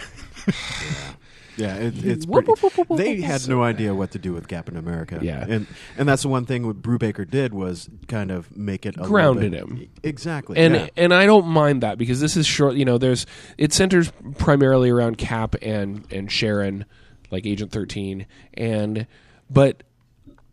Yeah, 1.56 1.74
it, 1.76 2.04
it's 2.04 2.26
pretty. 2.26 2.52
They 2.96 3.20
had 3.20 3.48
no 3.48 3.62
idea 3.62 3.94
what 3.94 4.10
to 4.12 4.18
do 4.18 4.32
with 4.32 4.46
Captain 4.48 4.76
America. 4.76 5.18
Yeah. 5.22 5.44
and 5.48 5.66
and 5.96 6.08
that's 6.08 6.22
the 6.22 6.28
one 6.28 6.44
thing 6.44 6.66
what 6.66 6.82
Brubaker 6.82 7.28
did 7.28 7.54
was 7.54 7.88
kind 8.08 8.30
of 8.30 8.54
make 8.56 8.84
it 8.86 8.96
Grounded 8.96 9.52
bit- 9.52 9.60
him. 9.60 9.88
exactly. 10.02 10.58
and 10.58 10.74
yeah. 10.74 10.88
and 10.96 11.14
I 11.14 11.26
don't 11.26 11.46
mind 11.46 11.82
that 11.82 11.98
because 11.98 12.20
this 12.20 12.36
is 12.36 12.46
short. 12.46 12.74
You 12.74 12.84
know, 12.84 12.98
there's 12.98 13.26
it 13.56 13.72
centers 13.72 14.12
primarily 14.38 14.90
around 14.90 15.18
Cap 15.18 15.54
and 15.62 16.04
and 16.12 16.30
Sharon, 16.30 16.84
like 17.30 17.46
Agent 17.46 17.72
Thirteen, 17.72 18.26
and 18.54 19.06
but 19.48 19.82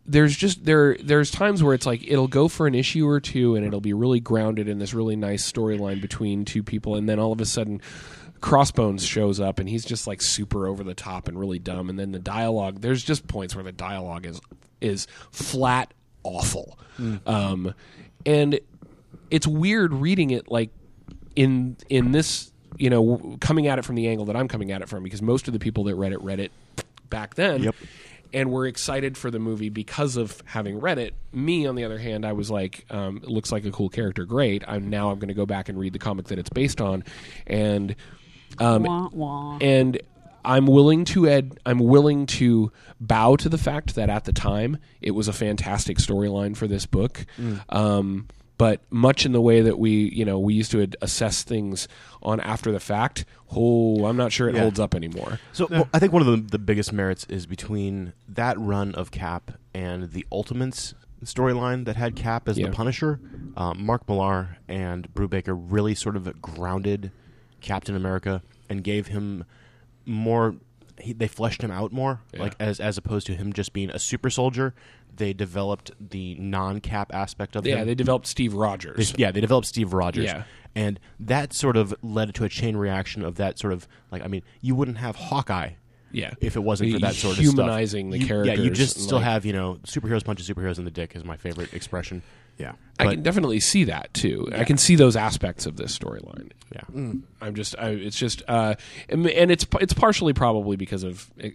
there's 0.06 0.36
just 0.36 0.64
there 0.64 0.96
there's 1.02 1.30
times 1.30 1.62
where 1.62 1.74
it's 1.74 1.86
like 1.86 2.02
it'll 2.06 2.28
go 2.28 2.48
for 2.48 2.66
an 2.66 2.74
issue 2.74 3.08
or 3.08 3.20
two 3.20 3.56
and 3.56 3.64
it'll 3.66 3.80
be 3.80 3.94
really 3.94 4.20
grounded 4.20 4.68
in 4.68 4.78
this 4.78 4.92
really 4.92 5.16
nice 5.16 5.50
storyline 5.50 6.00
between 6.00 6.44
two 6.44 6.62
people, 6.62 6.94
and 6.96 7.08
then 7.08 7.18
all 7.18 7.32
of 7.32 7.40
a 7.40 7.46
sudden. 7.46 7.80
Crossbones 8.44 9.02
shows 9.02 9.40
up 9.40 9.58
and 9.58 9.66
he's 9.66 9.86
just 9.86 10.06
like 10.06 10.20
super 10.20 10.66
over 10.66 10.84
the 10.84 10.92
top 10.92 11.28
and 11.28 11.40
really 11.40 11.58
dumb. 11.58 11.88
And 11.88 11.98
then 11.98 12.12
the 12.12 12.18
dialogue 12.18 12.82
there's 12.82 13.02
just 13.02 13.26
points 13.26 13.54
where 13.54 13.64
the 13.64 13.72
dialogue 13.72 14.26
is 14.26 14.38
is 14.82 15.06
flat 15.30 15.94
awful. 16.24 16.78
Um, 17.26 17.72
and 18.26 18.60
it's 19.30 19.46
weird 19.46 19.94
reading 19.94 20.28
it 20.30 20.50
like 20.50 20.68
in 21.34 21.78
in 21.88 22.12
this 22.12 22.52
you 22.76 22.90
know 22.90 23.38
coming 23.40 23.66
at 23.66 23.78
it 23.78 23.84
from 23.86 23.94
the 23.94 24.08
angle 24.08 24.26
that 24.26 24.36
I'm 24.36 24.46
coming 24.46 24.70
at 24.72 24.82
it 24.82 24.90
from 24.90 25.02
because 25.02 25.22
most 25.22 25.46
of 25.48 25.54
the 25.54 25.58
people 25.58 25.84
that 25.84 25.94
read 25.94 26.12
it 26.12 26.20
read 26.20 26.38
it 26.38 26.52
back 27.08 27.36
then 27.36 27.62
Yep. 27.62 27.74
and 28.34 28.52
were 28.52 28.66
excited 28.66 29.16
for 29.16 29.30
the 29.30 29.38
movie 29.38 29.70
because 29.70 30.18
of 30.18 30.42
having 30.44 30.78
read 30.80 30.98
it. 30.98 31.14
Me 31.32 31.66
on 31.66 31.76
the 31.76 31.84
other 31.84 31.98
hand 31.98 32.26
I 32.26 32.32
was 32.34 32.50
like 32.50 32.84
um, 32.90 33.16
it 33.22 33.28
looks 33.30 33.50
like 33.50 33.64
a 33.64 33.70
cool 33.70 33.88
character. 33.88 34.26
Great. 34.26 34.62
I'm 34.68 34.90
now 34.90 35.10
I'm 35.10 35.18
going 35.18 35.28
to 35.28 35.34
go 35.34 35.46
back 35.46 35.70
and 35.70 35.78
read 35.78 35.94
the 35.94 35.98
comic 35.98 36.26
that 36.26 36.38
it's 36.38 36.50
based 36.50 36.82
on. 36.82 37.04
And 37.46 37.96
um, 38.58 38.82
Wah, 38.84 39.08
wah. 39.12 39.58
and 39.60 40.00
I'm 40.44 40.66
willing 40.66 41.04
to 41.06 41.26
ed, 41.28 41.58
I'm 41.64 41.78
willing 41.78 42.26
to 42.26 42.70
bow 43.00 43.36
to 43.36 43.48
the 43.48 43.58
fact 43.58 43.94
that 43.94 44.10
at 44.10 44.24
the 44.24 44.32
time 44.32 44.76
it 45.00 45.12
was 45.12 45.26
a 45.28 45.32
fantastic 45.32 45.98
storyline 45.98 46.56
for 46.56 46.66
this 46.66 46.84
book. 46.86 47.24
Um, 47.70 48.28
but 48.56 48.80
much 48.90 49.26
in 49.26 49.32
the 49.32 49.40
way 49.40 49.62
that 49.62 49.78
we, 49.78 49.90
you 50.14 50.24
know, 50.24 50.38
we 50.38 50.54
used 50.54 50.70
to 50.72 50.82
ad- 50.82 50.96
assess 51.02 51.42
things 51.42 51.88
on 52.22 52.38
after 52.40 52.70
the 52.70 52.78
fact, 52.78 53.24
oh, 53.50 54.04
I'm 54.06 54.16
not 54.16 54.30
sure 54.32 54.48
it 54.48 54.54
Yeah. 54.54 54.60
holds 54.62 54.78
up 54.78 54.94
anymore. 54.94 55.40
So 55.52 55.66
well, 55.70 55.88
I 55.92 55.98
think 55.98 56.12
one 56.12 56.22
of 56.22 56.28
the, 56.28 56.36
the 56.36 56.58
biggest 56.58 56.92
merits 56.92 57.24
is 57.28 57.46
between 57.46 58.12
that 58.28 58.58
run 58.60 58.94
of 58.94 59.10
Cap 59.10 59.52
and 59.74 60.12
the 60.12 60.24
Ultimates 60.30 60.94
storyline 61.24 61.84
that 61.86 61.96
had 61.96 62.14
Cap 62.16 62.48
as 62.48 62.56
Yeah. 62.58 62.66
the 62.66 62.72
Punisher. 62.72 63.18
Um, 63.56 63.84
Mark 63.84 64.08
Millar 64.08 64.58
and 64.68 65.12
Brubaker 65.14 65.58
really 65.58 65.94
sort 65.94 66.16
of 66.16 66.40
grounded 66.40 67.10
Captain 67.64 67.96
America 67.96 68.42
and 68.68 68.84
gave 68.84 69.08
him 69.08 69.44
more. 70.06 70.56
He, 71.00 71.12
they 71.12 71.26
fleshed 71.26 71.60
him 71.62 71.72
out 71.72 71.90
more, 71.92 72.20
Yeah. 72.32 72.42
like 72.42 72.54
as 72.60 72.78
as 72.78 72.96
opposed 72.96 73.26
to 73.26 73.34
him 73.34 73.52
just 73.52 73.72
being 73.72 73.90
a 73.90 73.98
super 73.98 74.30
soldier. 74.30 74.74
They 75.16 75.32
developed 75.32 75.92
the 76.00 76.34
non-Cap 76.36 77.12
aspect 77.14 77.54
of 77.56 77.64
it. 77.66 77.70
Yeah, 77.70 77.76
him. 77.78 77.86
they 77.86 77.94
developed 77.94 78.26
Steve 78.26 78.52
Rogers. 78.54 79.12
They- 79.12 79.22
yeah, 79.22 79.30
they 79.30 79.40
developed 79.40 79.66
Steve 79.68 79.92
Rogers. 79.92 80.24
Yeah. 80.24 80.42
And 80.74 80.98
that 81.20 81.52
sort 81.52 81.76
of 81.76 81.94
led 82.02 82.34
to 82.34 82.44
a 82.44 82.48
chain 82.48 82.76
reaction 82.76 83.22
of 83.24 83.36
that 83.36 83.58
sort 83.58 83.72
of 83.72 83.86
like 84.12 84.22
I 84.22 84.28
mean, 84.28 84.42
you 84.60 84.74
wouldn't 84.74 84.98
have 84.98 85.16
Hawkeye 85.16 85.70
yeah, 86.12 86.34
if 86.40 86.54
it 86.56 86.60
wasn't 86.60 86.92
for 86.92 86.98
that 87.00 87.14
sort 87.14 87.38
of 87.38 87.42
humanizing 87.44 88.10
stuff. 88.10 88.12
the 88.12 88.18
You- 88.20 88.26
characters. 88.26 88.58
Yeah, 88.58 88.64
you 88.64 88.70
just 88.70 89.00
still 89.00 89.18
like- 89.18 89.24
have, 89.24 89.44
you 89.46 89.52
know, 89.52 89.78
superheroes 89.84 90.24
punching 90.24 90.46
superheroes 90.54 90.78
in 90.78 90.84
the 90.84 90.90
dick 90.92 91.16
is 91.16 91.24
my 91.24 91.36
favorite 91.36 91.72
expression. 91.74 92.22
Yeah. 92.58 92.72
I 92.98 93.04
but- 93.06 93.10
can 93.14 93.22
definitely 93.22 93.60
see 93.60 93.84
that 93.84 94.12
too. 94.14 94.48
I 94.52 94.64
can 94.64 94.76
see 94.76 94.94
those 94.94 95.16
aspects 95.16 95.66
of 95.66 95.76
this 95.76 95.96
storyline. 95.98 96.52
Yeah. 96.72 97.12
I'm 97.40 97.54
just, 97.54 97.74
I, 97.78 97.88
it's 97.90 98.16
just, 98.18 98.42
uh, 98.48 98.74
and 99.08 99.26
and 99.28 99.50
it's 99.50 99.66
it's 99.80 99.92
partially 99.92 100.32
probably 100.32 100.76
because 100.76 101.02
of 101.02 101.30
uh, 101.42 101.48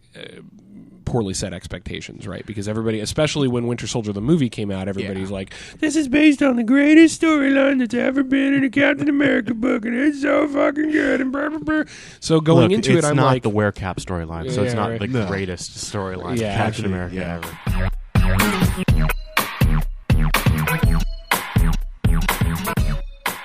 poorly 1.06 1.34
set 1.34 1.54
expectations, 1.54 2.28
right? 2.28 2.46
Because 2.46 2.68
everybody, 2.68 3.00
especially 3.00 3.48
when 3.48 3.68
Winter 3.68 3.88
Soldier 3.88 4.14
the 4.14 4.22
movie 4.22 4.50
came 4.50 4.70
out, 4.70 4.88
everybody's 4.88 5.32
like, 5.32 5.54
"This 5.80 5.96
is 5.96 6.08
based 6.08 6.44
on 6.44 6.56
the 6.58 6.64
greatest 6.64 7.22
storyline 7.22 7.80
that's 7.80 7.94
ever 7.96 8.22
been 8.24 8.54
in 8.54 8.64
a 8.64 8.70
Captain 8.70 9.10
America 9.10 9.54
book, 9.54 9.86
and 9.86 9.96
it's 9.96 10.22
so 10.22 10.48
fucking 10.48 10.92
good." 10.92 11.22
And 11.22 11.32
blah, 11.32 11.50
blah, 11.50 11.60
blah. 11.60 11.84
so 12.20 12.40
going 12.42 12.64
Look, 12.70 12.72
into 12.74 12.98
it's 12.98 13.06
it, 13.06 13.10
I'm 13.10 13.16
not 13.16 13.26
like, 13.26 13.44
the 13.44 13.50
wear-cap 13.50 13.98
storyline, 13.98 14.52
so 14.52 14.64
it's 14.64 14.74
not 14.76 14.90
right. 14.92 15.00
the 15.00 15.08
No. 15.08 15.28
greatest 15.28 15.72
storyline 15.72 16.38
Yeah, 16.38 16.56
Captain 16.56 16.86
actually, 16.86 16.88
America 16.90 17.16
yeah. 17.16 17.42
ever. 17.76 17.90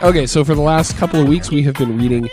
Okay, 0.04 0.26
so 0.26 0.44
for 0.44 0.54
the 0.54 0.60
last 0.60 0.96
couple 0.98 1.18
of 1.20 1.26
weeks, 1.28 1.50
we 1.50 1.62
have 1.62 1.74
been 1.76 1.96
reading 1.96 2.28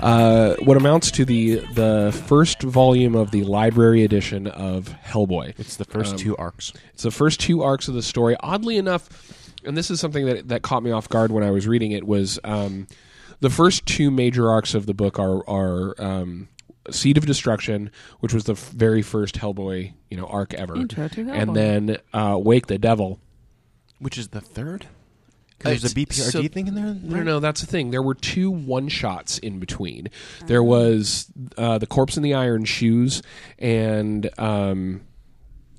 uh, 0.00 0.54
what 0.64 0.76
amounts 0.76 1.12
to 1.12 1.24
the 1.24 1.56
the 1.74 2.12
first 2.26 2.60
volume 2.62 3.14
of 3.14 3.30
the 3.30 3.44
library 3.44 4.02
edition 4.02 4.48
of 4.48 4.88
Hellboy. 5.06 5.54
It's 5.58 5.76
the 5.76 5.84
first 5.84 6.12
Um, 6.14 6.18
two 6.18 6.36
arcs. 6.36 6.72
It's 6.92 7.04
the 7.04 7.12
first 7.12 7.38
two 7.38 7.62
arcs 7.62 7.86
of 7.86 7.94
the 7.94 8.02
story. 8.02 8.36
Oddly 8.40 8.76
enough, 8.78 9.08
and 9.64 9.76
this 9.76 9.92
is 9.92 10.00
something 10.00 10.26
that 10.26 10.48
that 10.48 10.62
caught 10.62 10.82
me 10.82 10.90
off 10.90 11.08
guard 11.08 11.30
when 11.30 11.44
I 11.44 11.52
was 11.52 11.68
reading 11.68 11.92
it 11.92 12.04
was 12.04 12.40
um, 12.42 12.88
the 13.38 13.50
first 13.50 13.86
two 13.86 14.10
major 14.10 14.50
arcs 14.50 14.74
of 14.74 14.86
the 14.86 14.94
book 14.94 15.16
are 15.20 15.48
are 15.48 15.94
um, 16.02 16.48
Seed 16.90 17.16
of 17.16 17.26
Destruction, 17.26 17.92
which 18.20 18.34
was 18.34 18.42
the 18.44 18.54
f- 18.54 18.70
very 18.70 19.02
first 19.02 19.36
Hellboy 19.38 19.92
you 20.10 20.16
know 20.16 20.26
arc 20.26 20.52
ever, 20.54 20.74
Intro 20.74 21.06
to 21.06 21.24
Hellboy. 21.24 21.32
and 21.32 21.54
then 21.54 21.96
uh, 22.12 22.36
Wake 22.42 22.66
the 22.66 22.78
Devil. 22.78 23.20
Which 24.00 24.18
is 24.18 24.28
the 24.28 24.40
third? 24.40 24.88
There's 25.64 25.84
a 25.84 25.94
BPRD 25.94 26.12
so- 26.30 26.42
thing 26.48 26.66
in 26.68 26.74
there. 26.74 26.94
No, 27.02 27.22
no, 27.22 27.40
that's 27.40 27.60
the 27.60 27.66
thing. 27.66 27.90
There 27.90 28.02
were 28.02 28.14
two 28.14 28.50
one 28.50 28.88
shots 28.88 29.38
in 29.38 29.58
between. 29.58 30.08
There 30.46 30.62
was 30.62 31.26
uh, 31.58 31.78
the 31.78 31.86
corpse 31.86 32.16
in 32.16 32.22
the 32.22 32.34
iron 32.34 32.64
shoes, 32.64 33.22
and 33.58 34.28
um, 34.38 35.00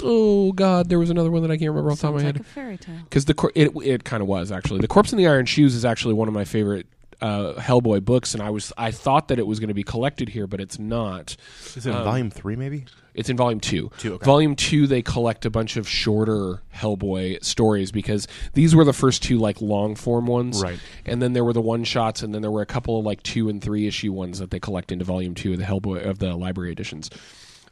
oh 0.04 0.52
god, 0.52 0.90
there 0.90 1.00
was 1.00 1.10
another 1.10 1.32
one 1.32 1.42
that 1.44 1.52
I 1.52 1.58
can't 1.58 1.70
remember 1.72 1.92
off 1.92 2.00
the 2.00 2.08
top 2.08 2.16
of 2.16 2.22
Sounds 2.22 2.24
my 2.24 2.28
like 2.30 2.36
head 2.38 2.46
a 2.46 2.50
fairy 2.50 2.78
tale. 2.78 3.04
because 3.06 3.26
the 3.26 3.34
cor- 3.34 3.52
it 3.56 3.72
it 3.84 4.04
kind 4.04 4.22
of 4.22 4.28
was 4.28 4.52
actually 4.52 4.80
the 4.82 4.88
corpse 4.88 5.12
in 5.12 5.18
the 5.18 5.28
iron 5.28 5.46
shoes 5.46 5.76
is 5.76 5.86
actually 5.86 6.14
one 6.14 6.28
of 6.28 6.34
my 6.34 6.44
favorite 6.46 6.88
uh, 7.26 7.54
Hellboy 7.60 8.06
books, 8.06 8.34
and 8.34 8.44
I 8.44 8.50
was 8.52 8.72
I 8.78 8.92
thought 8.92 9.30
that 9.30 9.40
it 9.40 9.48
was 9.48 9.60
going 9.60 9.70
to 9.70 9.74
be 9.74 9.84
collected 9.84 10.30
here, 10.30 10.46
but 10.48 10.60
it's 10.62 10.78
not. 10.78 11.36
Is 11.76 11.86
it 11.86 11.90
in 11.90 11.96
Um, 11.96 12.04
volume 12.04 12.30
three? 12.30 12.56
Maybe. 12.56 12.86
It's 13.16 13.30
in 13.30 13.38
volume 13.38 13.62
two. 13.62 13.92
Two, 13.98 14.16
okay. 14.16 14.26
Volume 14.26 14.56
two, 14.56 14.88
they 14.88 15.02
collect 15.02 15.46
a 15.46 15.50
bunch 15.50 15.78
of 15.78 15.88
shorter 15.88 16.62
Hellboy 16.76 17.44
stories 17.44 17.92
because 17.92 18.28
these 18.54 18.76
were 18.76 18.84
the 18.84 18.94
first 18.94 19.24
two 19.24 19.38
like 19.40 19.62
long 19.62 19.96
form 19.96 20.28
ones, 20.28 20.62
Right. 20.62 20.80
And 21.06 21.22
then 21.22 21.32
there 21.34 21.46
were 21.46 21.54
the 21.54 21.62
one 21.62 21.84
shots, 21.86 22.22
and 22.22 22.34
then 22.34 22.42
there 22.42 22.52
were 22.52 22.62
a 22.62 22.66
couple 22.66 23.00
of 23.00 23.06
like 23.06 23.24
two 23.24 23.48
and 23.50 23.62
three 23.62 23.88
issue 23.88 24.12
ones 24.12 24.40
that 24.40 24.52
they 24.52 24.60
collect 24.60 24.92
into 24.92 25.06
volume 25.06 25.34
two 25.34 25.54
of 25.54 25.60
the 25.60 25.66
Hellboy 25.66 26.06
of 26.06 26.20
the 26.20 26.36
library 26.36 26.72
editions. 26.72 27.10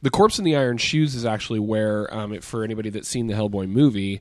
The 0.02 0.10
Corpse 0.10 0.40
in 0.40 0.46
the 0.46 0.56
Iron 0.56 0.78
Shoes 0.78 1.14
is 1.16 1.26
actually 1.26 1.60
where, 1.60 2.14
um, 2.14 2.34
it, 2.34 2.44
for 2.44 2.64
anybody 2.64 2.90
that's 2.90 3.08
seen 3.08 3.28
the 3.28 3.34
Hellboy 3.36 3.70
movie, 3.70 4.20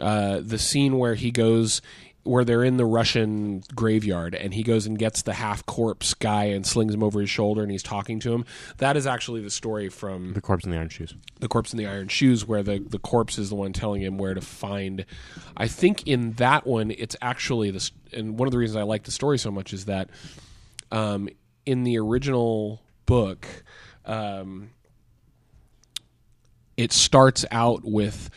uh, 0.00 0.40
the 0.42 0.58
scene 0.58 0.98
where 0.98 1.14
he 1.14 1.30
goes 1.30 1.80
where 2.24 2.44
they're 2.44 2.62
in 2.62 2.76
the 2.76 2.86
Russian 2.86 3.64
graveyard 3.74 4.34
and 4.34 4.54
he 4.54 4.62
goes 4.62 4.86
and 4.86 4.96
gets 4.98 5.22
the 5.22 5.32
half 5.34 5.66
corpse 5.66 6.14
guy 6.14 6.44
and 6.44 6.64
slings 6.64 6.94
him 6.94 7.02
over 7.02 7.20
his 7.20 7.28
shoulder 7.30 7.62
and 7.62 7.70
he's 7.70 7.82
talking 7.82 8.20
to 8.20 8.32
him. 8.32 8.44
That 8.78 8.96
is 8.96 9.06
actually 9.06 9.40
the 9.42 9.50
story 9.50 9.88
from 9.88 10.32
The 10.32 10.40
corpse 10.40 10.64
in 10.64 10.70
the 10.70 10.76
iron 10.78 10.88
shoes. 10.88 11.14
the 11.40 11.48
corpse 11.48 11.72
in 11.72 11.78
the 11.78 11.86
iron 11.86 12.06
shoes 12.08 12.46
where 12.46 12.62
the, 12.62 12.78
the 12.78 12.98
corpse 13.00 13.38
is 13.38 13.48
the 13.48 13.56
one 13.56 13.72
telling 13.72 14.00
him 14.02 14.18
where 14.18 14.34
to 14.34 14.40
find 14.40 15.04
i 15.56 15.66
think 15.66 16.06
in 16.06 16.32
that 16.34 16.66
one 16.66 16.92
it's 16.92 17.16
actually 17.20 17.70
this 17.72 17.90
and 18.12 18.38
one 18.38 18.46
of 18.46 18.52
the 18.52 18.58
reasons 18.58 18.76
i 18.76 18.82
like 18.82 19.02
the 19.02 19.10
story 19.10 19.38
so 19.38 19.50
much 19.50 19.72
is 19.72 19.86
that 19.86 20.08
um, 20.92 21.28
in 21.66 21.82
the 21.82 21.98
original 21.98 22.80
book 23.06 23.46
um, 24.06 24.70
it 26.76 26.92
starts 26.92 27.44
out 27.50 27.80
with 27.84 28.30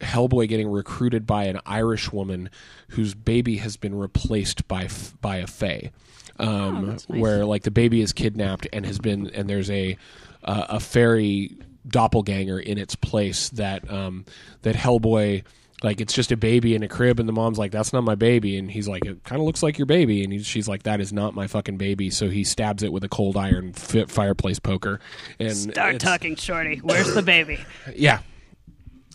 Hellboy 0.00 0.48
getting 0.48 0.68
recruited 0.68 1.26
by 1.26 1.44
an 1.44 1.60
Irish 1.66 2.12
woman 2.12 2.50
whose 2.90 3.14
baby 3.14 3.56
has 3.58 3.76
been 3.76 3.94
replaced 3.94 4.66
by 4.68 4.84
f- 4.84 5.14
by 5.20 5.36
a 5.38 5.46
Fae. 5.46 5.90
Um, 6.38 6.86
that's 6.86 7.08
nice. 7.08 7.20
Where 7.20 7.44
like 7.44 7.62
the 7.64 7.70
baby 7.70 8.00
is 8.00 8.12
kidnapped 8.12 8.66
and 8.72 8.86
has 8.86 8.98
been 8.98 9.28
and 9.34 9.48
there's 9.50 9.70
a 9.70 9.96
uh, 10.44 10.66
a 10.68 10.80
fairy 10.80 11.56
doppelganger 11.86 12.60
in 12.60 12.78
its 12.78 12.94
place 12.94 13.48
that 13.50 13.90
um, 13.90 14.24
that 14.62 14.76
Hellboy 14.76 15.42
like 15.82 16.00
it's 16.00 16.12
just 16.12 16.32
a 16.32 16.36
baby 16.36 16.74
in 16.74 16.82
a 16.82 16.88
crib 16.88 17.20
and 17.20 17.28
the 17.28 17.32
mom's 17.32 17.58
like 17.58 17.70
that's 17.70 17.92
not 17.92 18.02
my 18.02 18.14
baby 18.16 18.56
and 18.58 18.70
he's 18.70 18.88
like 18.88 19.04
it 19.04 19.22
kind 19.24 19.40
of 19.40 19.46
looks 19.46 19.62
like 19.62 19.78
your 19.78 19.86
baby 19.86 20.24
and 20.24 20.32
he's, 20.32 20.44
she's 20.44 20.68
like 20.68 20.82
that 20.82 21.00
is 21.00 21.12
not 21.12 21.34
my 21.34 21.46
fucking 21.46 21.76
baby 21.76 22.10
so 22.10 22.28
he 22.28 22.42
stabs 22.42 22.82
it 22.82 22.92
with 22.92 23.04
a 23.04 23.08
cold 23.08 23.36
iron 23.36 23.72
fi- 23.72 24.04
fireplace 24.06 24.58
poker 24.58 24.98
and 25.38 25.54
Start 25.56 26.00
talking, 26.00 26.34
Shorty. 26.34 26.78
Where's 26.78 27.14
the 27.14 27.22
baby? 27.22 27.60
yeah 27.94 28.20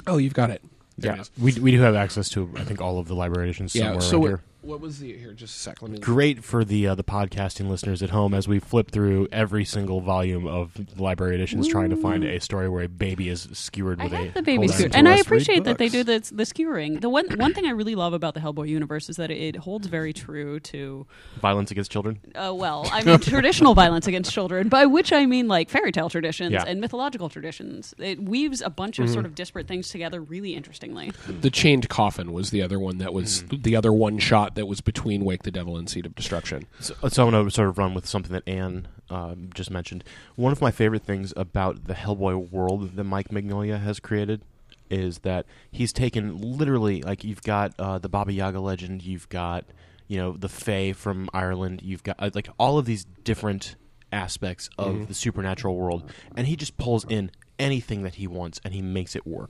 oh 0.07 0.17
you've 0.17 0.33
got 0.33 0.49
it 0.51 0.61
There 0.97 1.15
Yeah, 1.15 1.23
we 1.39 1.53
we 1.53 1.71
do 1.71 1.81
have 1.81 1.95
access 1.95 2.29
to 2.29 2.49
I 2.55 2.63
think 2.63 2.81
all 2.81 2.99
of 2.99 3.07
the 3.07 3.15
library 3.15 3.47
editions 3.49 3.73
Yeah. 3.75 3.85
somewhere 3.85 4.01
So 4.01 4.11
around 4.17 4.21
what, 4.21 4.27
here. 4.29 4.41
What 4.63 4.79
was 4.81 4.99
the 4.99 5.15
here? 5.17 5.33
Just 5.33 5.55
a 5.55 5.59
sec. 5.59 5.81
Let 5.81 5.91
me. 5.91 5.99
Great 5.99 6.43
for 6.43 6.63
the 6.65 6.87
uh, 6.87 6.95
the 6.95 7.03
podcasting 7.03 7.69
listeners 7.69 8.01
at 8.01 8.09
home 8.11 8.33
as 8.33 8.47
we 8.47 8.59
flip 8.59 8.91
through 8.91 9.27
every 9.31 9.65
single 9.65 10.01
volume 10.01 10.47
of 10.47 10.73
the 10.73 11.01
library 11.03 11.35
editions, 11.35 11.67
trying 11.67 11.89
to 11.89 11.95
find 11.95 12.23
a 12.23 12.39
story 12.39 12.69
where 12.69 12.83
a 12.83 12.87
baby 12.89 13.29
is 13.29 13.47
skewered 13.53 13.99
I 13.99 14.03
with 14.05 14.13
a 14.13 14.17
have 14.17 14.33
the 14.33 14.41
baby 14.41 14.67
cold 14.67 14.71
skewer, 14.71 14.89
iron. 14.93 14.95
and 14.95 15.09
I 15.09 15.17
appreciate 15.17 15.63
that 15.65 15.77
they 15.77 15.89
do 15.89 16.03
the 16.03 16.19
the 16.33 16.43
skewering. 16.45 17.01
The 17.01 17.09
one 17.09 17.27
one 17.37 17.53
thing 17.53 17.65
I 17.65 17.71
really 17.71 17.95
love 17.95 18.13
about 18.13 18.33
the 18.33 18.39
Hellboy 18.39 18.67
universe 18.69 19.09
is 19.09 19.17
that 19.17 19.29
it 19.31 19.55
holds 19.57 19.87
very 19.87 20.13
true 20.13 20.59
to 20.61 21.05
violence 21.41 21.71
against 21.71 21.91
children. 21.91 22.19
uh, 22.35 22.53
well, 22.55 22.87
I 22.91 23.03
mean 23.03 23.19
traditional 23.19 23.73
violence 23.73 24.07
against 24.07 24.31
children, 24.31 24.69
by 24.69 24.85
which 24.85 25.11
I 25.11 25.25
mean 25.25 25.47
like 25.47 25.69
fairy 25.69 25.91
tale 25.91 26.09
traditions 26.09 26.51
Yeah. 26.51 26.63
and 26.65 26.79
mythological 26.79 27.29
traditions. 27.29 27.93
It 27.97 28.21
weaves 28.21 28.61
a 28.61 28.69
bunch 28.69 28.99
of 28.99 29.09
sort 29.09 29.25
of 29.25 29.35
disparate 29.35 29.67
things 29.67 29.89
together 29.89 30.21
really 30.21 30.55
interestingly. 30.55 31.11
The 31.27 31.49
chained 31.49 31.89
coffin 31.89 32.31
was 32.33 32.51
the 32.51 32.61
other 32.61 32.79
one 32.79 32.97
that 32.99 33.13
was 33.13 33.43
the 33.43 33.75
other 33.75 33.91
one 33.91 34.19
shot 34.19 34.52
that 34.55 34.65
was 34.65 34.81
between 34.81 35.23
Wake 35.25 35.43
the 35.43 35.51
Devil 35.51 35.77
and 35.77 35.89
Seed 35.89 36.05
of 36.05 36.15
Destruction. 36.15 36.65
So, 36.79 36.93
so 37.07 37.25
I'm 37.25 37.31
going 37.31 37.45
to 37.45 37.51
sort 37.51 37.69
of 37.69 37.77
run 37.77 37.93
with 37.93 38.07
something 38.07 38.31
that 38.31 38.47
Anne 38.47 38.87
um, 39.09 39.49
just 39.53 39.71
mentioned. 39.71 40.03
One 40.35 40.51
of 40.51 40.61
my 40.61 40.71
favorite 40.71 41.03
things 41.03 41.33
about 41.35 41.85
the 41.85 41.93
Hellboy 41.93 42.51
world 42.51 42.95
that 42.95 43.03
Mike 43.03 43.29
Mignola 43.29 43.81
has 43.81 43.99
created 43.99 44.41
is 44.89 45.19
that 45.19 45.45
he's 45.71 45.91
taken 45.91 46.39
literally 46.39 47.01
like 47.01 47.23
you've 47.23 47.41
got 47.41 47.73
uh, 47.79 47.97
the 47.97 48.09
Baba 48.09 48.31
Yaga 48.31 48.59
legend, 48.59 49.03
you've 49.03 49.27
got 49.29 49.65
you 50.07 50.17
know 50.17 50.33
the 50.33 50.49
Fae 50.49 50.93
from 50.93 51.29
Ireland, 51.33 51.81
you've 51.83 52.03
got 52.03 52.15
uh, 52.19 52.29
like 52.33 52.47
all 52.59 52.77
of 52.77 52.85
these 52.85 53.05
different 53.23 53.75
aspects 54.11 54.69
of 54.77 55.07
the 55.07 55.13
supernatural 55.13 55.75
world, 55.75 56.11
and 56.35 56.45
he 56.45 56.55
just 56.55 56.77
pulls 56.77 57.05
in 57.05 57.31
anything 57.57 58.03
that 58.03 58.15
he 58.15 58.27
wants 58.27 58.59
and 58.63 58.73
he 58.73 58.81
makes 58.81 59.15
it 59.15 59.25
work, 59.25 59.49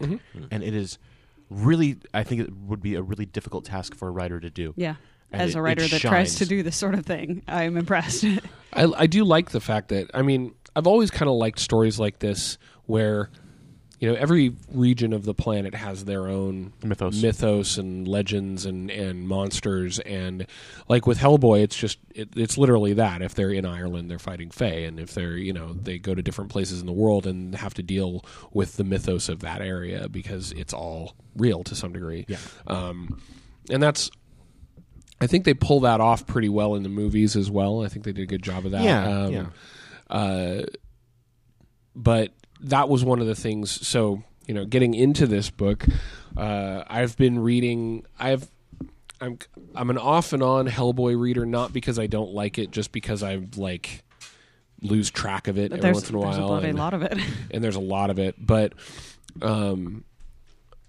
and 0.52 0.64
it 0.64 0.74
is 0.74 0.98
really 1.54 1.98
I 2.14 2.24
think 2.24 2.42
it 2.42 2.54
would 2.54 2.82
be 2.82 2.96
a 2.96 3.02
really 3.02 3.26
difficult 3.26 3.66
task 3.66 3.96
for 3.96 4.08
a 4.08 4.12
writer 4.12 4.40
to 4.40 4.50
do. 4.50 4.74
Yeah. 4.76 4.96
And 5.32 5.42
As 5.42 5.56
it- 5.56 5.58
a 5.58 5.62
writer 5.62 5.88
that 5.88 6.02
tries 6.02 6.36
to 6.36 6.46
do 6.46 6.64
this 6.64 6.76
sort 6.76 6.94
of 6.96 7.06
thing, 7.06 7.44
I'm 7.48 7.78
impressed. 7.78 8.26
I, 8.74 8.92
I 8.96 9.08
do 9.08 9.24
like 9.24 9.52
the 9.52 9.60
fact 9.62 9.90
that 9.90 10.10
I 10.14 10.22
mean 10.22 10.54
I've 10.76 10.88
always 10.88 11.12
kind 11.12 11.30
of 11.30 11.36
liked 11.36 11.60
stories 11.60 12.00
like 12.00 12.20
this 12.20 12.58
where 12.86 13.30
you 14.04 14.10
know 14.12 14.16
every 14.16 14.54
region 14.74 15.14
of 15.14 15.24
the 15.24 15.34
planet 15.34 15.74
has 15.74 16.04
their 16.04 16.28
own 16.28 16.74
Mythos. 16.84 17.22
mythos 17.22 17.78
and 17.78 18.06
legends 18.06 18.66
and, 18.66 18.92
and 18.92 19.26
monsters 19.30 19.98
and 20.00 20.46
like 20.90 21.08
with 21.08 21.18
Hellboy 21.20 21.62
it's 21.64 21.78
just 21.78 22.00
it, 22.14 22.28
it's 22.36 22.58
literally 22.58 22.92
that 22.96 23.22
if 23.22 23.34
they're 23.34 23.50
in 23.52 23.66
Ireland 23.66 24.12
they're 24.12 24.20
fighting 24.20 24.52
Fae 24.52 24.66
and 24.84 25.00
if 25.00 25.14
they're 25.14 25.38
you 25.38 25.54
know 25.54 25.72
they 25.72 26.00
go 26.00 26.14
to 26.14 26.22
different 26.22 26.52
places 26.52 26.82
in 26.82 26.86
the 26.86 26.92
world 26.92 27.26
and 27.26 27.56
have 27.56 27.74
to 27.76 27.82
deal 27.84 28.26
with 28.52 28.76
the 28.76 28.84
mythos 28.84 29.30
of 29.30 29.40
that 29.40 29.62
area 29.62 30.10
because 30.10 30.52
it's 30.52 30.74
all 30.74 31.16
real 31.38 31.64
to 31.64 31.74
some 31.74 31.94
degree 31.94 32.26
Yeah. 32.28 32.40
um, 32.68 33.22
and 33.70 33.82
that's 33.82 34.12
I 35.22 35.28
think 35.28 35.46
they 35.46 35.54
pull 35.54 35.80
that 35.82 36.02
off 36.02 36.28
pretty 36.28 36.50
well 36.50 36.76
in 36.76 36.84
the 36.84 36.90
movies 36.90 37.38
as 37.38 37.50
well. 37.50 37.86
I 37.86 37.88
think 37.88 38.04
they 38.04 38.12
did 38.12 38.24
a 38.24 38.26
good 38.26 38.44
job 38.44 38.66
of 38.66 38.72
that. 38.72 38.84
Yeah, 38.84 39.08
Um, 39.08 39.32
yeah. 39.32 39.46
Uh, 40.10 40.64
but 41.96 42.34
that 42.64 42.90
was 42.90 43.04
one 43.04 43.20
of 43.20 43.28
the 43.28 43.36
things. 43.36 43.70
So 43.86 44.24
you 44.48 44.54
know, 44.54 44.66
getting 44.66 44.94
into 44.94 45.26
this 45.28 45.50
book, 45.50 45.86
uh, 46.36 46.84
I've 46.88 47.16
been 47.18 47.40
reading. 47.40 48.06
I've 48.20 48.48
I'm 49.22 49.38
I'm 49.76 49.90
an 49.90 49.98
off 49.98 50.34
and 50.34 50.44
on 50.44 50.68
Hellboy 50.68 51.18
reader, 51.20 51.46
not 51.46 51.72
because 51.74 51.98
I 52.00 52.08
don't 52.08 52.32
like 52.34 52.58
it, 52.58 52.72
just 52.72 52.92
because 52.92 53.24
I 53.24 53.42
like 53.56 54.04
lose 54.82 55.10
track 55.10 55.48
of 55.48 55.58
it 55.58 55.72
every 55.72 55.94
once 55.94 56.10
in 56.10 56.16
a 56.16 56.20
while. 56.20 56.32
there's 56.32 56.38
while. 56.40 56.46
a 56.46 56.50
bloody 56.50 56.70
and- 56.70 56.78
lot 56.80 56.94
of 56.94 57.02
it. 57.04 57.18
and 57.52 57.64
there's 57.64 57.78
a 57.78 57.82
lot 57.82 58.10
of 58.10 58.20
it. 58.20 58.36
But 58.38 58.74
um, 59.42 60.04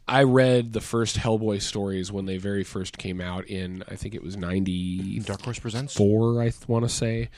I 0.08 0.24
read 0.24 0.72
the 0.72 0.80
first 0.80 1.16
Hellboy 1.16 1.62
stories 1.62 2.10
when 2.10 2.26
they 2.26 2.36
very 2.38 2.64
first 2.64 2.98
came 2.98 3.20
out 3.20 3.46
in 3.46 3.84
I 3.88 3.94
think 3.94 4.14
it 4.14 4.22
was 4.22 4.36
ninety 4.36 5.20
Dark 5.20 5.42
Horse 5.42 5.58
presents. 5.60 5.94
four. 5.94 6.40
I 6.40 6.50
th- 6.50 6.66
want 6.68 6.84
to 6.84 6.88
say. 6.88 7.28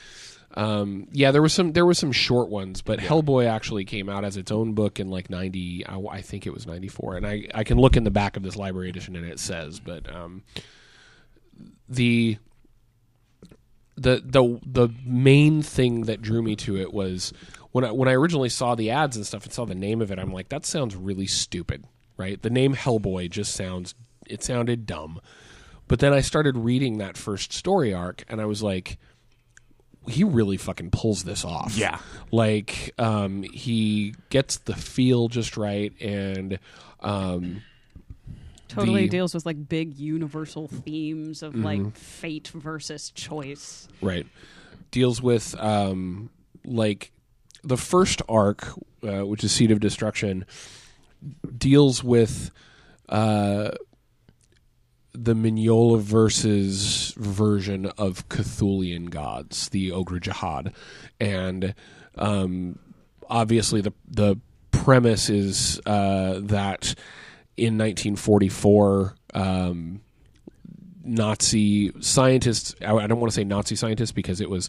Um, 0.56 1.08
yeah, 1.12 1.32
there 1.32 1.42
was 1.42 1.52
some 1.52 1.72
there 1.72 1.84
was 1.84 1.98
some 1.98 2.12
short 2.12 2.48
ones, 2.48 2.80
but 2.80 2.98
Hellboy 2.98 3.46
actually 3.46 3.84
came 3.84 4.08
out 4.08 4.24
as 4.24 4.38
its 4.38 4.50
own 4.50 4.72
book 4.72 4.98
in 4.98 5.10
like 5.10 5.28
ninety. 5.28 5.84
I, 5.86 5.98
I 5.98 6.22
think 6.22 6.46
it 6.46 6.54
was 6.54 6.66
ninety 6.66 6.88
four, 6.88 7.16
and 7.16 7.26
I 7.26 7.46
I 7.54 7.62
can 7.62 7.78
look 7.78 7.96
in 7.96 8.04
the 8.04 8.10
back 8.10 8.36
of 8.36 8.42
this 8.42 8.56
library 8.56 8.88
edition 8.88 9.16
and 9.16 9.26
it 9.26 9.38
says, 9.38 9.80
but 9.80 10.12
um, 10.12 10.44
the 11.88 12.38
the 13.96 14.22
the 14.24 14.60
the 14.64 14.88
main 15.04 15.62
thing 15.62 16.02
that 16.02 16.22
drew 16.22 16.42
me 16.42 16.56
to 16.56 16.78
it 16.78 16.92
was 16.92 17.34
when 17.72 17.84
I 17.84 17.92
when 17.92 18.08
I 18.08 18.12
originally 18.12 18.48
saw 18.48 18.74
the 18.74 18.90
ads 18.90 19.16
and 19.16 19.26
stuff 19.26 19.44
and 19.44 19.52
saw 19.52 19.66
the 19.66 19.74
name 19.74 20.00
of 20.00 20.10
it, 20.10 20.18
I'm 20.18 20.32
like, 20.32 20.48
that 20.48 20.64
sounds 20.64 20.96
really 20.96 21.26
stupid, 21.26 21.84
right? 22.16 22.40
The 22.40 22.50
name 22.50 22.74
Hellboy 22.74 23.30
just 23.30 23.54
sounds 23.54 23.94
it 24.26 24.42
sounded 24.42 24.86
dumb. 24.86 25.20
But 25.88 26.00
then 26.00 26.12
I 26.12 26.20
started 26.20 26.56
reading 26.56 26.98
that 26.98 27.16
first 27.16 27.52
story 27.52 27.94
arc, 27.94 28.24
and 28.28 28.40
I 28.40 28.46
was 28.46 28.62
like, 28.62 28.98
he 30.08 30.24
really 30.24 30.56
fucking 30.56 30.90
pulls 30.90 31.24
this 31.24 31.44
off. 31.44 31.76
Yeah. 31.76 31.98
like 32.32 32.94
um, 32.98 33.42
he 33.42 34.14
gets 34.30 34.58
the 34.58 34.74
feel 34.74 35.28
just 35.28 35.56
right, 35.56 35.92
and 36.00 36.58
um, 37.00 37.62
Totally 38.68 39.02
the- 39.02 39.08
deals 39.08 39.32
with 39.34 39.46
like 39.46 39.68
big 39.68 39.96
universal 39.96 40.68
themes 40.68 41.42
of 41.42 41.52
Mm-hmm. 41.54 41.64
like 41.64 41.96
fate 41.96 42.48
versus 42.48 43.10
choice. 43.10 43.88
right 44.02 44.26
deals 44.90 45.20
with 45.22 45.54
um 45.60 46.30
like 46.64 47.12
the 47.64 47.76
first 47.76 48.22
arc 48.28 48.68
uh, 49.06 49.26
which 49.26 49.42
is 49.44 49.52
seed 49.52 49.70
of 49.70 49.80
destruction 49.80 50.44
deals 51.56 52.02
with 52.04 52.50
uh 53.08 53.70
the 55.16 55.34
Mignola 55.34 55.98
versus 56.00 57.14
version 57.16 57.86
of 57.98 58.28
Cthulian 58.28 59.10
gods, 59.10 59.68
the 59.70 59.90
Ogdru 59.90 60.20
Jahad, 60.20 60.72
and 61.18 61.74
um, 62.16 62.78
obviously 63.28 63.80
the 63.80 63.92
the 64.08 64.36
premise 64.70 65.30
is 65.30 65.80
uh, 65.86 66.40
that 66.42 66.94
in 67.56 67.78
1944 67.78 69.14
um, 69.34 70.00
Nazi 71.02 71.92
scientists. 72.00 72.74
I 72.82 72.94
I 72.94 73.06
don't 73.06 73.20
want 73.20 73.32
to 73.32 73.34
say 73.34 73.44
Nazi 73.44 73.76
scientists 73.76 74.12
because 74.12 74.40
it 74.40 74.50
was 74.50 74.68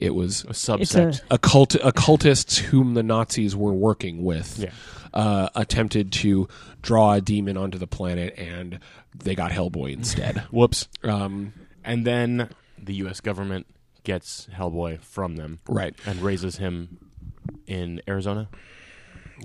it 0.00 0.14
was 0.14 0.44
A 0.44 0.48
subset. 0.48 1.20
occult 1.30 1.74
occultists 1.76 2.58
whom 2.58 2.94
the 2.94 3.02
Nazis 3.02 3.54
were 3.56 3.72
working 3.72 4.22
with. 4.24 4.58
Yeah. 4.58 4.70
Uh, 5.14 5.48
attempted 5.54 6.12
to 6.12 6.46
draw 6.82 7.14
a 7.14 7.20
demon 7.22 7.56
onto 7.56 7.78
the 7.78 7.86
planet, 7.86 8.34
and 8.38 8.78
they 9.14 9.34
got 9.34 9.50
Hellboy 9.50 9.92
instead. 9.94 10.38
Whoops. 10.50 10.88
um, 11.04 11.54
And 11.84 12.06
then 12.06 12.50
the 12.78 12.94
U.S. 12.96 13.22
government 13.22 13.66
gets 14.04 14.46
Hellboy 14.54 15.00
from 15.00 15.36
them 15.36 15.60
right, 15.68 15.94
and 16.04 16.20
raises 16.20 16.58
him 16.58 16.98
in 17.66 18.02
Arizona, 18.06 18.48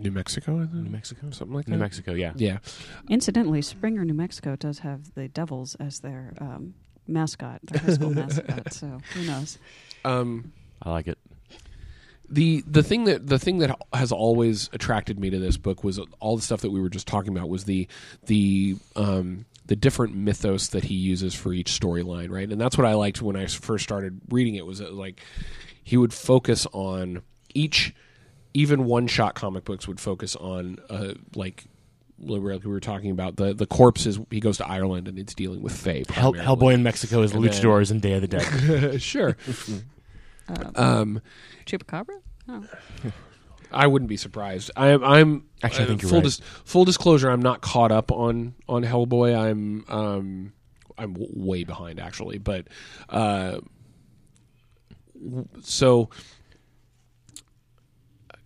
New 0.02 0.12
Mexico, 0.12 0.58
I 0.58 0.66
think? 0.66 0.74
New 0.74 0.90
Mexico, 0.90 1.30
something 1.32 1.56
like 1.56 1.66
that. 1.68 1.72
New 1.72 1.78
Mexico. 1.78 2.12
Yeah. 2.14 2.34
Yeah, 2.36 2.58
Incidentally, 3.10 3.62
Springer, 3.62 4.04
New 4.04 4.14
Mexico 4.14 4.58
does 4.58 4.80
have 4.80 5.14
the 5.16 5.30
Devils 5.30 5.76
as 5.76 6.02
their 6.02 6.34
um, 6.42 6.74
mascot, 7.08 7.60
their 7.64 7.82
high 7.82 7.94
school 7.94 8.10
mascot. 8.14 8.74
So 8.74 9.00
who 9.14 9.24
knows? 9.24 9.58
Um, 10.06 10.52
I 10.82 10.92
like 10.92 11.08
it. 11.08 11.18
the 12.30 12.64
the 12.66 12.84
thing 12.84 13.04
that 13.06 13.28
the 13.28 13.38
thing 13.40 13.60
that 13.60 13.78
has 13.94 14.12
always 14.12 14.70
attracted 14.74 15.20
me 15.20 15.30
to 15.30 15.40
this 15.40 15.58
book 15.58 15.84
was 15.84 16.00
all 16.20 16.36
the 16.36 16.42
stuff 16.42 16.62
that 16.62 16.72
we 16.72 16.80
were 16.82 16.90
just 16.90 17.08
talking 17.08 17.36
about 17.36 17.50
was 17.50 17.66
the 17.66 17.88
the 18.26 18.78
um 18.96 19.46
the 19.66 19.76
different 19.76 20.16
mythos 20.16 20.70
that 20.70 20.86
he 20.86 20.96
uses 20.96 21.36
for 21.36 21.54
each 21.54 21.80
storyline 21.80 22.30
right 22.30 22.50
and 22.50 22.60
that's 22.60 22.78
what 22.78 22.88
i 22.88 22.94
liked 22.94 23.22
when 23.22 23.36
i 23.36 23.46
first 23.46 23.84
started 23.84 24.20
reading 24.30 24.56
it 24.56 24.66
was 24.66 24.80
that, 24.80 24.94
like 24.94 25.22
he 25.84 25.98
would 25.98 26.14
focus 26.14 26.66
on 26.74 27.22
each 27.54 27.94
even 28.54 28.86
one 28.86 29.08
shot 29.08 29.36
comic 29.36 29.64
books 29.64 29.88
would 29.88 30.00
focus 30.00 30.36
on 30.36 30.78
uh 30.90 31.14
like 31.36 31.66
like 32.24 32.64
we 32.64 32.72
were 32.72 32.80
talking 32.80 33.12
about 33.12 33.36
the 33.38 33.54
the 33.54 33.66
corpses 33.66 34.20
he 34.30 34.40
goes 34.40 34.58
to 34.58 34.68
ireland 34.68 35.08
and 35.08 35.18
it's 35.18 35.34
dealing 35.34 35.62
with 35.62 35.74
fae 35.76 36.04
Hell. 36.10 36.34
Hellboy 36.34 36.74
in 36.74 36.84
Mexico 36.84 37.22
is 37.24 37.34
And 37.34 37.44
then- 37.44 37.52
luchadors 37.52 37.92
and 37.92 38.02
Day 38.02 38.14
of 38.14 38.22
the 38.22 38.28
Dead. 38.28 39.02
sure 39.02 39.36
Um, 40.48 40.72
um 40.76 41.22
Chupacabra? 41.66 42.20
Oh. 42.50 42.66
I 43.74 43.88
wouldn't 43.88 44.10
be 44.10 44.18
surprised. 44.18 44.70
I'm. 44.76 45.02
I'm 45.02 45.46
Actually, 45.64 45.86
I 45.86 45.88
think 45.88 46.00
uh, 46.00 46.02
you're 46.02 46.10
full 46.10 46.18
right. 46.20 46.24
dis- 46.26 46.42
full 46.66 46.84
disclosure. 46.84 47.30
I'm 47.30 47.42
not 47.42 47.62
caught 47.62 47.92
up 47.94 48.12
on 48.12 48.54
on 48.68 48.84
Hellboy. 48.84 49.34
I'm. 49.34 49.86
Um, 49.88 50.54
I'm 50.98 51.14
w- 51.14 51.32
way 51.34 51.64
behind 51.64 51.98
actually, 52.02 52.38
but 52.38 52.68
uh, 53.08 53.60
w- 55.24 55.48
so. 55.62 56.10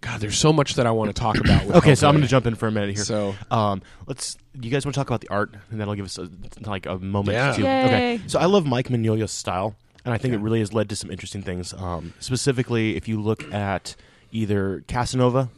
God, 0.06 0.22
there's 0.22 0.38
so 0.38 0.54
much 0.54 0.76
that 0.76 0.86
I 0.86 0.92
want 0.92 1.10
to 1.14 1.20
talk 1.20 1.38
about. 1.40 1.66
With 1.66 1.76
okay, 1.78 1.96
so 1.96 2.08
I'm 2.08 2.14
going 2.14 2.22
to 2.24 2.30
jump 2.30 2.46
in 2.46 2.54
for 2.56 2.68
a 2.68 2.72
minute 2.72 2.96
here. 2.96 3.04
So 3.04 3.34
Um, 3.50 3.82
let's. 4.08 4.38
You 4.54 4.70
guys 4.70 4.86
want 4.86 4.94
to 4.94 5.00
talk 5.00 5.08
about 5.08 5.22
the 5.22 5.30
art, 5.30 5.54
and 5.72 5.80
that'll 5.82 5.96
give 5.96 6.06
us 6.06 6.18
a, 6.18 6.30
like 6.62 6.86
a 6.86 6.98
moment. 7.00 7.36
Yeah. 7.36 7.52
To, 7.54 7.62
Yay. 7.62 7.86
Okay. 7.86 8.22
So 8.28 8.40
I 8.40 8.46
love 8.46 8.66
Mike 8.66 8.90
Mignola's 8.90 9.32
style, 9.32 9.76
and 10.06 10.14
I 10.14 10.18
think 10.18 10.34
it 10.34 10.38
really 10.38 10.60
has 10.60 10.74
led 10.74 10.90
to 10.90 10.96
some 10.96 11.10
interesting 11.12 11.42
things. 11.42 11.74
Um, 11.74 12.14
specifically, 12.20 12.96
if 12.96 13.08
you 13.08 13.20
look 13.22 13.52
at 13.54 13.96
either 14.32 14.84
Casanova 14.88 15.50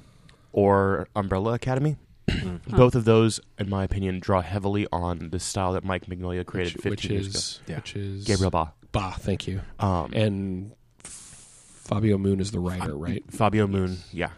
or 0.53 1.07
Umbrella 1.15 1.53
Academy, 1.53 1.97
both 2.67 2.95
of 2.95 3.05
those, 3.05 3.39
in 3.59 3.69
my 3.69 3.83
opinion, 3.83 4.19
draw 4.19 4.41
heavily 4.41 4.87
on 4.91 5.29
the 5.29 5.39
style 5.39 5.73
that 5.73 5.83
Mike 5.83 6.05
Mignola 6.07 6.45
created 6.45 6.73
which, 6.75 6.83
15 6.83 6.89
which 6.91 7.05
years 7.05 7.27
is 7.35 7.59
Yeah. 7.67 7.75
which 7.77 7.95
is 7.95 8.23
ago. 8.23 8.33
Gabriel 8.33 8.51
Ba. 8.51 8.73
Ba. 8.91 9.13
Thank 9.19 9.47
you. 9.47 9.61
Um, 9.79 10.11
And 10.13 10.71
Fabio 11.88 12.17
Moon 12.17 12.39
is 12.39 12.51
the 12.51 12.59
writer, 12.59 12.95
right? 12.95 13.23
Fabio 13.31 13.65
Moon, 13.67 13.97
yeah, 14.11 14.29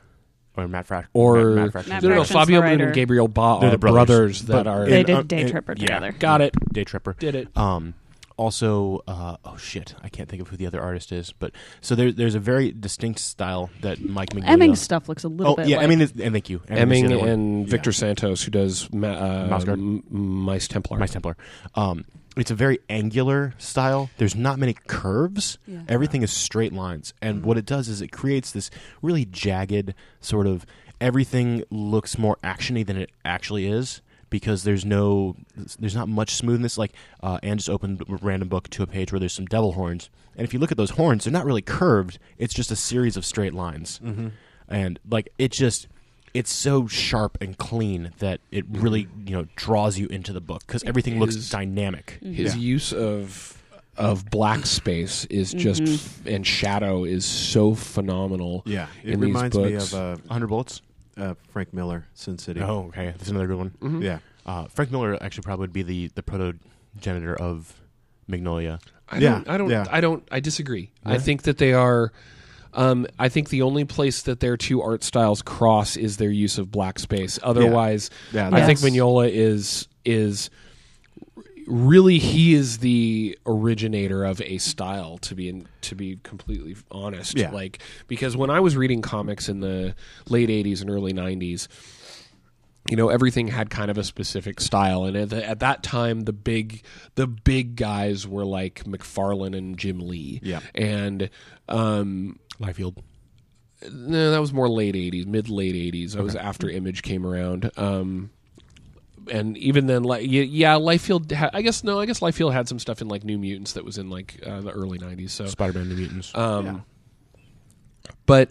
or 0.55 0.67
Matt 0.67 0.87
Frack, 0.87 1.05
Or 1.13 1.51
Matt, 1.51 1.73
Matt 1.73 1.87
Matt 1.87 2.03
no, 2.03 2.09
no, 2.09 2.15
no. 2.15 2.21
Fraction's 2.23 2.31
Fabio 2.39 2.55
the 2.57 2.61
Moon 2.61 2.71
writer. 2.71 2.85
and 2.85 2.93
Gabriel 2.95 3.27
Ba 3.27 3.57
They're 3.59 3.69
are 3.69 3.71
the 3.71 3.77
brothers, 3.77 4.05
brothers, 4.05 4.41
that 4.43 4.53
but- 4.65 4.67
are. 4.67 4.85
They 4.85 5.03
did 5.03 5.15
uh, 5.15 5.21
Day 5.23 5.41
and- 5.41 5.51
Tripper 5.51 5.73
yeah. 5.77 5.85
together. 5.99 6.11
got 6.13 6.41
it. 6.41 6.53
Day 6.71 6.83
Tripper. 6.83 7.15
Did 7.19 7.35
it. 7.35 7.57
Um, 7.57 7.93
also, 8.37 9.03
uh, 9.05 9.35
oh 9.43 9.57
shit, 9.57 9.95
I 10.01 10.07
can't 10.07 10.29
think 10.29 10.41
of 10.41 10.47
who 10.47 10.55
the 10.55 10.65
other 10.65 10.79
artist 10.81 11.11
is, 11.11 11.33
but 11.33 11.51
so 11.81 11.93
there, 11.93 12.09
there's 12.13 12.35
a 12.35 12.39
very 12.39 12.71
distinct 12.71 13.19
style 13.19 13.69
that 13.81 13.99
Mike 14.01 14.29
Mignola. 14.29 14.47
Emming's 14.47 14.79
stuff 14.79 15.09
looks 15.09 15.25
a 15.25 15.27
little 15.27 15.55
bit. 15.57 15.61
Oh 15.63 15.65
bit 15.65 15.67
yeah, 15.71 15.75
like 15.77 15.83
Emming 15.83 15.99
is, 15.99 16.13
and 16.21 16.31
thank 16.31 16.49
you, 16.49 16.61
Emming 16.69 16.81
Emming 16.81 17.05
other 17.07 17.17
one. 17.19 17.27
and 17.29 17.65
Yeah. 17.65 17.71
Victor 17.71 17.91
Santos, 17.91 18.41
who 18.41 18.49
does 18.51 18.87
Ma- 18.93 19.09
uh, 19.09 19.47
Mouse 19.49 19.65
Guard. 19.65 19.79
M- 19.79 20.03
Mice 20.09 20.69
Templar. 20.69 20.97
Mice 20.99 21.11
Templar. 21.11 21.35
Um, 21.75 22.05
it's 22.41 22.51
a 22.51 22.55
very 22.55 22.79
angular 22.89 23.53
style. 23.57 24.09
There's 24.17 24.35
not 24.35 24.59
many 24.59 24.73
curves. 24.87 25.57
Yeah. 25.67 25.81
Everything 25.87 26.21
is 26.21 26.31
straight 26.31 26.73
lines, 26.73 27.13
and 27.21 27.43
what 27.43 27.57
it 27.57 27.65
does 27.65 27.87
is 27.89 28.01
it 28.01 28.11
creates 28.11 28.51
this 28.51 28.69
really 29.01 29.25
jagged 29.25 29.93
sort 30.21 30.47
of. 30.47 30.65
Everything 31.01 31.63
looks 31.69 32.17
more 32.17 32.37
actiony 32.43 32.85
than 32.85 32.97
it 32.97 33.09
actually 33.23 33.67
is 33.67 34.01
because 34.29 34.63
there's 34.63 34.83
no, 34.83 35.35
there's 35.79 35.95
not 35.95 36.09
much 36.09 36.35
smoothness. 36.35 36.77
Like 36.77 36.91
uh, 37.23 37.39
Anne 37.41 37.57
just 37.57 37.69
opened 37.69 38.01
a 38.01 38.15
random 38.17 38.49
book 38.49 38.69
to 38.71 38.83
a 38.83 38.87
page 38.87 39.11
where 39.11 39.19
there's 39.19 39.33
some 39.33 39.45
devil 39.45 39.71
horns, 39.71 40.09
and 40.35 40.45
if 40.45 40.53
you 40.53 40.59
look 40.59 40.71
at 40.71 40.77
those 40.77 40.91
horns, 40.91 41.23
they're 41.23 41.31
not 41.33 41.45
really 41.45 41.61
curved. 41.61 42.19
It's 42.37 42.53
just 42.53 42.69
a 42.69 42.75
series 42.75 43.15
of 43.17 43.25
straight 43.25 43.53
lines, 43.53 43.99
and 44.67 44.99
like 45.09 45.29
it 45.37 45.51
just. 45.51 45.87
It's 46.33 46.51
so 46.53 46.87
sharp 46.87 47.37
and 47.41 47.57
clean 47.57 48.11
that 48.19 48.39
it 48.51 48.65
really, 48.69 49.07
you 49.25 49.35
know, 49.35 49.47
draws 49.55 49.97
you 49.97 50.07
into 50.07 50.31
the 50.33 50.41
book 50.41 50.65
because 50.67 50.83
everything 50.83 51.19
looks 51.19 51.49
dynamic. 51.49 52.19
His 52.21 52.55
use 52.57 52.93
of 52.93 53.55
of 53.97 54.29
black 54.29 54.65
space 54.65 55.25
is 55.25 55.53
just 55.53 55.81
f- 55.81 56.21
and 56.25 56.47
shadow 56.47 57.03
is 57.03 57.25
so 57.25 57.75
phenomenal. 57.75 58.61
Yeah, 58.65 58.87
it 59.03 59.13
in 59.15 59.19
these 59.19 59.27
reminds 59.27 59.57
me 59.57 59.73
of 59.73 59.93
uh, 59.93 60.15
100 60.27 60.47
bullets. 60.47 60.81
uh, 61.17 61.33
Frank 61.51 61.73
Miller, 61.73 62.05
Sin 62.13 62.37
City. 62.37 62.61
Oh, 62.61 62.85
okay, 62.87 63.07
that's 63.17 63.29
another 63.29 63.47
good 63.47 63.57
one. 63.57 63.71
Mhm. 63.81 64.01
Yeah, 64.03 64.19
Uh, 64.45 64.67
Frank 64.67 64.89
Miller 64.91 65.17
actually 65.21 65.43
probably 65.43 65.63
would 65.63 65.73
be 65.73 65.83
the 65.83 66.07
the 66.15 66.23
progenitor 66.23 67.35
of 67.35 67.73
Mignola. 68.29 68.79
I 69.09 69.17
Yeah, 69.17 69.29
don't. 69.31 69.49
I 69.49 69.57
don't. 69.57 69.69
yeah. 69.69 69.85
I 69.91 70.01
don't. 70.01 70.25
I 70.31 70.39
disagree. 70.39 70.91
I 71.03 71.17
think 71.17 71.41
that 71.43 71.57
they 71.57 71.73
are. 71.73 72.11
Um, 72.73 73.07
I 73.17 73.29
think 73.29 73.49
the 73.49 73.61
only 73.63 73.85
place 73.85 74.21
that 74.23 74.39
their 74.39 74.57
two 74.57 74.81
art 74.81 75.03
styles 75.03 75.41
cross 75.41 75.97
is 75.97 76.17
their 76.17 76.29
use 76.31 76.57
of 76.57 76.71
black 76.71 76.99
space. 76.99 77.39
Otherwise, 77.43 78.09
yeah. 78.31 78.49
I 78.51 78.65
think. 78.65 78.79
Mignola 78.79 79.29
is 79.29 79.87
is 80.05 80.49
really 81.67 82.17
he 82.17 82.53
is 82.55 82.79
the 82.79 83.37
originator 83.45 84.23
of 84.23 84.41
a 84.41 84.57
style 84.57 85.17
to 85.19 85.35
be 85.35 85.49
in, 85.49 85.67
to 85.81 85.93
be 85.95 86.17
completely 86.23 86.75
honest 86.89 87.37
Yeah. 87.37 87.51
like 87.51 87.79
because 88.07 88.35
when 88.35 88.49
I 88.49 88.59
was 88.59 88.75
reading 88.75 89.03
comics 89.03 89.47
in 89.49 89.59
the 89.59 89.93
late 90.29 90.49
80s 90.49 90.81
and 90.81 90.89
early 90.89 91.13
90s 91.13 91.67
you 92.89 92.95
know 92.95 93.09
everything 93.09 93.47
had 93.47 93.69
kind 93.69 93.91
of 93.91 93.97
a 93.97 94.03
specific 94.03 94.59
style 94.59 95.05
and 95.05 95.15
at, 95.15 95.29
the, 95.29 95.45
at 95.47 95.59
that 95.59 95.83
time 95.83 96.21
the 96.21 96.33
big 96.33 96.83
the 97.15 97.27
big 97.27 97.75
guys 97.75 98.27
were 98.27 98.43
like 98.45 98.83
McFarlane 98.85 99.55
and 99.55 99.77
Jim 99.77 99.99
Lee 99.99 100.39
Yeah. 100.43 100.59
and 100.73 101.29
um 101.67 102.39
Liefeld. 102.59 102.97
no, 103.91 104.31
that 104.31 104.41
was 104.41 104.51
more 104.51 104.67
late 104.67 104.95
'80s, 104.95 105.25
mid 105.25 105.49
late 105.49 105.75
'80s. 105.93 106.13
That 106.13 106.23
was 106.23 106.35
after 106.35 106.69
Image 106.69 107.01
came 107.03 107.25
around. 107.25 107.71
Um, 107.77 108.31
and 109.31 109.55
even 109.57 109.85
then, 109.85 110.03
like 110.03 110.23
yeah, 110.29 110.41
yeah 110.41 110.73
Liefeld. 110.73 111.31
Ha- 111.31 111.51
I 111.53 111.61
guess 111.61 111.83
no, 111.85 111.99
I 111.99 112.05
guess 112.05 112.19
Liefeld 112.19 112.51
had 112.51 112.67
some 112.67 112.79
stuff 112.79 113.01
in 113.01 113.07
like 113.07 113.23
New 113.23 113.37
Mutants 113.37 113.73
that 113.73 113.85
was 113.85 113.97
in 113.97 114.09
like 114.09 114.41
uh, 114.45 114.59
the 114.59 114.71
early 114.71 114.97
'90s. 114.99 115.29
So, 115.29 115.45
Spider-Man: 115.45 115.87
New 115.87 115.95
Mutants. 115.95 116.35
um, 116.35 116.83
but 118.25 118.49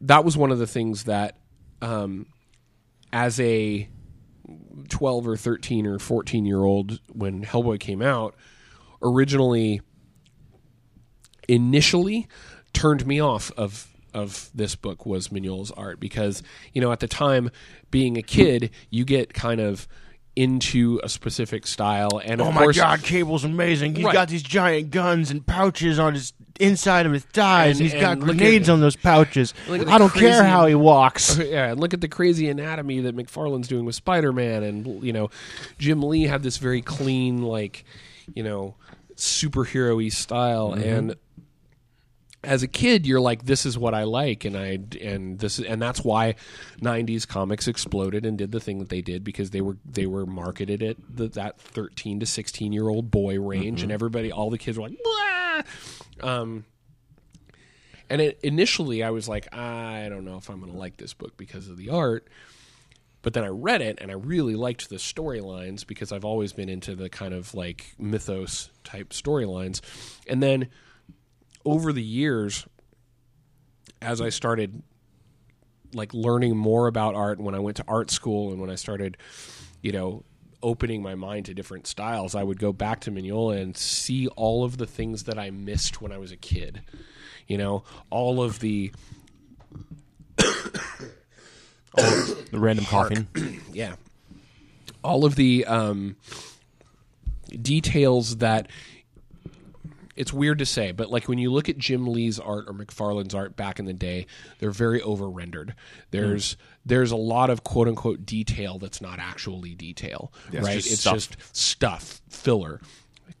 that 0.00 0.24
was 0.24 0.36
one 0.36 0.50
of 0.50 0.58
the 0.58 0.66
things 0.66 1.04
that, 1.04 1.36
um, 1.80 2.26
as 3.12 3.38
a 3.40 3.88
12 4.88 5.28
or 5.28 5.36
13 5.36 5.86
or 5.86 5.98
14 5.98 6.44
year 6.44 6.62
old 6.62 7.00
when 7.12 7.44
Hellboy 7.44 7.80
came 7.80 8.02
out, 8.02 8.34
originally 9.02 9.80
initially 11.48 12.28
turned 12.72 13.06
me 13.06 13.20
off 13.20 13.50
of 13.56 13.88
of 14.14 14.50
this 14.54 14.74
book 14.76 15.06
was 15.06 15.28
Mignola's 15.28 15.70
art 15.70 15.98
because 15.98 16.42
you 16.72 16.80
know 16.80 16.92
at 16.92 17.00
the 17.00 17.08
time 17.08 17.50
being 17.90 18.16
a 18.16 18.22
kid 18.22 18.70
you 18.90 19.04
get 19.04 19.32
kind 19.32 19.60
of 19.60 19.88
into 20.34 20.98
a 21.04 21.08
specific 21.08 21.66
style 21.66 22.20
and 22.24 22.40
oh 22.40 22.44
of 22.44 22.48
oh 22.48 22.52
my 22.52 22.62
course 22.62 22.76
god, 22.76 23.02
Cable's 23.02 23.44
amazing. 23.44 23.94
He's 23.94 24.04
Right. 24.04 24.14
got 24.14 24.28
these 24.28 24.42
giant 24.42 24.90
guns 24.90 25.30
and 25.30 25.46
pouches 25.46 25.98
on 25.98 26.14
his 26.14 26.32
inside 26.58 27.04
of 27.06 27.12
his 27.12 27.24
thighs. 27.24 27.80
And- 27.80 27.90
He's 27.90 28.00
got 28.00 28.12
and 28.12 28.22
grenades 28.22 28.68
at- 28.68 28.72
on 28.72 28.80
those 28.80 28.96
pouches. 28.96 29.52
look 29.68 29.80
at 29.80 29.86
the 29.86 29.92
I 29.92 29.98
don't 29.98 30.12
care 30.12 30.42
how 30.44 30.66
he 30.66 30.74
walks. 30.74 31.36
yeah, 31.44 31.72
and 31.72 31.80
look 31.80 31.92
at 31.92 32.00
the 32.00 32.08
crazy 32.08 32.48
anatomy 32.48 33.00
that 33.00 33.14
McFarlane's 33.16 33.68
doing 33.68 33.84
with 33.84 33.94
Spider-Man, 33.94 34.62
and 34.62 35.04
you 35.04 35.12
know, 35.12 35.28
Jim 35.78 36.02
Lee 36.02 36.22
had 36.22 36.42
this 36.42 36.56
very 36.56 36.80
clean, 36.80 37.42
like, 37.42 37.84
you 38.34 38.42
know, 38.42 38.74
superhero-y 39.16 40.08
style, 40.08 40.70
mm-hmm. 40.70 40.82
and 40.82 41.16
as 42.44 42.62
a 42.62 42.68
kid, 42.68 43.06
you're 43.06 43.20
like, 43.20 43.44
this 43.44 43.64
is 43.64 43.78
what 43.78 43.94
I 43.94 44.02
like, 44.02 44.44
and 44.44 44.56
I 44.56 44.80
and 45.00 45.38
this 45.38 45.58
and 45.58 45.80
that's 45.80 46.02
why 46.02 46.34
'90s 46.80 47.26
comics 47.26 47.68
exploded 47.68 48.26
and 48.26 48.36
did 48.36 48.50
the 48.50 48.60
thing 48.60 48.78
that 48.80 48.88
they 48.88 49.00
did 49.00 49.22
because 49.22 49.50
they 49.50 49.60
were 49.60 49.76
they 49.84 50.06
were 50.06 50.26
marketed 50.26 50.82
at 50.82 50.96
the, 51.08 51.28
that 51.28 51.60
13 51.60 52.20
to 52.20 52.26
16 52.26 52.72
year 52.72 52.88
old 52.88 53.10
boy 53.10 53.38
range, 53.40 53.82
and 53.82 53.92
everybody, 53.92 54.32
all 54.32 54.50
the 54.50 54.58
kids 54.58 54.78
were 54.78 54.88
like, 54.88 54.98
Blah! 55.02 55.62
um. 56.28 56.64
And 58.10 58.20
it, 58.20 58.40
initially, 58.42 59.02
I 59.02 59.08
was 59.08 59.26
like, 59.26 59.54
I 59.56 60.06
don't 60.10 60.26
know 60.26 60.36
if 60.36 60.50
I'm 60.50 60.60
going 60.60 60.70
to 60.70 60.76
like 60.76 60.98
this 60.98 61.14
book 61.14 61.34
because 61.38 61.68
of 61.68 61.78
the 61.78 61.88
art. 61.88 62.28
But 63.22 63.32
then 63.32 63.42
I 63.42 63.48
read 63.48 63.80
it 63.80 63.98
and 64.02 64.10
I 64.10 64.14
really 64.14 64.54
liked 64.54 64.90
the 64.90 64.96
storylines 64.96 65.86
because 65.86 66.12
I've 66.12 66.24
always 66.24 66.52
been 66.52 66.68
into 66.68 66.94
the 66.94 67.08
kind 67.08 67.32
of 67.32 67.54
like 67.54 67.94
mythos 67.98 68.68
type 68.84 69.10
storylines. 69.10 69.80
And 70.26 70.42
then 70.42 70.68
over 71.64 71.92
the 71.92 72.02
years, 72.02 72.66
as 74.00 74.20
I 74.20 74.30
started 74.30 74.82
like 75.94 76.14
learning 76.14 76.56
more 76.56 76.86
about 76.86 77.14
art 77.14 77.38
when 77.38 77.54
I 77.54 77.58
went 77.58 77.76
to 77.76 77.84
art 77.86 78.10
school 78.10 78.50
and 78.50 78.60
when 78.60 78.70
I 78.70 78.76
started, 78.76 79.16
you 79.82 79.92
know, 79.92 80.24
opening 80.62 81.02
my 81.02 81.14
mind 81.14 81.46
to 81.46 81.54
different 81.54 81.86
styles, 81.86 82.34
I 82.34 82.42
would 82.42 82.58
go 82.58 82.72
back 82.72 83.00
to 83.00 83.10
Mignola 83.10 83.60
and 83.60 83.76
see 83.76 84.28
all 84.28 84.64
of 84.64 84.78
the 84.78 84.86
things 84.86 85.24
that 85.24 85.38
I 85.38 85.50
missed 85.50 86.00
when 86.00 86.12
I 86.12 86.18
was 86.18 86.32
a 86.32 86.36
kid. 86.36 86.82
You 87.46 87.58
know, 87.58 87.84
all 88.10 88.42
of 88.42 88.60
the 88.60 88.92
all 91.98 92.04
of 92.04 92.50
The 92.50 92.58
random 92.58 92.86
coughing. 92.86 93.28
yeah 93.72 93.96
all 95.02 95.24
of 95.24 95.36
the 95.36 95.64
um, 95.66 96.16
details 97.60 98.36
that 98.36 98.68
it's 100.16 100.32
weird 100.32 100.58
to 100.58 100.66
say 100.66 100.92
but 100.92 101.10
like 101.10 101.28
when 101.28 101.38
you 101.38 101.50
look 101.50 101.68
at 101.68 101.78
jim 101.78 102.06
lee's 102.06 102.38
art 102.38 102.64
or 102.68 102.74
mcfarlane's 102.74 103.34
art 103.34 103.56
back 103.56 103.78
in 103.78 103.84
the 103.86 103.92
day 103.92 104.26
they're 104.58 104.70
very 104.70 105.00
over 105.02 105.28
rendered 105.28 105.74
there's 106.10 106.56
there's 106.84 107.10
a 107.10 107.16
lot 107.16 107.48
of 107.50 107.64
quote 107.64 107.88
unquote 107.88 108.26
detail 108.26 108.78
that's 108.78 109.00
not 109.00 109.18
actually 109.18 109.74
detail 109.74 110.32
right 110.52 110.74
just 110.74 110.90
it's 110.90 111.00
stuff. 111.00 111.14
just 111.14 111.36
stuff 111.56 112.20
filler 112.28 112.80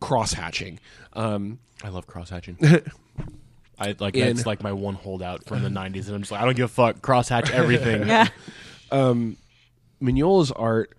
cross 0.00 0.32
hatching 0.32 0.78
um, 1.14 1.58
I 1.84 1.88
love 1.88 2.06
cross 2.06 2.30
hatching. 2.30 2.56
I 3.78 3.94
like 3.98 4.14
In- 4.16 4.34
that's 4.36 4.46
like 4.46 4.62
my 4.62 4.72
one 4.72 4.94
holdout 4.94 5.44
from 5.44 5.62
the 5.62 5.68
'90s, 5.68 6.06
and 6.06 6.14
I'm 6.14 6.20
just 6.22 6.30
like, 6.32 6.40
I 6.40 6.44
don't 6.44 6.56
give 6.56 6.66
a 6.66 6.68
fuck. 6.68 7.02
Cross 7.02 7.28
hatch 7.28 7.50
everything. 7.52 8.06
Yeah. 8.06 8.28
Mignola's 8.90 10.50
art, 10.52 10.96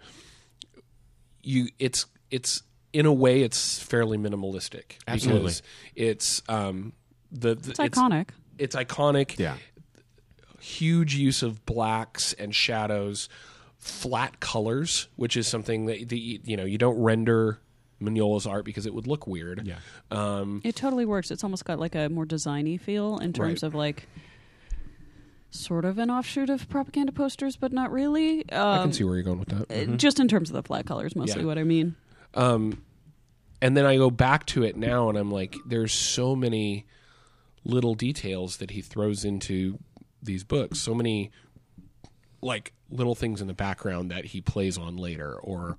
you 1.41 1.69
it's 1.79 2.05
it's 2.31 2.63
in 2.93 3.05
a 3.05 3.11
way 3.13 3.41
it's 3.41 3.79
fairly 3.81 4.17
minimalistic. 4.17 4.97
Absolutely. 5.07 5.41
because 5.41 5.61
It's 5.95 6.41
um 6.47 6.93
the, 7.31 7.55
the 7.55 7.71
It's 7.71 7.79
iconic. 7.79 8.29
It's 8.57 8.75
iconic. 8.75 9.37
Yeah. 9.39 9.57
Huge 10.59 11.15
use 11.15 11.43
of 11.43 11.65
blacks 11.65 12.31
and 12.33 12.55
shadows, 12.55 13.27
flat 13.77 14.39
colors, 14.39 15.07
which 15.17 15.35
is 15.35 15.47
something 15.47 15.87
that 15.87 16.07
the, 16.07 16.39
you 16.45 16.55
know 16.55 16.63
you 16.63 16.77
don't 16.77 16.97
render 17.01 17.59
Mignola's 18.01 18.45
art 18.47 18.63
because 18.65 18.85
it 18.85 18.93
would 18.93 19.07
look 19.07 19.27
weird. 19.27 19.65
Yeah. 19.65 19.77
Um, 20.11 20.61
It 20.63 20.75
totally 20.75 21.05
works. 21.05 21.31
It's 21.31 21.43
almost 21.43 21.65
got 21.65 21.79
like 21.79 21.95
a 21.95 22.09
more 22.09 22.25
designy 22.25 22.79
feel 22.79 23.17
in 23.17 23.33
terms 23.33 23.63
Right. 23.63 23.67
of 23.67 23.75
like 23.75 24.07
sort 25.51 25.85
of 25.85 25.97
an 25.99 26.09
offshoot 26.09 26.49
of 26.49 26.67
propaganda 26.69 27.11
posters, 27.11 27.55
but 27.55 27.71
not 27.71 27.91
really. 27.91 28.49
Um, 28.51 28.79
I 28.79 28.83
can 28.83 28.93
see 28.93 29.03
where 29.03 29.15
you're 29.15 29.23
going 29.23 29.39
with 29.39 29.49
that. 29.49 29.71
uh, 29.89 29.95
Just 29.97 30.19
in 30.19 30.27
terms 30.27 30.49
of 30.49 30.53
the 30.55 30.63
flat 30.63 30.85
colors, 30.85 31.15
mostly 31.15 31.41
Yeah. 31.41 31.47
what 31.47 31.57
I 31.57 31.63
mean. 31.63 31.95
Um, 32.33 32.83
and 33.61 33.77
then 33.77 33.85
I 33.85 33.95
go 33.95 34.09
back 34.09 34.45
to 34.47 34.63
it 34.63 34.75
now, 34.75 35.09
and 35.09 35.17
I'm 35.17 35.31
like, 35.31 35.55
there's 35.65 35.93
so 35.93 36.35
many 36.35 36.85
little 37.63 37.95
details 37.95 38.57
that 38.57 38.71
he 38.71 38.81
throws 38.81 39.23
into 39.23 39.79
these 40.21 40.43
books. 40.43 40.79
So 40.79 40.93
many, 40.93 41.31
like 42.41 42.73
little 42.89 43.15
things 43.15 43.41
in 43.41 43.47
the 43.47 43.53
background 43.53 44.11
that 44.11 44.25
he 44.25 44.41
plays 44.41 44.77
on 44.77 44.97
later, 44.97 45.33
or 45.33 45.77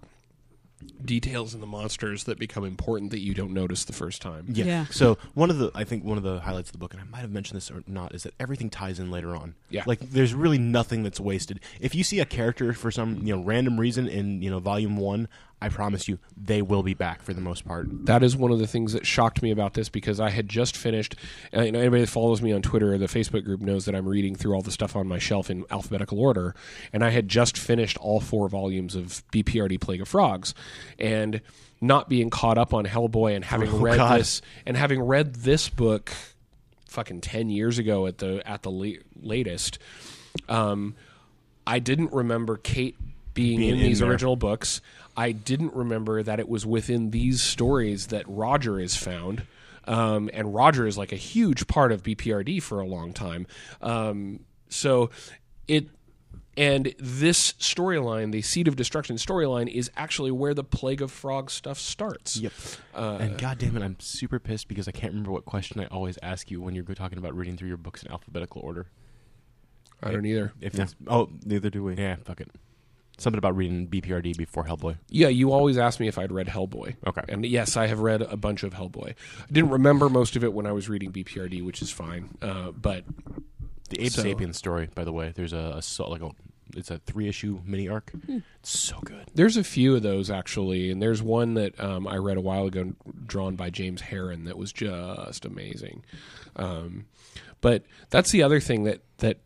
details 1.05 1.55
in 1.55 1.61
the 1.61 1.67
monsters 1.67 2.25
that 2.25 2.39
become 2.39 2.65
important 2.65 3.11
that 3.11 3.21
you 3.21 3.35
don't 3.35 3.53
notice 3.53 3.85
the 3.85 3.93
first 3.93 4.23
time. 4.23 4.47
Yeah. 4.49 4.65
Yeah. 4.65 4.85
So 4.91 5.19
one 5.35 5.51
of 5.51 5.59
the 5.59 5.71
I 5.75 5.85
think 5.85 6.05
one 6.05 6.17
of 6.17 6.25
the 6.25 6.41
highlights 6.41 6.69
of 6.69 6.73
the 6.73 6.79
book, 6.79 6.93
and 6.93 7.01
I 7.01 7.05
might 7.05 7.21
have 7.21 7.31
mentioned 7.31 7.57
this 7.57 7.71
or 7.71 7.83
not, 7.87 8.15
is 8.15 8.23
that 8.25 8.35
everything 8.41 8.71
ties 8.71 8.99
in 8.99 9.11
later 9.11 9.35
on. 9.35 9.55
Yeah. 9.71 9.85
Like 9.87 10.01
there's 10.01 10.35
really 10.35 10.59
nothing 10.59 11.03
that's 11.03 11.21
wasted. 11.21 11.61
If 11.81 11.95
you 11.95 12.05
see 12.05 12.21
a 12.21 12.25
character 12.25 12.73
for 12.73 12.91
some 12.91 13.27
you 13.27 13.37
know 13.37 13.43
random 13.43 13.79
reason 13.79 14.09
in 14.09 14.43
you 14.43 14.51
know 14.51 14.59
volume 14.59 14.97
one, 14.97 15.29
I 15.63 15.71
promise 15.71 16.09
you 16.09 16.19
they 16.37 16.61
will 16.61 16.83
be 16.83 16.93
back 16.93 17.23
for 17.23 17.33
the 17.33 17.41
most 17.41 17.65
part. 17.67 17.87
that 18.07 18.23
is 18.23 18.37
one 18.37 18.51
of 18.51 18.59
the 18.59 18.67
things 18.67 18.93
that 18.93 19.07
shocked 19.07 19.43
me 19.43 19.51
about 19.51 19.73
this 19.75 19.89
because 19.89 20.21
I 20.21 20.29
had 20.29 20.47
just 20.49 20.77
finished. 20.77 21.17
Uh, 21.57 21.63
you 21.63 21.73
know, 21.73 21.79
anybody 21.81 22.03
that 22.03 22.11
follows 22.11 22.43
me 22.43 22.53
on 22.53 22.61
Twitter 22.61 22.93
or 22.93 22.99
the 22.99 23.07
Facebook 23.07 23.45
group 23.45 23.61
knows 23.63 23.87
that 23.87 23.95
I'm 23.95 24.07
reading 24.07 24.35
through 24.35 24.55
all 24.55 24.61
the 24.63 24.71
stuff 24.71 24.95
on 24.95 25.07
my 25.07 25.19
shelf 25.19 25.49
in 25.51 25.65
alphabetical 25.71 26.21
order, 26.21 26.55
and 26.93 27.03
I 27.03 27.11
had 27.11 27.29
just 27.29 27.57
finished 27.57 27.97
all 27.99 28.21
four 28.21 28.49
volumes 28.51 28.95
of 28.95 29.23
BPRD 29.33 29.81
Plague 29.81 30.03
of 30.03 30.09
Frogs, 30.09 30.53
and 30.99 31.41
not 31.81 32.09
being 32.11 32.29
caught 32.31 32.59
up 32.59 32.75
on 32.75 32.85
Hellboy 32.85 33.35
and 33.35 33.45
having 33.45 33.71
Oh, 33.71 33.79
read 33.79 33.97
God. 33.97 34.21
this 34.21 34.43
and 34.67 34.77
having 34.77 35.01
read 35.03 35.35
this 35.37 35.69
book 35.71 36.13
fucking 36.89 37.21
10 37.23 37.49
years 37.51 37.79
ago 37.79 38.07
at 38.07 38.19
the 38.19 38.43
at 38.49 38.63
the 38.63 38.71
la- 38.71 39.01
latest 39.21 39.79
um 40.49 40.95
I 41.67 41.79
didn't 41.79 42.13
remember 42.13 42.57
Kate 42.57 42.97
being, 43.35 43.59
Being 43.59 43.71
in, 43.71 43.79
in 43.81 43.83
these 43.87 43.99
there. 43.99 44.11
original 44.11 44.37
books. 44.37 44.81
I 45.17 45.33
didn't 45.33 45.75
remember 45.75 46.23
that 46.23 46.41
it 46.41 46.49
was 46.49 46.67
within 46.67 47.11
these 47.11 47.43
stories 47.43 48.09
that 48.09 48.25
Roger 48.27 48.81
is 48.81 48.97
found. 48.97 49.47
Um, 49.87 50.31
and 50.33 50.55
Roger 50.55 50.87
is 50.87 50.97
like 50.97 51.13
a 51.13 51.17
huge 51.17 51.67
part 51.67 51.93
of 51.93 52.03
BPRD 52.03 52.63
for 52.63 52.81
a 52.81 52.87
long 52.87 53.13
time. 53.13 53.47
Um, 53.83 54.41
so 54.69 55.11
it 55.69 55.89
and 56.57 56.95
this 56.99 57.53
storyline, 57.55 58.31
the 58.31 58.43
Seed 58.43 58.69
of 58.69 58.77
Destruction 58.77 59.17
storyline, 59.17 59.69
is 59.69 59.91
actually 59.97 60.31
where 60.31 60.55
the 60.55 60.63
Plague 60.63 61.03
of 61.03 61.11
Frogs 61.11 61.53
stuff 61.53 61.79
starts. 61.79 62.37
Yep. 62.37 62.53
and 62.95 63.39
god 63.39 63.59
damn 63.59 63.77
it, 63.77 63.83
I'm 63.83 63.97
super 63.99 64.39
pissed 64.39 64.69
because 64.69 64.87
I 64.87 64.93
can't 64.93 65.13
remember 65.13 65.33
what 65.33 65.45
question 65.45 65.81
I 65.81 65.87
always 65.87 66.19
ask 66.23 66.51
you 66.51 66.61
when 66.61 66.75
you're 66.75 66.85
talking 66.85 67.19
about 67.19 67.37
reading 67.37 67.57
through 67.57 67.69
your 67.69 67.77
books 67.77 68.03
in 68.03 68.11
alphabetical 68.11 68.63
order. 68.63 68.87
I 70.03 70.13
don't 70.13 70.27
either. 70.27 70.53
If 70.61 70.79
it's, 70.79 70.95
oh, 71.09 71.31
neither 71.45 71.71
do 71.71 71.83
we. 71.83 71.95
Yeah, 71.95 72.17
fuck 72.25 72.41
it. 72.41 72.51
Something 73.17 73.39
about 73.39 73.57
reading 73.57 73.87
BPRD 73.87 74.37
before 74.37 74.65
Hellboy. 74.65 74.97
Yeah, 75.09 75.29
you 75.29 75.53
always 75.53 75.79
ask 75.79 76.01
me 76.01 76.09
if 76.09 76.19
I'd 76.19 76.33
read 76.33 76.49
Hellboy. 76.49 76.97
Okay. 77.07 77.23
And 77.29 77.47
yes, 77.47 77.77
I 77.77 77.87
have 77.87 78.01
read 78.01 78.23
a 78.23 78.37
bunch 78.37 78.65
of 78.65 78.75
Hellboy. 78.75 79.11
I 79.11 79.53
didn't 79.53 79.71
remember 79.71 80.09
most 80.09 80.35
of 80.35 80.43
it 80.43 80.53
when 80.53 80.67
I 80.67 80.73
was 80.73 80.89
reading 80.89 81.13
BPRD, 81.13 81.65
which 81.65 81.81
is 81.81 81.91
fine. 81.93 82.31
Uh, 82.43 82.73
but 82.73 83.05
The 83.91 84.01
Abe 84.03 84.11
So- 84.11 84.25
Sapien 84.25 84.53
story, 84.55 84.89
by 84.95 85.05
the 85.05 85.13
way, 85.13 85.33
there's 85.35 85.53
a, 85.53 85.81
a 85.81 86.03
like 86.03 86.23
a 86.23 86.31
it's 86.77 86.91
a 86.91 86.99
three 86.99 87.29
issue 87.29 87.61
mini 87.65 87.89
arc. 87.89 88.11
Hmm. 88.27 88.39
It's 88.59 88.77
so 88.81 88.99
good. 89.05 89.31
there's 89.35 89.57
a 89.57 89.63
few 89.63 89.95
of 89.95 90.03
those 90.03 90.29
actually, 90.29 90.91
and 90.91 91.01
there's 91.01 91.23
one 91.23 91.55
that 91.55 91.79
um, 91.79 92.09
I 92.09 92.17
read 92.17 92.37
a 92.37 92.41
while 92.41 92.67
ago, 92.67 92.95
drawn 93.27 93.55
by 93.55 93.71
James 93.71 94.03
Harren, 94.03 94.47
that 94.47 94.59
was 94.59 94.73
just 94.73 95.45
amazing. 95.45 96.05
Um, 96.57 97.07
but 97.61 97.85
that's 98.11 98.33
the 98.33 98.43
other 98.43 98.59
thing 98.59 98.85
that 98.85 99.03
that 99.19 99.39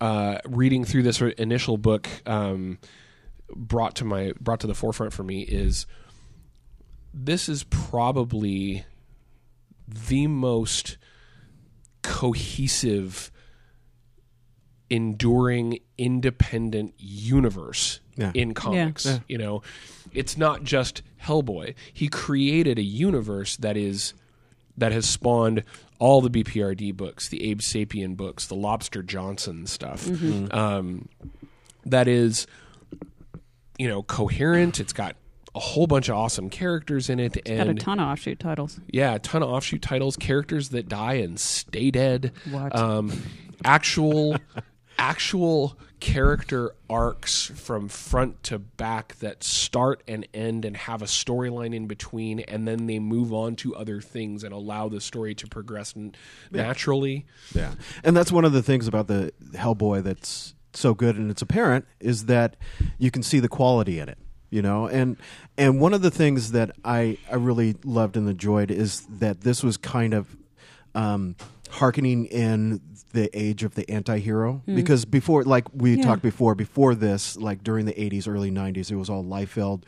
uh, 0.00 0.38
reading 0.46 0.84
through 0.84 1.02
this 1.02 1.20
initial 1.20 1.76
book 1.76 2.08
um, 2.26 2.78
brought 3.54 3.94
to 3.96 4.04
my 4.04 4.32
brought 4.40 4.60
to 4.60 4.66
the 4.66 4.74
forefront 4.74 5.12
for 5.12 5.22
me 5.24 5.42
is 5.42 5.86
this 7.12 7.48
is 7.48 7.64
probably 7.64 8.84
the 9.86 10.26
most 10.28 10.96
cohesive 12.02 13.30
enduring 14.88 15.78
independent 15.98 16.94
universe 16.98 18.00
Yeah. 18.16 18.32
in 18.34 18.54
comics 18.54 19.06
you 19.28 19.38
know? 19.38 19.62
It's 20.12 20.36
not 20.36 20.64
just 20.64 21.02
hellboy. 21.22 21.74
He 21.92 22.08
created 22.08 22.78
a 22.78 22.82
universe 22.82 23.56
that 23.58 23.76
is 23.76 24.14
that 24.76 24.92
has 24.92 25.08
spawned 25.08 25.62
all 25.98 26.20
the 26.20 26.30
bprd 26.30 26.96
books 26.96 27.28
the 27.28 27.42
abe 27.50 27.60
sapien 27.60 28.16
books 28.16 28.46
the 28.46 28.54
lobster 28.54 29.02
johnson 29.02 29.66
stuff 29.66 30.08
um, 30.52 31.08
that 31.84 32.08
is 32.08 32.46
you 33.78 33.88
know 33.88 34.02
coherent 34.02 34.80
it's 34.80 34.92
got 34.92 35.16
a 35.54 35.58
whole 35.58 35.86
bunch 35.88 36.08
of 36.08 36.14
awesome 36.14 36.48
characters 36.48 37.10
in 37.10 37.18
it, 37.18 37.36
and 37.44 37.58
Got 37.58 37.68
a 37.68 37.74
ton 37.74 37.98
of 37.98 38.06
offshoot 38.08 38.38
titles. 38.38 38.78
yeah, 38.88 39.16
a 39.16 39.18
ton 39.18 39.42
of 39.42 39.48
offshoot 39.48 39.82
titles, 39.82 40.16
characters 40.16 40.68
that 40.68 40.88
die 40.88 41.14
and 41.14 41.40
stay 41.40 41.90
dead. 41.90 42.30
What? 42.52 42.72
Um, 42.72 43.20
actual, 43.64 44.36
actual 44.98 45.76
character 46.00 46.74
arcs 46.88 47.46
from 47.54 47.88
front 47.88 48.42
to 48.44 48.58
back 48.58 49.16
that 49.16 49.44
start 49.44 50.02
and 50.08 50.26
end 50.34 50.64
and 50.64 50.76
have 50.76 51.02
a 51.02 51.06
storyline 51.06 51.74
in 51.74 51.86
between, 51.86 52.40
and 52.40 52.66
then 52.66 52.86
they 52.86 52.98
move 52.98 53.32
on 53.32 53.56
to 53.56 53.76
other 53.76 54.00
things 54.00 54.42
and 54.42 54.52
allow 54.52 54.88
the 54.88 55.00
story 55.00 55.34
to 55.34 55.46
progress 55.46 55.94
n- 55.96 56.14
naturally. 56.50 57.26
Yeah, 57.54 57.74
and 58.02 58.16
that's 58.16 58.32
one 58.32 58.44
of 58.44 58.52
the 58.52 58.62
things 58.62 58.86
about 58.88 59.06
the 59.06 59.32
Hellboy 59.52 60.02
that's 60.02 60.54
so 60.72 60.94
good 60.94 61.16
and 61.16 61.30
it's 61.30 61.42
apparent 61.42 61.84
is 61.98 62.26
that 62.26 62.56
you 62.98 63.10
can 63.10 63.22
see 63.22 63.40
the 63.40 63.48
quality 63.48 63.98
in 63.98 64.08
it. 64.08 64.18
You 64.50 64.62
know, 64.62 64.88
and 64.88 65.16
and 65.56 65.80
one 65.80 65.94
of 65.94 66.02
the 66.02 66.10
things 66.10 66.52
that 66.52 66.72
I 66.84 67.18
I 67.30 67.36
really 67.36 67.76
loved 67.84 68.16
and 68.16 68.28
enjoyed 68.28 68.72
is 68.72 69.02
that 69.18 69.42
this 69.42 69.62
was 69.62 69.76
kind 69.76 70.12
of 70.12 70.36
um, 70.94 71.36
harkening 71.70 72.26
in 72.26 72.80
the 73.12 73.28
age 73.38 73.64
of 73.64 73.74
the 73.74 73.88
anti-hero. 73.90 74.62
Because 74.66 75.04
before 75.04 75.42
like 75.44 75.66
we 75.74 75.94
Yeah. 75.96 76.04
talked 76.04 76.22
before 76.22 76.54
before 76.54 76.94
this 76.94 77.36
like 77.36 77.64
during 77.64 77.86
the 77.86 77.92
80s 77.94 78.28
early 78.28 78.50
90s 78.52 78.90
it 78.90 78.96
was 78.96 79.10
all 79.10 79.24
Liefeld 79.24 79.82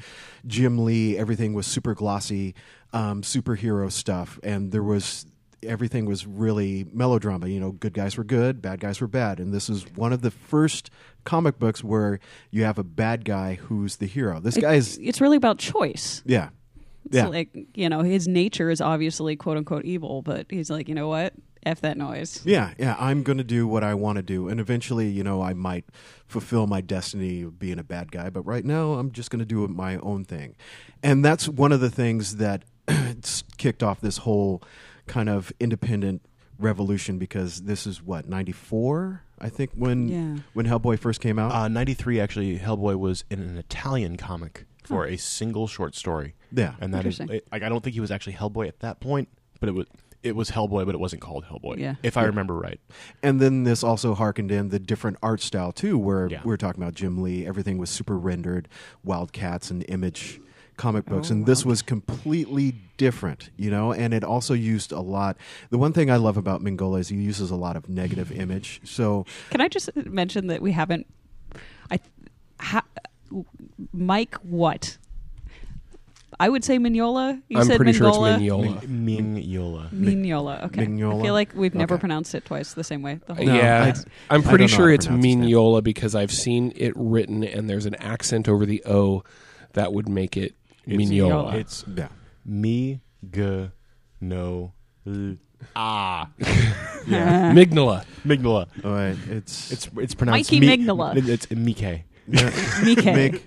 Jim 0.47 0.85
Lee 0.85 1.17
everything 1.17 1.53
was 1.55 1.67
super 1.67 1.95
glossy 1.95 2.55
um, 2.93 3.23
superhero 3.23 3.91
stuff. 3.93 4.39
And 4.43 4.73
there 4.73 4.83
was 4.83 5.27
everything 5.63 6.05
was 6.07 6.27
really 6.27 6.85
melodrama 6.93 7.47
you 7.47 7.61
know 7.61 7.71
good 7.71 7.93
guys 7.93 8.17
were 8.17 8.25
good 8.25 8.61
bad 8.61 8.81
guys 8.81 9.01
were 9.01 9.07
bad. 9.07 9.39
And 9.39 9.55
this 9.55 9.71
is 9.71 9.85
one 9.95 10.13
of 10.13 10.23
the 10.23 10.31
first 10.33 10.91
comic 11.25 11.61
books 11.61 11.85
where 11.85 12.19
you 12.51 12.65
have 12.65 12.79
a 12.79 12.85
bad 12.85 13.25
guy 13.25 13.55
who's 13.55 13.97
the 13.97 14.07
hero. 14.07 14.41
This 14.41 14.57
guy 14.57 14.75
is—it's 14.75 15.21
really 15.21 15.37
about 15.37 15.59
choice. 15.59 16.23
yeah. 16.27 16.49
It's 17.07 17.17
yeah. 17.17 17.27
like, 17.27 17.51
you 17.75 17.89
know, 17.89 18.03
his 18.03 18.29
nature 18.29 18.71
is 18.71 18.81
obviously 18.81 19.35
quote 19.37 19.57
unquote 19.57 19.85
evil, 19.85 20.23
but 20.23 20.47
he's 20.51 20.71
like, 20.71 20.89
you 20.89 20.95
know 20.95 21.09
what? 21.09 21.33
F 21.65 21.81
that 21.83 21.97
noise. 21.97 22.41
Yeah, 22.45 22.73
yeah, 22.79 22.97
I'm 22.99 23.23
going 23.23 23.39
to 23.39 23.45
do 23.45 23.67
what 23.69 23.85
I 23.85 23.95
want 23.95 24.17
to 24.17 24.23
do. 24.23 24.49
And 24.49 24.59
eventually, 24.61 25.09
you 25.09 25.23
know, 25.23 25.43
I 25.43 25.53
might 25.55 25.85
fulfill 26.27 26.67
my 26.67 26.81
destiny 26.81 27.43
of 27.43 27.59
being 27.59 27.79
a 27.79 27.85
bad 27.85 28.11
guy. 28.11 28.31
But 28.31 28.43
right 28.43 28.65
now, 28.65 28.95
I'm 28.95 29.13
just 29.13 29.31
going 29.31 29.39
to 29.41 29.45
do 29.47 29.67
my 29.69 29.97
own 29.99 30.25
thing. 30.25 30.57
And 31.03 31.25
that's 31.25 31.49
one 31.49 31.71
of 31.73 31.81
the 31.81 31.91
things 31.91 32.37
that 32.37 32.65
kicked 33.59 33.83
off 33.83 34.01
this 34.01 34.19
whole 34.19 34.63
kind 35.07 35.29
of 35.29 35.53
independent 35.61 36.23
revolution 36.59 37.19
because 37.19 37.63
this 37.63 37.87
is 37.87 38.03
what, 38.03 38.29
94? 38.29 39.23
I 39.41 39.49
think 39.49 39.71
when 39.75 40.09
Yeah. 40.09 40.43
when 40.53 40.67
Hellboy 40.67 40.99
first 40.99 41.21
came 41.21 41.39
out. 41.39 41.53
Uh, 41.53 41.69
93, 41.69 42.21
actually, 42.21 42.59
Hellboy 42.59 42.97
was 42.99 43.25
in 43.31 43.41
an 43.41 43.57
Italian 43.59 44.17
comic 44.17 44.67
for 44.85 45.07
a 45.07 45.17
single 45.17 45.67
short 45.67 45.95
story. 45.95 46.35
yeah. 46.53 46.75
And 46.81 46.93
that 46.95 47.07
is, 47.07 47.19
it- 47.21 47.47
like, 47.53 47.63
I 47.63 47.69
don't 47.69 47.83
think 47.83 47.95
he 47.95 48.01
was 48.01 48.11
actually 48.11 48.35
Hellboy 48.35 48.69
at 48.69 48.81
that 48.81 49.01
point, 49.01 49.29
but 49.61 49.69
it 49.69 49.73
was. 49.73 49.87
It 50.23 50.37
was 50.37 50.51
Hellboy, 50.51 50.87
but 50.87 50.95
it 50.95 50.99
wasn't 50.99 51.21
called 51.23 51.45
Hellboy. 51.45 51.79
Yeah. 51.79 51.97
If 52.03 52.17
I 52.17 52.25
remember 52.25 52.55
right. 52.55 52.81
And 53.23 53.41
then 53.41 53.65
this 53.65 53.83
also 53.83 54.15
harkened 54.15 54.53
in 54.53 54.69
the 54.69 54.79
different 54.79 55.17
art 55.23 55.41
style 55.41 55.73
too, 55.73 55.99
where 55.99 56.29
Yeah. 56.29 56.43
we 56.45 56.53
are 56.53 56.57
talking 56.57 56.83
about 56.83 56.95
Jim 56.95 57.23
Lee. 57.23 57.45
Everything 57.47 57.79
was 57.79 57.91
super 57.91 58.17
rendered, 58.17 58.69
Wildcats 59.05 59.71
and 59.71 59.85
Image 59.89 60.41
comic 60.77 61.05
books, 61.07 61.31
Oh, 61.31 61.35
and 61.35 61.47
this 61.47 61.67
was 61.67 61.83
completely 61.83 62.75
different, 62.97 63.51
you 63.57 63.71
know. 63.71 63.93
And 63.93 64.15
it 64.15 64.25
also 64.25 64.55
used 64.55 64.91
a 64.93 65.01
lot. 65.01 65.37
The 65.71 65.79
one 65.79 65.93
thing 65.93 66.11
I 66.11 66.17
love 66.17 66.37
about 66.37 66.63
Mingola 66.63 67.01
is 67.01 67.09
he 67.09 67.17
uses 67.17 67.51
a 67.51 67.57
lot 67.57 67.77
of 67.77 67.89
negative 67.89 68.33
image. 68.33 68.81
So 68.85 69.27
Can 69.51 69.61
I 69.61 69.69
just 69.69 69.95
mention 69.97 70.47
that 70.47 70.63
we 70.63 70.73
haven't 70.73 71.07
I 71.91 72.01
ha, 72.59 72.83
Mike 73.93 74.35
what? 74.37 74.97
I 76.41 76.49
would 76.49 76.65
say 76.65 76.79
Mignola. 76.79 77.41
You 77.49 77.59
I'm 77.59 77.67
said 77.67 77.77
pretty 77.77 77.93
sure 77.93 78.09
it's 78.09 78.17
Mingola. 78.17 78.81
Mignola. 78.83 79.91
Mignola. 79.91 80.65
Okay. 80.65 80.87
Mignola? 80.87 81.21
I 81.21 81.23
feel 81.23 81.35
like 81.35 81.55
we've 81.55 81.75
never 81.75 81.95
Okay. 81.95 82.01
pronounced 82.01 82.35
it 82.35 82.45
twice 82.45 82.75
the 82.75 82.85
same 82.85 83.03
way. 83.03 83.21
The 83.27 83.35
whole 83.35 83.45
No, 83.45 83.55
yeah, 83.55 83.93
I- 84.31 84.35
I'm 84.35 84.43
pretty 84.43 84.65
don't 84.65 84.71
know 84.73 84.77
sure 84.77 84.89
to 84.89 84.95
it's 84.95 85.07
pronounce 85.07 85.25
his 85.27 85.37
name. 85.37 85.49
Mignola 85.51 85.83
because 85.85 86.15
I've 86.15 86.33
seen 86.33 86.73
it 86.77 86.93
written 86.97 87.45
and 87.45 87.69
there's 87.71 87.87
an 87.87 87.95
accent 87.97 88.49
over 88.49 88.67
the 88.67 88.83
O 88.87 89.23
that 89.75 89.93
would 89.93 90.09
make 90.09 90.37
it 90.37 90.55
Mignola. 90.89 91.55
It's 91.55 91.85
yeah, 91.97 92.09
me, 92.45 93.01
g, 93.31 93.71
no, 94.21 94.73
l, 95.07 95.37
ah. 95.77 96.29
yeah. 97.07 97.53
Mignola. 97.55 98.05
Mignola. 98.27 98.67
All 98.85 98.91
right, 98.93 99.17
it's 99.29 99.71
It's 99.71 99.89
it's 99.99 100.15
pronounced 100.15 100.51
Mikey 100.51 100.61
Mi- 100.67 100.79
Mignola. 100.79 101.17
It's 101.29 101.51
Mike. 101.51 102.05
Mike. 103.05 103.43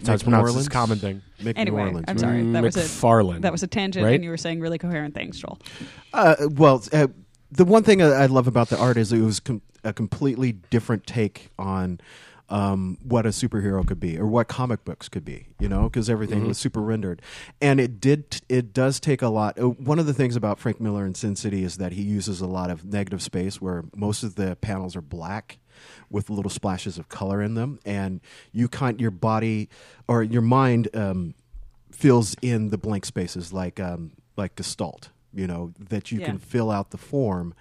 Mick. 0.00 0.06
That's 0.06 0.08
how 0.08 0.14
it's 0.14 0.22
Mick 0.22 0.26
pronounced. 0.26 0.54
New 0.54 0.58
It's 0.60 0.66
a 0.66 0.70
common 0.70 0.98
thing. 0.98 1.22
Mick 1.40 1.44
New 1.56 1.60
Anyway, 1.60 1.82
Orleans, 1.82 2.04
I'm 2.08 2.18
sorry. 2.18 2.42
That 2.52 2.62
was 2.62 2.76
a 2.76 2.80
McFarlane. 2.80 3.42
that 3.42 3.52
was 3.52 3.62
a 3.62 3.66
tangent, 3.66 4.04
Right? 4.04 4.14
and 4.14 4.24
you 4.24 4.30
were 4.30 4.36
saying 4.36 4.60
really 4.60 4.78
coherent 4.78 5.14
things, 5.14 5.38
Joel. 5.38 5.58
Uh, 6.12 6.36
well, 6.50 6.82
uh, 6.92 7.06
the 7.52 7.64
one 7.64 7.82
thing 7.82 8.02
I 8.02 8.06
I 8.06 8.26
love 8.26 8.46
about 8.46 8.68
the 8.68 8.78
art 8.78 8.96
is 8.96 9.12
it 9.12 9.20
was 9.20 9.40
com- 9.40 9.62
a 9.84 9.92
completely 9.92 10.52
different 10.52 11.06
take 11.06 11.50
on 11.58 12.00
um, 12.48 12.98
what 13.04 13.26
a 13.26 13.28
superhero 13.28 13.86
could 13.86 14.00
be 14.00 14.18
or 14.18 14.26
what 14.26 14.48
comic 14.48 14.84
books 14.84 15.08
could 15.08 15.24
be. 15.24 15.46
You 15.60 15.68
know, 15.68 15.84
because 15.84 16.10
everything 16.10 16.48
was 16.48 16.58
super 16.58 16.80
rendered, 16.80 17.22
and 17.60 17.78
it 17.78 18.00
did. 18.00 18.40
It 18.48 18.72
does 18.72 18.98
take 18.98 19.22
a 19.22 19.28
lot. 19.28 19.56
Uh, 19.56 19.68
one 19.68 20.00
of 20.00 20.06
the 20.06 20.12
things 20.14 20.34
about 20.34 20.58
Frank 20.58 20.80
Miller 20.80 21.06
in 21.06 21.14
Sin 21.14 21.36
City 21.36 21.62
is 21.62 21.76
that 21.76 21.92
he 21.92 22.02
uses 22.02 22.40
a 22.40 22.48
lot 22.48 22.68
of 22.70 22.84
negative 22.84 23.22
space 23.22 23.60
where 23.60 23.84
most 23.94 24.24
of 24.24 24.34
the 24.34 24.56
panels 24.56 24.96
are 24.96 25.00
black 25.00 25.58
with 26.10 26.30
little 26.30 26.50
splashes 26.50 26.98
of 26.98 27.08
color 27.08 27.42
in 27.42 27.54
them, 27.54 27.78
and 27.84 28.20
you 28.52 28.68
kind 28.68 29.00
your 29.00 29.10
body 29.10 29.68
or 30.08 30.22
your 30.22 30.42
mind. 30.42 30.88
Um, 30.94 31.34
fills 31.92 32.34
in 32.40 32.70
the 32.70 32.78
blank 32.78 33.04
spaces 33.04 33.52
like 33.52 33.78
um, 33.80 34.12
like 34.36 34.54
Gestalt. 34.56 35.10
You 35.34 35.46
know 35.46 35.72
that 35.90 36.10
you 36.10 36.20
Yeah. 36.20 36.26
can 36.26 36.38
fill 36.38 36.70
out 36.70 36.90
the 36.92 36.96
form, 36.96 37.52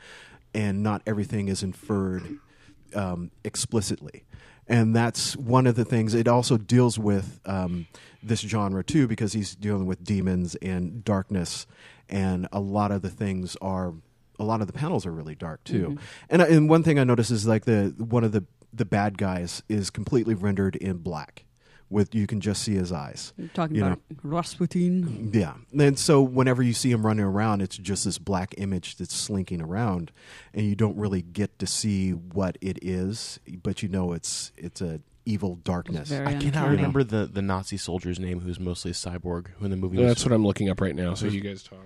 and 0.53 0.81
not 0.83 1.01
everything 1.05 1.49
is 1.49 1.61
inferred 1.63 2.39
um, 2.95 3.31
explicitly. 3.43 4.23
And 4.67 4.95
that's 4.95 5.35
one 5.35 5.65
of 5.67 5.75
the 5.75 5.83
things. 5.83 6.13
It 6.13 6.27
also 6.27 6.57
deals 6.57 6.97
with 6.99 7.39
um, 7.45 7.87
this 8.23 8.41
genre 8.41 8.83
too, 8.83 9.07
because 9.07 9.33
he's 9.33 9.55
dealing 9.55 9.87
with 9.87 10.03
demons 10.03 10.55
and 10.61 11.03
darkness, 11.03 11.65
and 12.07 12.47
a 12.53 12.59
lot 12.59 12.91
of 12.91 13.01
the 13.01 13.09
things 13.09 13.57
are. 13.61 13.93
A 14.39 14.43
lot 14.43 14.61
of 14.61 14.67
the 14.67 14.73
panels 14.73 15.05
are 15.05 15.11
really 15.11 15.35
dark 15.35 15.63
too, 15.63 15.89
mm-hmm. 15.89 16.03
and 16.29 16.41
and 16.41 16.69
one 16.69 16.83
thing 16.83 16.97
I 16.97 17.03
noticed 17.03 17.31
is 17.31 17.47
like 17.47 17.65
the 17.65 17.93
one 17.97 18.23
of 18.23 18.31
the 18.31 18.45
the 18.73 18.85
bad 18.85 19.17
guys 19.17 19.63
is 19.67 19.89
completely 19.89 20.33
rendered 20.35 20.75
in 20.75 20.97
black, 20.97 21.45
with 21.89 22.13
you 22.13 22.27
can 22.27 22.39
just 22.39 22.61
see 22.61 22.75
his 22.75 22.91
eyes. 22.91 23.33
You're 23.37 23.47
talking 23.49 23.75
You 23.75 23.85
about 23.85 23.99
Rasputin. 24.23 25.31
Yeah. 25.33 25.55
And 25.77 25.97
so 25.97 26.21
whenever 26.21 26.61
you 26.61 26.73
see 26.73 26.91
him 26.91 27.05
running 27.05 27.25
around, 27.25 27.61
it's 27.61 27.77
just 27.77 28.05
this 28.05 28.17
black 28.17 28.53
image 28.57 28.97
that's 28.97 29.15
slinking 29.15 29.61
around 29.61 30.11
and 30.53 30.65
you 30.65 30.75
don't 30.75 30.97
really 30.97 31.21
get 31.21 31.57
to 31.59 31.67
see 31.67 32.11
what 32.11 32.57
it 32.61 32.79
is, 32.81 33.39
but 33.63 33.81
you 33.81 33.89
know 33.89 34.13
it's 34.13 34.51
it's 34.55 34.81
a 34.81 35.01
evil 35.25 35.55
darkness. 35.55 36.11
I 36.11 36.17
cannot 36.17 36.43
uncanny. 36.43 36.75
remember 36.75 37.03
the, 37.03 37.25
the 37.25 37.41
Nazi 37.41 37.77
soldier's 37.77 38.19
name 38.19 38.39
who's 38.39 38.59
mostly 38.59 38.91
a 38.91 38.95
cyborg 38.95 39.47
who 39.57 39.65
in 39.65 39.71
the 39.71 39.77
movie 39.77 39.97
That's 39.97 40.23
was 40.23 40.25
what 40.25 40.33
I'm 40.33 40.45
looking 40.45 40.69
up 40.69 40.81
right 40.81 40.95
now. 40.95 41.13
So 41.13 41.27
you 41.27 41.41
guys 41.41 41.63
talk. 41.63 41.85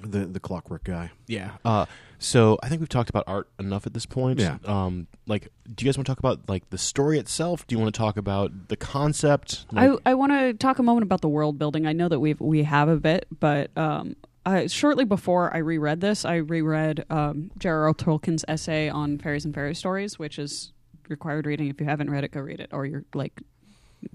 The 0.00 0.26
the 0.26 0.40
clockwork 0.40 0.84
guy. 0.84 1.10
Yeah. 1.26 1.52
Uh, 1.64 1.86
so 2.18 2.58
I 2.62 2.68
think 2.68 2.80
we've 2.80 2.88
talked 2.88 3.10
about 3.10 3.24
art 3.26 3.48
enough 3.58 3.86
at 3.86 3.94
this 3.94 4.06
point. 4.06 4.38
Yeah. 4.38 4.58
Um, 4.64 5.08
like, 5.26 5.48
do 5.74 5.84
you 5.84 5.88
guys 5.88 5.98
want 5.98 6.06
to 6.06 6.10
talk 6.10 6.18
about 6.20 6.48
like 6.48 6.70
the 6.70 6.78
story 6.78 7.18
itself? 7.18 7.66
Do 7.66 7.74
you 7.74 7.80
want 7.80 7.92
to 7.92 7.98
talk 7.98 8.16
about 8.16 8.68
the 8.68 8.76
concept? 8.76 9.66
Like, 9.72 9.98
I, 10.04 10.12
I 10.12 10.14
want 10.14 10.32
to 10.32 10.54
talk 10.54 10.78
a 10.78 10.82
moment 10.82 11.02
about 11.02 11.20
the 11.20 11.28
world 11.28 11.58
building. 11.58 11.86
I 11.86 11.92
know 11.92 12.08
that 12.08 12.20
we've 12.20 12.40
we 12.40 12.62
have 12.62 12.88
a 12.88 12.96
bit, 12.96 13.26
but 13.40 13.76
um, 13.76 14.16
I, 14.44 14.66
shortly 14.66 15.04
before 15.04 15.54
I 15.54 15.58
reread 15.58 16.00
this, 16.00 16.24
I 16.24 16.36
reread 16.36 17.04
um, 17.10 17.50
J.R.R. 17.58 17.94
Tolkien's 17.94 18.44
essay 18.48 18.88
on 18.88 19.18
fairies 19.18 19.44
and 19.44 19.54
fairy 19.54 19.74
stories, 19.74 20.18
which 20.18 20.38
is 20.38 20.72
required 21.08 21.46
reading. 21.46 21.68
If 21.68 21.80
you 21.80 21.86
haven't 21.86 22.10
read 22.10 22.24
it, 22.24 22.32
go 22.32 22.40
read 22.40 22.60
it, 22.60 22.70
or 22.72 22.86
you're 22.86 23.04
like 23.14 23.40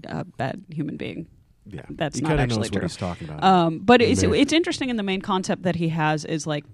a 0.04 0.24
bad 0.24 0.64
human 0.70 0.96
being. 0.96 1.26
Yeah. 1.70 1.82
That's 1.90 2.18
he 2.18 2.22
not 2.22 2.38
actually 2.38 2.58
knows 2.58 2.70
true. 2.70 2.80
what 2.80 2.82
he's 2.82 2.96
talking 2.96 3.28
about. 3.28 3.44
Um, 3.44 3.78
but 3.80 4.00
it's 4.00 4.22
it's 4.22 4.52
interesting, 4.52 4.90
and 4.90 4.98
the 4.98 5.02
main 5.02 5.20
concept 5.20 5.62
that 5.62 5.76
he 5.76 5.88
has 5.88 6.24
is 6.24 6.46
like 6.46 6.64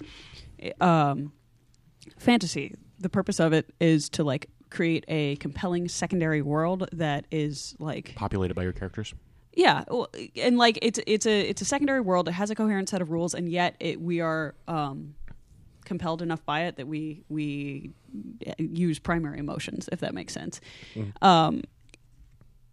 um, 0.80 1.32
fantasy. 2.18 2.74
The 2.98 3.08
purpose 3.08 3.40
of 3.40 3.52
it 3.52 3.72
is 3.80 4.08
to 4.10 4.24
like 4.24 4.48
create 4.70 5.04
a 5.08 5.36
compelling 5.36 5.88
secondary 5.88 6.42
world 6.42 6.88
that 6.92 7.26
is 7.30 7.74
like 7.78 8.14
populated 8.14 8.54
by 8.54 8.62
your 8.62 8.72
characters. 8.72 9.14
yeah, 9.54 9.84
well, 9.88 10.08
and 10.36 10.58
like 10.58 10.78
it's 10.82 11.00
it's 11.06 11.26
a 11.26 11.40
it's 11.48 11.62
a 11.62 11.64
secondary 11.64 12.00
world. 12.00 12.28
It 12.28 12.32
has 12.32 12.50
a 12.50 12.54
coherent 12.54 12.88
set 12.88 13.02
of 13.02 13.10
rules, 13.10 13.34
and 13.34 13.48
yet 13.48 13.76
it 13.80 14.00
we 14.00 14.20
are 14.20 14.54
um, 14.68 15.14
compelled 15.84 16.22
enough 16.22 16.44
by 16.44 16.62
it 16.62 16.76
that 16.76 16.86
we 16.86 17.24
we 17.28 17.90
use 18.58 18.98
primary 18.98 19.38
emotions, 19.38 19.88
if 19.92 20.00
that 20.00 20.14
makes 20.14 20.32
sense. 20.32 20.60
Um, 21.22 21.62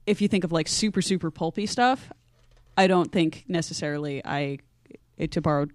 if 0.05 0.21
you 0.21 0.27
think 0.27 0.43
of 0.43 0.51
like 0.51 0.67
super 0.67 1.01
super 1.01 1.31
pulpy 1.31 1.65
stuff, 1.65 2.11
I 2.77 2.87
don't 2.87 3.11
think 3.11 3.45
necessarily 3.47 4.21
I. 4.25 4.59
To 5.29 5.39
borrow, 5.39 5.67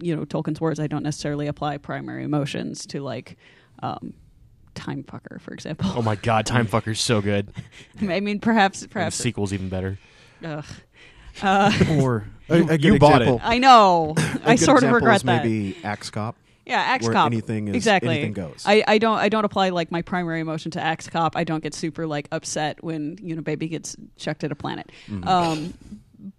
you 0.00 0.16
know, 0.16 0.24
Tolkien's 0.24 0.62
words, 0.62 0.80
I 0.80 0.86
don't 0.86 1.02
necessarily 1.02 1.46
apply 1.46 1.76
primary 1.76 2.24
emotions 2.24 2.86
to 2.86 3.02
like 3.02 3.36
um, 3.82 4.14
time 4.74 5.04
fucker, 5.04 5.38
for 5.42 5.52
example. 5.52 5.92
Oh 5.94 6.00
my 6.00 6.16
god, 6.16 6.46
Time 6.46 6.66
Fucker's 6.66 7.00
so 7.00 7.20
good. 7.20 7.52
I 8.00 8.20
mean, 8.20 8.40
perhaps, 8.40 8.80
And 8.80 8.90
the 8.90 8.92
perhaps 8.94 9.16
sequel's 9.16 9.52
even 9.52 9.68
better. 9.68 9.98
Ugh. 10.42 10.64
or 12.00 12.26
a, 12.48 12.54
a 12.60 12.64
good 12.78 12.84
you 12.84 12.98
bought 12.98 13.20
it. 13.22 13.40
I 13.42 13.58
know. 13.58 14.14
a 14.18 14.40
I 14.44 14.56
good 14.56 14.64
sort 14.64 14.84
of 14.84 14.92
regret 14.92 15.16
is 15.16 15.22
that. 15.24 15.44
Maybe 15.44 15.76
Axe 15.84 16.08
Cop. 16.08 16.36
Yeah, 16.66 16.80
Axe 16.80 17.04
where 17.04 17.12
Cop. 17.12 17.26
anything 17.26 17.68
is- 17.68 17.76
exactly. 17.76 18.14
anything 18.14 18.32
goes. 18.32 18.62
I, 18.66 18.82
I 18.86 18.98
don't 18.98 19.18
I 19.18 19.28
don't 19.28 19.44
apply 19.44 19.68
like 19.70 19.90
my 19.90 20.02
primary 20.02 20.40
emotion 20.40 20.70
to 20.72 20.80
Axe 20.80 21.08
Cop. 21.08 21.36
I 21.36 21.44
don't 21.44 21.62
get 21.62 21.74
super 21.74 22.06
like 22.06 22.28
upset 22.32 22.82
when 22.82 23.18
you 23.22 23.36
know 23.36 23.42
baby 23.42 23.68
gets 23.68 23.96
chucked 24.16 24.44
at 24.44 24.52
a 24.52 24.54
planet. 24.54 24.90
Mm-hmm. 25.06 25.28
Um, 25.28 25.74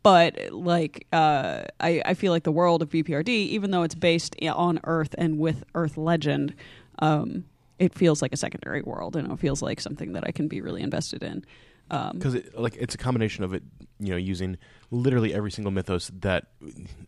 but 0.03 0.51
like 0.51 1.05
uh, 1.13 1.63
I 1.79 2.01
I 2.05 2.13
feel 2.15 2.31
like 2.31 2.43
the 2.43 2.51
world 2.51 2.81
of 2.81 2.89
BPRD, 2.89 3.27
even 3.27 3.71
though 3.71 3.83
it's 3.83 3.95
based 3.95 4.35
on 4.41 4.79
Earth 4.85 5.13
and 5.17 5.37
with 5.37 5.63
Earth 5.75 5.97
legend, 5.97 6.55
um, 6.99 7.45
it 7.77 7.93
feels 7.93 8.21
like 8.21 8.33
a 8.33 8.37
secondary 8.37 8.81
world, 8.81 9.15
and 9.15 9.31
it 9.31 9.39
feels 9.39 9.61
like 9.61 9.79
something 9.79 10.13
that 10.13 10.23
I 10.25 10.31
can 10.31 10.47
be 10.47 10.61
really 10.61 10.81
invested 10.81 11.21
in. 11.23 11.45
Um, 11.91 12.17
because 12.17 12.33
it, 12.33 12.59
like 12.59 12.75
it's 12.79 12.95
a 12.95 12.97
combination 12.97 13.43
of 13.43 13.53
it, 13.53 13.61
you 13.99 14.09
know, 14.11 14.17
using 14.17 14.57
literally 14.91 15.33
every 15.33 15.51
single 15.51 15.71
mythos 15.71 16.11
that 16.21 16.45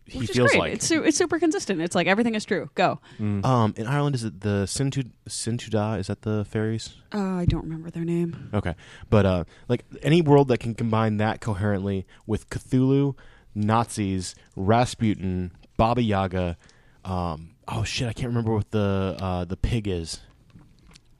he 0.06 0.18
which 0.18 0.30
is 0.30 0.36
feels 0.36 0.50
great. 0.50 0.58
like. 0.58 0.72
it's 0.74 0.86
su- 0.86 1.02
it's 1.02 1.16
super 1.16 1.38
consistent. 1.38 1.80
It's 1.80 1.94
like 1.94 2.06
everything 2.06 2.34
is 2.34 2.44
true. 2.44 2.70
Go. 2.74 3.00
um, 3.20 3.74
in 3.76 3.86
Ireland, 3.86 4.14
is 4.14 4.24
it 4.24 4.40
the 4.40 4.64
Sintu 4.66 5.10
Sintuda? 5.28 5.98
Is 5.98 6.06
that 6.08 6.22
the 6.22 6.44
fairies? 6.44 6.94
Uh, 7.14 7.18
I 7.36 7.44
don't 7.44 7.62
remember 7.64 7.90
their 7.90 8.04
name. 8.04 8.50
Okay, 8.54 8.74
but 9.10 9.26
uh, 9.26 9.44
like 9.68 9.84
any 10.02 10.22
world 10.22 10.48
that 10.48 10.58
can 10.58 10.74
combine 10.74 11.18
that 11.18 11.40
coherently 11.40 12.06
with 12.26 12.48
Cthulhu, 12.50 13.14
Nazis, 13.54 14.34
Rasputin, 14.56 15.52
Baba 15.76 16.02
Yaga. 16.02 16.56
Um, 17.04 17.54
oh 17.66 17.84
shit, 17.84 18.08
I 18.08 18.12
can't 18.12 18.28
remember 18.28 18.54
what 18.54 18.70
the 18.70 19.16
uh, 19.20 19.44
the 19.44 19.56
pig 19.56 19.88
is. 19.88 20.20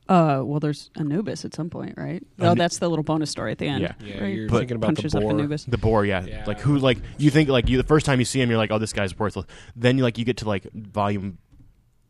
Uh, 0.08 0.40
well, 0.42 0.58
there's 0.58 0.90
Anubis 0.96 1.44
at 1.44 1.54
some 1.54 1.68
point, 1.68 1.94
right? 1.98 2.22
Oh, 2.40 2.48
Anu- 2.52 2.58
that's 2.58 2.78
the 2.78 2.88
little 2.88 3.02
bonus 3.02 3.30
story 3.30 3.52
at 3.52 3.58
the 3.58 3.66
end. 3.68 3.82
Yeah. 3.82 3.92
Yeah, 4.02 4.20
right? 4.22 4.34
you're 4.34 4.48
But- 4.48 4.58
thinking 4.60 4.76
about 4.76 4.86
Punches 4.94 5.12
the 5.12 5.18
up 5.18 5.22
boar. 5.24 5.32
Anubis. 5.32 5.64
The 5.64 5.76
boar, 5.78 6.04
yeah. 6.06 6.24
Yeah. 6.24 6.44
Like 6.46 6.60
who? 6.60 6.78
Like 6.78 6.98
you 7.18 7.30
think 7.30 7.50
like 7.50 7.68
you 7.68 7.76
the 7.76 7.82
first 7.86 8.06
time 8.06 8.18
you 8.18 8.24
see 8.24 8.40
him, 8.40 8.48
you're 8.48 8.58
like, 8.58 8.70
oh, 8.70 8.78
this 8.78 8.92
guy's 8.94 9.18
worthless. 9.18 9.44
Then 9.76 9.98
you 9.98 10.04
like 10.04 10.16
you 10.16 10.24
get 10.24 10.38
to 10.38 10.48
like 10.48 10.64
volume 10.72 11.36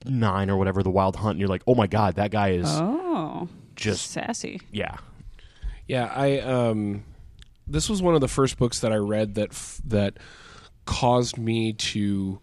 nine 0.04 0.48
or 0.48 0.56
whatever, 0.56 0.84
the 0.84 0.90
Wild 0.90 1.16
Hunt, 1.16 1.32
and 1.32 1.40
you're 1.40 1.48
like, 1.48 1.62
oh 1.66 1.74
my 1.74 1.88
god, 1.88 2.14
that 2.14 2.30
guy 2.30 2.50
is 2.50 2.66
Oh, 2.68 3.48
just 3.74 4.10
sassy. 4.12 4.60
yeah. 4.70 4.96
Yeah, 5.88 6.04
I 6.14 6.38
um, 6.40 7.02
this 7.66 7.88
was 7.88 8.00
one 8.00 8.14
of 8.14 8.20
the 8.20 8.28
first 8.28 8.58
books 8.58 8.78
that 8.80 8.92
I 8.92 8.96
read 8.96 9.34
that 9.34 9.50
f- 9.50 9.80
that 9.86 10.18
caused 10.84 11.36
me 11.36 11.72
to 11.72 12.38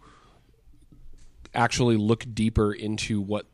actually 1.54 1.96
look 1.96 2.26
deeper 2.34 2.74
into 2.74 3.22
what 3.22 3.46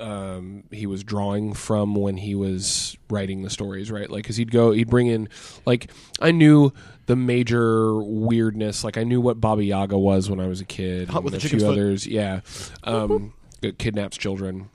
um, 0.00 0.64
he 0.70 0.86
was 0.86 1.04
drawing 1.04 1.52
from 1.52 1.94
when 1.94 2.16
he 2.16 2.34
was 2.34 2.96
writing 3.08 3.42
the 3.42 3.50
stories, 3.50 3.90
right? 3.90 4.08
Like, 4.08 4.24
because 4.24 4.36
he'd 4.36 4.50
go, 4.50 4.72
he'd 4.72 4.88
bring 4.88 5.06
in, 5.06 5.28
like, 5.66 5.90
I 6.20 6.30
knew 6.30 6.72
the 7.06 7.16
major 7.16 8.00
weirdness. 8.02 8.82
Like, 8.82 8.96
I 8.96 9.04
knew 9.04 9.20
what 9.20 9.40
Baba 9.40 9.62
Yaga 9.62 9.98
was 9.98 10.30
when 10.30 10.40
I 10.40 10.46
was 10.46 10.60
a 10.60 10.64
kid. 10.64 11.08
Hot 11.10 11.22
with 11.22 11.34
a 11.34 11.40
few 11.40 11.60
foot. 11.60 11.70
others, 11.72 12.06
yeah. 12.06 12.40
Um, 12.82 13.34
that 13.60 13.78
kidnaps 13.78 14.16
children. 14.16 14.70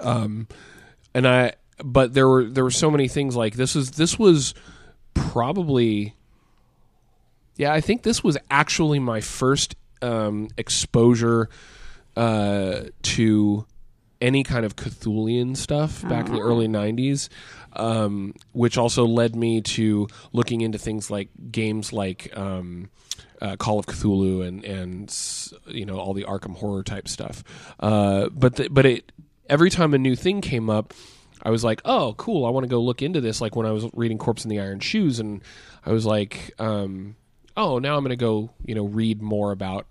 Um, 0.00 0.48
and 1.14 1.28
I, 1.28 1.52
but 1.82 2.14
there 2.14 2.28
were 2.28 2.44
there 2.44 2.64
were 2.64 2.70
so 2.70 2.90
many 2.90 3.08
things 3.08 3.36
like 3.36 3.54
this 3.54 3.74
is 3.74 3.92
this 3.92 4.18
was 4.18 4.54
probably 5.14 6.14
yeah 7.56 7.72
i 7.72 7.80
think 7.80 8.02
this 8.02 8.22
was 8.22 8.36
actually 8.50 8.98
my 8.98 9.20
first 9.20 9.76
um, 10.02 10.48
exposure 10.56 11.48
uh, 12.16 12.84
to 13.02 13.66
any 14.20 14.42
kind 14.42 14.64
of 14.64 14.76
cthulian 14.76 15.56
stuff 15.56 16.06
back 16.08 16.26
in 16.26 16.34
the 16.34 16.40
early 16.40 16.68
90s 16.68 17.28
um, 17.74 18.34
which 18.52 18.76
also 18.76 19.04
led 19.06 19.36
me 19.36 19.60
to 19.60 20.08
looking 20.32 20.60
into 20.60 20.78
things 20.78 21.10
like 21.10 21.28
games 21.50 21.92
like 21.92 22.36
um, 22.36 22.90
uh, 23.40 23.56
Call 23.56 23.78
of 23.78 23.86
Cthulhu 23.86 24.46
and 24.46 24.64
and 24.64 25.74
you 25.74 25.86
know 25.86 25.98
all 25.98 26.14
the 26.14 26.24
Arkham 26.24 26.56
horror 26.56 26.82
type 26.82 27.08
stuff. 27.08 27.42
Uh, 27.78 28.28
but 28.30 28.56
the, 28.56 28.68
but 28.68 28.86
it 28.86 29.12
every 29.48 29.70
time 29.70 29.94
a 29.94 29.98
new 29.98 30.14
thing 30.14 30.40
came 30.40 30.68
up, 30.68 30.92
I 31.42 31.50
was 31.50 31.64
like, 31.64 31.80
oh, 31.84 32.14
cool, 32.16 32.46
I 32.46 32.50
want 32.50 32.64
to 32.64 32.68
go 32.68 32.80
look 32.80 33.02
into 33.02 33.20
this. 33.20 33.40
Like 33.40 33.56
when 33.56 33.66
I 33.66 33.72
was 33.72 33.86
reading 33.94 34.18
Corpse 34.18 34.44
in 34.44 34.50
the 34.50 34.60
Iron 34.60 34.80
Shoes, 34.80 35.20
and 35.20 35.42
I 35.84 35.92
was 35.92 36.04
like, 36.04 36.52
um, 36.58 37.16
oh, 37.56 37.78
now 37.78 37.96
I'm 37.96 38.02
going 38.02 38.10
to 38.10 38.16
go 38.16 38.50
you 38.64 38.74
know 38.74 38.84
read 38.84 39.22
more 39.22 39.52
about 39.52 39.86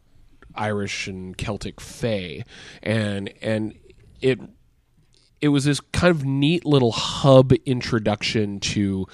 Irish 0.56 1.08
and 1.08 1.38
Celtic 1.38 1.82
Fae, 1.82 2.44
and 2.84 3.34
and 3.42 3.76
it 4.22 4.40
it 5.42 5.50
was 5.50 5.64
this 5.64 5.80
kind 5.80 6.12
of 6.12 6.26
neat 6.26 6.66
little 6.66 6.92
hub 6.92 7.54
introduction 7.66 8.60
to 8.60 9.08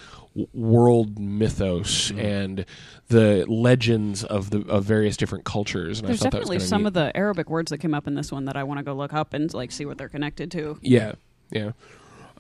world 0.54 1.18
mythos 1.20 2.10
Mm-hmm. 2.12 2.20
and 2.20 2.66
the 3.08 3.46
legends 3.48 4.24
of 4.24 4.50
the 4.50 4.62
of 4.68 4.84
various 4.84 5.16
different 5.18 5.46
cultures. 5.46 6.00
And 6.00 6.10
There's 6.10 6.22
I 6.22 6.26
thought 6.26 6.32
that 6.32 6.40
was 6.40 6.50
definitely 6.50 6.68
some 6.68 6.82
neat. 6.82 6.88
of 6.88 6.94
the 6.96 7.16
Arabic 7.16 7.50
words 7.50 7.70
that 7.70 7.78
came 7.78 7.94
up 7.94 8.08
in 8.08 8.16
this 8.16 8.32
one 8.32 8.46
that 8.46 8.58
I 8.58 8.64
want 8.64 8.80
to 8.80 8.84
go 8.84 8.94
look 8.94 9.14
up 9.14 9.34
and 9.34 9.54
like 9.54 9.72
see 9.72 9.86
what 9.86 9.98
they're 9.98 10.10
connected 10.10 10.52
to. 10.52 10.78
Yeah, 10.82 11.14
yeah. 11.52 11.72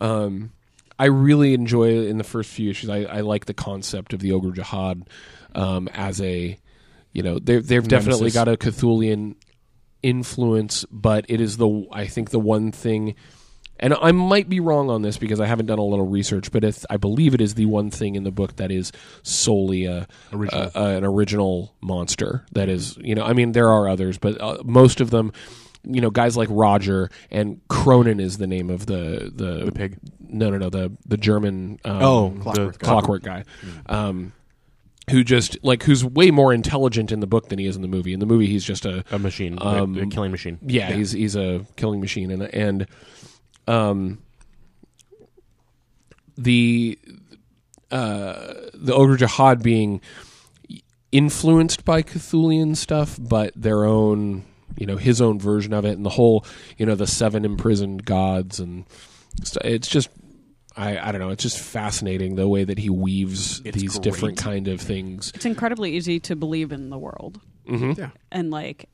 Um, 0.01 0.51
I 0.97 1.05
really 1.05 1.53
enjoy 1.53 2.07
in 2.07 2.18
the 2.18 2.24
first 2.24 2.49
few 2.49 2.70
issues. 2.72 2.89
I, 2.89 3.03
I 3.03 3.22
like 3.22 3.45
the 3.45 3.53
concept 3.53 4.13
of 4.13 4.20
the 4.20 4.32
Ogdru 4.32 4.55
Jahad 4.55 5.05
um, 5.53 5.88
as 5.93 6.20
a, 6.22 6.57
you 7.13 7.24
know, 7.24 7.38
they've 7.39 7.66
they've 7.66 7.88
definitely 7.88 8.32
got 8.32 8.47
a 8.47 8.57
Cthulian 8.57 9.36
influence, 10.06 10.86
but 10.91 11.26
it 11.28 11.41
is 11.41 11.58
the 11.58 11.88
I 11.91 12.06
think 12.08 12.30
the 12.30 12.39
one 12.39 12.72
thing, 12.72 13.16
and 13.80 13.93
I 13.93 14.12
might 14.12 14.47
be 14.47 14.60
wrong 14.60 14.89
on 14.89 15.01
this 15.01 15.18
because 15.18 15.39
I 15.39 15.47
haven't 15.47 15.66
done 15.66 15.80
a 15.80 15.84
little 15.84 16.08
research, 16.08 16.51
but 16.51 16.64
I 16.89 16.97
believe 16.97 17.34
it 17.34 17.41
is 17.41 17.56
the 17.56 17.66
one 17.66 17.89
thing 17.91 18.16
in 18.16 18.24
the 18.24 18.32
book 18.32 18.56
that 18.58 18.72
is 18.72 18.91
solely 19.24 19.86
a, 19.86 20.08
Original. 20.32 20.72
a- 20.76 20.80
a- 20.80 20.97
an 20.97 21.03
original 21.06 21.74
monster. 21.82 22.45
That 22.53 22.70
is, 22.70 22.95
you 22.97 23.16
know, 23.16 23.24
I 23.24 23.34
mean 23.34 23.51
there 23.53 23.70
are 23.70 23.89
others, 23.89 24.18
but 24.18 24.39
uh, 24.39 24.58
most 24.64 25.01
of 25.01 25.10
them. 25.10 25.32
You 25.88 26.01
know, 26.01 26.10
guys 26.10 26.36
like 26.36 26.47
Roger 26.49 27.12
and 27.30 27.62
Kroenen 27.70 28.20
is 28.20 28.39
the 28.39 28.47
name 28.47 28.72
of 28.72 28.88
the 28.88 29.32
the, 29.32 29.66
The 29.66 29.72
pig. 29.72 29.97
No, 30.20 30.49
no, 30.49 30.58
no. 30.58 30.72
The 30.72 30.91
the 31.06 31.16
German 31.18 31.78
um, 31.86 32.01
Oh, 32.01 32.34
Clockwork 32.41 32.74
the 32.74 32.78
guy. 32.80 32.88
clockwork 32.89 33.24
guy, 33.24 33.43
um, 33.86 34.34
who 35.12 35.24
just 35.24 35.58
like 35.64 35.84
who's 35.84 36.03
way 36.03 36.32
more 36.32 36.51
intelligent 36.53 37.12
in 37.12 37.20
the 37.20 37.28
book 37.28 37.49
than 37.49 37.60
he 37.60 37.68
is 37.68 37.76
in 37.76 37.82
the 37.82 37.88
movie. 37.88 38.14
In 38.14 38.20
the 38.20 38.26
movie, 38.26 38.47
he's 38.47 38.64
just 38.64 38.86
a 38.86 39.03
a 39.12 39.20
machine, 39.20 39.58
Um, 39.62 39.95
a, 39.97 40.01
a 40.01 40.06
killing 40.08 40.32
machine. 40.32 40.58
yeah, 40.62 40.91
he's 40.91 41.12
he's 41.12 41.36
a 41.36 41.66
killing 41.76 41.99
machine, 42.01 42.32
and 42.32 42.43
and 42.43 42.88
um, 43.68 44.20
the 46.38 46.97
uh, 47.91 48.53
the 48.74 48.93
Ogdru 48.93 49.18
Jahad 49.18 49.62
being 49.62 50.01
influenced 51.12 51.86
by 51.86 52.01
Cthulian 52.03 52.76
stuff, 52.76 53.18
but 53.22 53.53
their 53.56 53.86
own 53.86 54.43
you 54.78 54.86
know 54.86 54.97
his 54.97 55.22
own 55.22 55.39
version 55.39 55.74
of 55.74 55.86
it, 55.86 55.91
and 55.95 56.06
the 56.06 56.10
whole 56.10 56.45
you 56.78 56.86
know 56.86 56.95
the 56.95 57.08
seven 57.08 57.45
imprisoned 57.45 58.06
gods, 58.06 58.60
and 58.60 58.86
it's 59.64 59.88
just. 59.88 60.10
I, 60.78 60.97
I 60.99 61.11
don't 61.11 61.21
know. 61.21 61.30
It's 61.30 61.43
just 61.43 61.59
fascinating 61.59 62.36
the 62.36 62.47
way 62.47 62.63
that 62.65 62.78
he 62.78 62.89
weaves 62.89 63.61
It's 63.63 63.78
these 63.78 63.93
great. 63.93 64.03
different 64.03 64.38
kind 64.38 64.67
of 64.67 64.82
things. 64.82 65.32
It's 65.34 65.45
incredibly 65.45 65.95
easy 65.95 66.19
to 66.21 66.36
believe 66.36 66.71
in 66.71 66.89
the 66.89 66.97
world. 66.97 67.39
Mm-hmm. 67.67 67.99
Yeah. 67.99 68.09
And 68.32 68.51
like, 68.51 68.89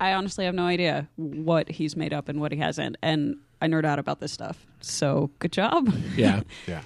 I 0.00 0.14
honestly 0.14 0.44
have 0.46 0.54
no 0.54 0.64
idea 0.64 1.08
what 1.16 1.68
he's 1.68 1.94
made 1.96 2.12
up 2.12 2.28
and 2.28 2.40
what 2.40 2.52
he 2.52 2.58
hasn't. 2.58 2.96
And 3.02 3.36
I 3.62 3.66
nerd 3.68 3.84
out 3.84 3.98
about 3.98 4.18
this 4.20 4.32
stuff. 4.32 4.66
So 4.80 5.30
good 5.38 5.52
job. 5.52 5.92
Yeah, 6.16 6.42
Yeah. 6.66 6.82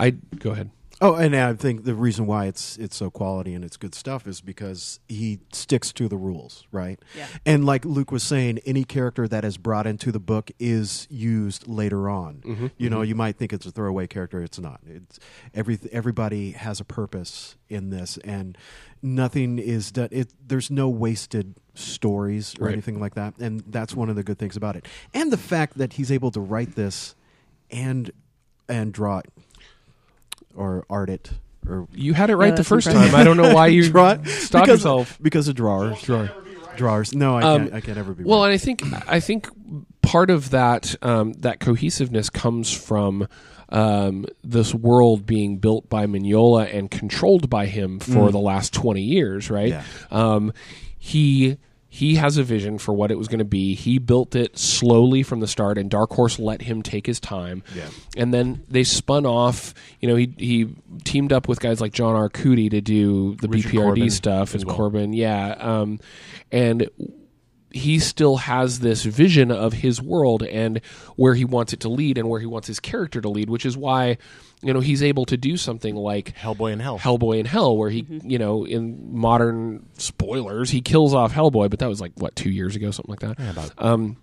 I 0.00 0.10
go 0.10 0.50
ahead. 0.50 0.70
Oh, 1.00 1.14
and 1.14 1.36
I 1.36 1.52
think 1.52 1.84
the 1.84 1.94
reason 1.94 2.26
why 2.26 2.46
it's 2.46 2.78
it's 2.78 2.96
so 2.96 3.10
quality 3.10 3.52
and 3.52 3.62
it's 3.64 3.76
good 3.76 3.94
stuff 3.94 4.26
is 4.26 4.40
because 4.40 4.98
he 5.08 5.40
sticks 5.52 5.92
to 5.92 6.08
the 6.08 6.16
rules, 6.16 6.66
right? 6.72 6.98
Yeah. 7.14 7.26
And 7.44 7.66
like 7.66 7.84
Luke 7.84 8.10
was 8.10 8.22
saying, 8.22 8.60
any 8.64 8.82
character 8.84 9.28
that 9.28 9.44
is 9.44 9.58
brought 9.58 9.86
into 9.86 10.10
the 10.10 10.18
book 10.20 10.50
is 10.58 11.06
used 11.10 11.68
later 11.68 12.08
on. 12.08 12.42
Mm-hmm. 12.46 12.66
You 12.78 12.88
know, 12.88 13.02
you 13.02 13.14
might 13.14 13.36
think 13.36 13.52
it's 13.52 13.66
a 13.66 13.70
throwaway 13.70 14.06
character. 14.06 14.42
It's 14.42 14.58
not. 14.58 14.80
It's 14.86 15.20
every 15.54 15.78
everybody 15.92 16.52
has 16.52 16.80
a 16.80 16.84
purpose 16.84 17.56
in 17.68 17.90
this, 17.90 18.16
and 18.24 18.56
nothing 19.02 19.58
is 19.58 19.92
done. 19.92 20.08
It 20.12 20.32
there's 20.46 20.70
no 20.70 20.88
wasted 20.88 21.54
stories 21.74 22.54
or 22.58 22.66
Right. 22.66 22.72
anything 22.72 22.98
like 23.00 23.14
that, 23.16 23.34
and 23.38 23.62
that's 23.66 23.94
one 23.94 24.08
of 24.08 24.16
the 24.16 24.22
good 24.22 24.38
things 24.38 24.56
about 24.56 24.76
it. 24.76 24.86
And 25.12 25.30
the 25.30 25.36
fact 25.36 25.76
that 25.76 25.94
he's 25.94 26.10
able 26.10 26.30
to 26.30 26.40
write 26.40 26.74
this 26.74 27.14
and 27.70 28.10
and 28.68 28.92
draw 28.92 29.18
it 29.18 29.26
or 30.56 30.84
art 30.90 31.10
it 31.10 31.30
or 31.68 31.86
You 31.92 32.14
had 32.14 32.30
it 32.30 32.36
right 32.36 32.54
the 32.56 32.64
first 32.64 32.86
impressive. 32.86 33.12
time. 33.12 33.20
I 33.20 33.24
don't 33.24 33.36
know 33.36 33.54
why 33.54 33.68
you 33.68 33.88
draw 33.90 34.10
it 34.12 34.26
stopped 34.28 34.64
because, 34.66 34.80
yourself. 34.80 35.18
because 35.22 35.48
of 35.48 35.54
drawers. 35.54 36.00
Drawers. 36.76 37.14
No, 37.14 37.36
I 37.36 37.42
Um, 37.42 37.62
can't. 37.62 37.74
I 37.74 37.80
can't 37.80 37.98
ever 37.98 38.12
be. 38.14 38.24
Well, 38.24 38.40
right. 38.40 38.46
and 38.46 38.54
I 38.54 38.58
think 38.58 38.82
I 39.08 39.18
think 39.20 39.48
part 40.02 40.28
of 40.30 40.50
that 40.50 40.94
um, 41.02 41.32
that 41.34 41.58
cohesiveness 41.58 42.28
comes 42.28 42.70
from 42.70 43.26
um, 43.70 44.26
this 44.44 44.74
world 44.74 45.24
being 45.26 45.56
built 45.56 45.88
by 45.88 46.04
Mignola 46.06 46.72
and 46.72 46.90
controlled 46.90 47.48
by 47.48 47.64
him 47.66 47.98
for 47.98 48.30
the 48.30 48.38
last 48.38 48.74
twenty 48.74 49.00
years, 49.02 49.50
right? 49.50 49.68
Yeah. 49.70 49.82
Um, 50.10 50.52
he 50.98 51.56
he 51.96 52.16
has 52.16 52.36
a 52.36 52.42
vision 52.42 52.76
for 52.76 52.92
what 52.92 53.10
it 53.10 53.16
was 53.16 53.26
going 53.26 53.38
to 53.38 53.44
be. 53.46 53.74
He 53.74 53.98
built 53.98 54.36
it 54.36 54.58
slowly 54.58 55.22
from 55.22 55.40
the 55.40 55.46
start, 55.46 55.78
and 55.78 55.88
Dark 55.88 56.10
Horse 56.10 56.38
let 56.38 56.60
him 56.60 56.82
take 56.82 57.06
his 57.06 57.18
time. 57.18 57.62
Yeah. 57.74 57.88
And 58.18 58.34
then 58.34 58.62
they 58.68 58.84
spun 58.84 59.24
off. 59.24 59.72
You 60.00 60.08
know, 60.08 60.14
he 60.14 60.34
he 60.36 60.76
teamed 61.04 61.32
up 61.32 61.48
with 61.48 61.58
guys 61.58 61.80
like 61.80 61.94
John 61.94 62.14
Arcudi 62.14 62.70
to 62.70 62.82
do 62.82 63.36
the 63.36 63.48
Richard 63.48 63.72
BPRD 63.72 63.82
Corbin 63.82 64.10
stuff 64.10 64.54
and 64.54 64.64
well. 64.66 64.76
Corbin, 64.76 65.14
yeah. 65.14 65.52
Um, 65.58 65.98
and 66.52 66.90
he 67.70 67.98
still 67.98 68.36
has 68.36 68.80
this 68.80 69.02
vision 69.02 69.50
of 69.50 69.72
his 69.72 70.00
world 70.02 70.42
and 70.42 70.82
where 71.16 71.34
he 71.34 71.46
wants 71.46 71.72
it 71.72 71.80
to 71.80 71.88
lead 71.88 72.18
and 72.18 72.28
where 72.28 72.40
he 72.40 72.46
wants 72.46 72.68
his 72.68 72.78
character 72.78 73.22
to 73.22 73.30
lead, 73.30 73.48
which 73.48 73.64
is 73.64 73.74
why 73.74 74.18
you 74.62 74.72
know 74.72 74.80
he's 74.80 75.02
able 75.02 75.24
to 75.26 75.36
do 75.36 75.56
something 75.56 75.94
like 75.94 76.34
Hellboy 76.36 76.72
in 76.72 76.80
Hell. 76.80 76.98
Hellboy 76.98 77.38
in 77.40 77.46
Hell, 77.46 77.76
where 77.76 77.90
he, 77.90 78.04
you 78.24 78.38
know, 78.38 78.64
in 78.66 79.14
modern 79.16 79.86
spoilers, 79.98 80.70
he 80.70 80.80
kills 80.80 81.14
off 81.14 81.32
Hellboy, 81.32 81.70
but 81.70 81.78
that 81.80 81.88
was 81.88 82.00
like 82.00 82.12
what 82.16 82.34
two 82.36 82.50
years 82.50 82.74
ago, 82.76 82.90
something 82.90 83.10
like 83.12 83.20
that. 83.20 83.38
Yeah, 83.38 83.50
about- 83.50 83.72
Um, 83.78 84.16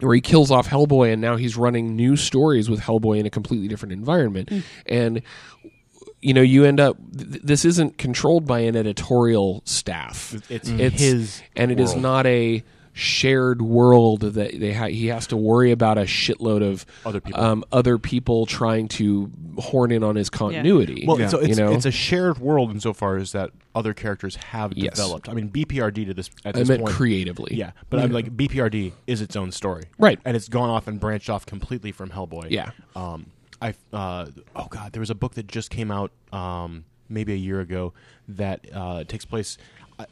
where 0.00 0.14
he 0.14 0.22
kills 0.22 0.50
off 0.50 0.66
Hellboy, 0.66 1.12
and 1.12 1.20
now 1.20 1.36
he's 1.36 1.58
running 1.58 1.94
new 1.94 2.16
stories 2.16 2.70
with 2.70 2.80
Hellboy 2.80 3.18
in 3.20 3.26
a 3.26 3.30
completely 3.30 3.68
different 3.68 3.92
environment, 3.92 4.50
and 4.86 5.20
you 6.22 6.34
know, 6.34 6.42
you 6.42 6.64
end 6.64 6.80
up. 6.80 6.96
Th- 7.16 7.42
this 7.42 7.64
isn't 7.64 7.96
controlled 7.98 8.46
by 8.46 8.60
an 8.60 8.76
editorial 8.76 9.62
staff. 9.64 10.34
It's 10.50 10.68
his 10.68 11.42
and 11.56 11.70
it 11.70 11.80
is 11.80 11.90
world. 11.90 12.02
not 12.02 12.26
a 12.26 12.62
shared 12.92 13.62
world 13.62 14.20
that 14.20 14.58
they 14.58 14.72
ha- 14.72 14.86
he 14.88 15.06
has 15.06 15.26
to 15.28 15.36
worry 15.36 15.70
about 15.70 15.96
a 15.96 16.02
shitload 16.02 16.62
of 16.62 16.84
Other 17.06 17.20
people. 17.20 17.40
um, 17.40 17.64
other 17.72 17.98
people 17.98 18.46
trying 18.46 18.88
to 18.88 19.30
horn 19.58 19.92
in 19.92 20.02
on 20.02 20.16
his 20.16 20.28
continuity. 20.28 21.04
Well, 21.06 21.16
so 21.28 21.38
it's, 21.38 21.48
you 21.48 21.54
know? 21.64 21.72
it's 21.72 21.86
a 21.86 21.90
shared 21.90 22.38
world 22.38 22.70
insofar 22.72 23.16
as 23.16 23.32
that 23.32 23.50
other 23.74 23.94
characters 23.94 24.36
have 24.36 24.72
Yes. 24.74 24.94
developed. 24.96 25.28
I 25.28 25.34
mean, 25.34 25.48
BPRD 25.50 26.04
to 26.06 26.14
this 26.14 26.30
at 26.44 26.56
I 26.56 26.58
this 26.60 26.68
meant 26.68 26.82
point, 26.82 26.94
creatively. 26.94 27.56
Yeah, 27.56 27.70
but 27.90 28.00
I'm 28.00 28.10
like 28.12 28.36
BPRD 28.36 28.92
is 29.06 29.20
its 29.20 29.36
own 29.36 29.52
story, 29.52 29.84
Right. 29.98 30.18
And 30.24 30.36
it's 30.36 30.48
gone 30.48 30.70
off 30.70 30.88
and 30.88 30.98
branched 30.98 31.30
off 31.30 31.46
completely 31.46 31.92
from 31.92 32.10
Hellboy. 32.10 32.50
Yeah. 32.50 32.70
Um, 32.96 33.26
I 33.62 33.74
uh, 33.92 34.26
oh 34.56 34.66
god, 34.68 34.92
there 34.92 35.00
was 35.00 35.10
a 35.10 35.14
book 35.14 35.34
that 35.34 35.46
just 35.46 35.70
came 35.70 35.90
out 35.90 36.10
um 36.32 36.84
maybe 37.08 37.32
a 37.32 37.36
year 37.36 37.60
ago 37.60 37.92
that 38.28 38.66
uh 38.74 39.04
takes 39.04 39.24
place. 39.24 39.58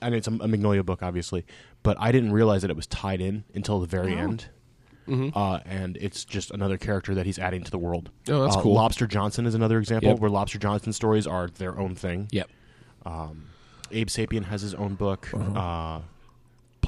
Mean, 0.02 0.14
it's 0.14 0.28
a, 0.28 0.32
a 0.32 0.48
Mignola 0.48 0.84
book, 0.84 1.02
obviously, 1.02 1.44
but 1.82 1.96
I 2.00 2.12
didn't 2.12 2.32
realize 2.32 2.62
that 2.62 2.70
it 2.70 2.76
was 2.76 2.86
tied 2.86 3.20
in 3.20 3.44
until 3.54 3.80
the 3.80 3.86
very 3.86 4.14
end. 4.14 4.46
Uh, 5.10 5.60
and 5.64 5.96
it's 5.96 6.22
just 6.24 6.50
another 6.50 6.76
character 6.76 7.14
that 7.14 7.24
he's 7.24 7.38
adding 7.38 7.62
to 7.64 7.70
the 7.70 7.78
world. 7.78 8.10
Oh, 8.28 8.42
that's 8.42 8.56
Uh, 8.56 8.60
cool. 8.60 8.74
Lobster 8.74 9.06
Johnson 9.06 9.46
is 9.46 9.54
another 9.54 9.78
example 9.78 10.10
Yep. 10.10 10.18
where 10.18 10.28
Lobster 10.28 10.58
Johnson 10.58 10.92
stories 10.92 11.26
are 11.26 11.48
their 11.48 11.78
own 11.78 11.94
thing. 11.94 12.28
Yep. 12.30 12.50
Abe 13.90 14.08
Sapien 14.08 14.44
has 14.44 14.60
his 14.60 14.74
own 14.74 14.94
book. 14.96 15.30
Uh-huh. 15.32 15.58
uh 15.58 16.00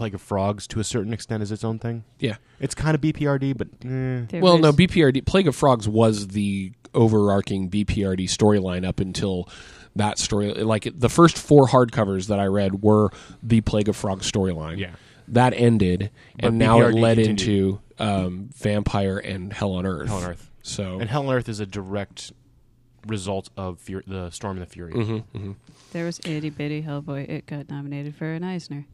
Plague 0.00 0.14
of 0.14 0.22
Frogs, 0.22 0.66
to 0.68 0.80
a 0.80 0.84
certain 0.84 1.12
extent, 1.12 1.42
is 1.42 1.52
its 1.52 1.62
own 1.62 1.78
thing. 1.78 2.04
Yeah. 2.18 2.36
It's 2.58 2.74
kind 2.74 2.94
of 2.94 3.02
BPRD, 3.02 3.54
but 3.54 3.68
eh. 3.84 4.24
There 4.30 4.40
Well, 4.40 4.56
no, 4.56 4.72
BPRD 4.72 5.26
Plague 5.26 5.46
of 5.46 5.54
Frogs 5.54 5.86
was 5.86 6.28
the 6.28 6.72
overarching 6.94 7.68
BPRD 7.68 8.20
storyline 8.24 8.86
up 8.88 8.98
until 8.98 9.46
that 9.94 10.18
story. 10.18 10.54
Like 10.54 10.88
the 10.94 11.10
first 11.10 11.36
four 11.36 11.66
hardcovers 11.68 12.28
that 12.28 12.40
I 12.40 12.46
read 12.46 12.82
were 12.82 13.10
the 13.42 13.60
Plague 13.60 13.90
of 13.90 13.96
Frogs 13.96 14.30
storyline. 14.30 14.78
Yeah. 14.78 14.92
that 15.28 15.52
ended, 15.52 16.10
But 16.40 16.46
and 16.48 16.58
now 16.58 16.80
it 16.80 16.94
BPRD 16.94 17.00
led 17.00 17.16
continued. 17.18 17.28
into 17.28 17.80
um, 17.98 18.50
Vampire 18.56 19.18
and 19.18 19.52
Hell 19.52 19.72
on 19.72 19.84
Earth. 19.84 20.08
Hell 20.08 20.16
on 20.16 20.30
Earth. 20.30 20.50
So 20.62 20.98
And 20.98 21.10
Hell 21.10 21.28
on 21.28 21.34
Earth 21.36 21.48
is 21.50 21.60
a 21.60 21.66
direct 21.66 22.32
result 23.06 23.50
of 23.56 23.78
Fur- 23.80 24.02
the 24.06 24.30
Storm 24.30 24.56
and 24.56 24.66
the 24.66 24.70
Fury. 24.70 24.94
Mm-hmm. 24.94 25.52
There 25.92 26.04
was 26.06 26.20
itty 26.24 26.48
bitty 26.50 26.82
Hellboy. 26.84 27.28
It 27.28 27.44
got 27.46 27.68
nominated 27.68 28.14
for 28.14 28.32
an 28.32 28.44
Eisner. 28.44 28.86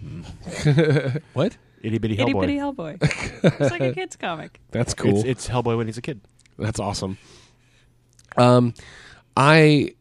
what? 1.32 1.56
Itty 1.82 1.98
Bitty 1.98 2.14
Itty 2.18 2.32
Hellboy. 2.32 2.40
bitty 2.40 2.56
Hellboy. 2.56 2.98
it's 3.60 3.70
like 3.70 3.80
a 3.80 3.92
kids 3.92 4.16
comic. 4.16 4.60
That's 4.70 4.94
cool. 4.94 5.20
It's, 5.20 5.24
it's 5.24 5.48
Hellboy 5.48 5.76
when 5.76 5.86
he's 5.86 5.98
a 5.98 6.02
kid. 6.02 6.20
That's 6.58 6.78
awesome. 6.78 7.18
Um, 8.36 8.74
I, 9.36 9.94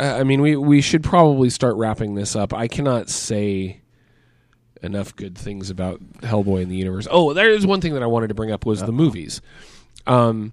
I 0.00 0.24
mean, 0.24 0.40
we 0.40 0.56
we 0.56 0.80
should 0.80 1.04
probably 1.04 1.50
start 1.50 1.76
wrapping 1.76 2.14
this 2.14 2.34
up. 2.34 2.52
I 2.52 2.68
cannot 2.68 3.08
say 3.08 3.80
enough 4.82 5.14
good 5.16 5.36
things 5.38 5.70
about 5.70 6.00
Hellboy 6.20 6.62
in 6.62 6.68
the 6.68 6.76
universe. 6.76 7.06
Oh, 7.10 7.32
there 7.32 7.50
is 7.50 7.66
one 7.66 7.80
thing 7.80 7.94
that 7.94 8.02
I 8.02 8.06
wanted 8.06 8.28
to 8.28 8.34
bring 8.34 8.50
up 8.50 8.66
was 8.66 8.82
the 8.82 8.92
movies. 8.92 9.40
Um, 10.06 10.52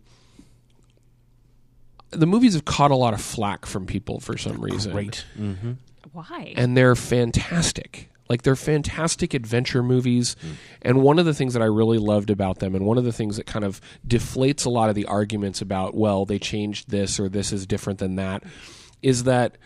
the 2.12 2.26
movies 2.28 2.54
have 2.54 2.66
caught 2.66 2.92
a 2.92 2.96
lot 2.96 3.14
of 3.14 3.22
flack 3.22 3.66
from 3.66 3.86
people 3.86 4.20
for 4.20 4.38
some 4.38 4.62
reason. 4.62 4.92
Great. 4.92 5.26
Why? 6.12 6.54
and 6.56 6.78
they're 6.78 6.96
fantastic. 6.96 8.10
Like 8.30 8.44
they're 8.44 8.56
fantastic 8.56 9.34
adventure 9.34 9.84
movies, 9.84 10.36
and 10.82 11.02
one 11.02 11.20
of 11.20 11.26
the 11.26 11.34
things 11.34 11.54
that 11.54 11.62
I 11.62 11.66
really 11.66 11.98
loved 11.98 12.30
about 12.30 12.60
them, 12.60 12.74
and 12.74 12.86
one 12.86 12.98
of 12.98 13.04
the 13.04 13.12
things 13.12 13.38
that 13.38 13.46
kind 13.46 13.66
of 13.66 13.82
deflates 14.08 14.66
a 14.66 14.70
lot 14.70 14.90
of 14.90 14.96
the 14.96 15.06
arguments 15.06 15.62
about, 15.62 15.94
well, 15.94 16.26
they 16.26 16.40
changed 16.40 16.90
this 16.90 17.20
or 17.20 17.28
this 17.28 17.52
is 17.52 17.68
different 17.68 18.00
than 18.00 18.16
that, 18.16 18.44
is 19.02 19.26
that 19.26 19.58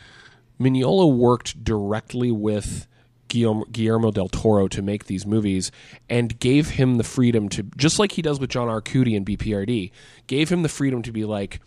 Mignola 0.59 1.15
worked 1.15 1.63
directly 1.63 2.31
with 2.31 2.87
Guillermo, 3.27 3.65
Guillermo 3.65 4.09
del 4.09 4.29
Toro 4.29 4.67
to 4.69 4.81
make 4.81 5.05
these 5.05 5.25
movies, 5.25 5.71
and 6.09 6.39
gave 6.39 6.69
him 6.71 6.95
the 6.95 7.03
freedom 7.03 7.49
to, 7.49 7.63
just 7.77 7.99
like 7.99 8.13
he 8.13 8.21
does 8.21 8.39
with 8.39 8.49
John 8.49 8.67
Arcudi 8.67 9.15
and 9.15 9.25
BPRD, 9.25 9.91
gave 10.25 10.49
him 10.49 10.63
the 10.63 10.69
freedom 10.69 11.03
to 11.03 11.11
be 11.11 11.25
like, 11.25 11.59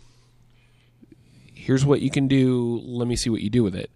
here's 1.53 1.85
what 1.85 2.01
you 2.01 2.09
can 2.09 2.27
do. 2.27 2.81
Let 2.83 3.07
me 3.07 3.15
see 3.15 3.29
what 3.29 3.41
you 3.41 3.49
do 3.49 3.63
with 3.63 3.75
it. 3.75 3.91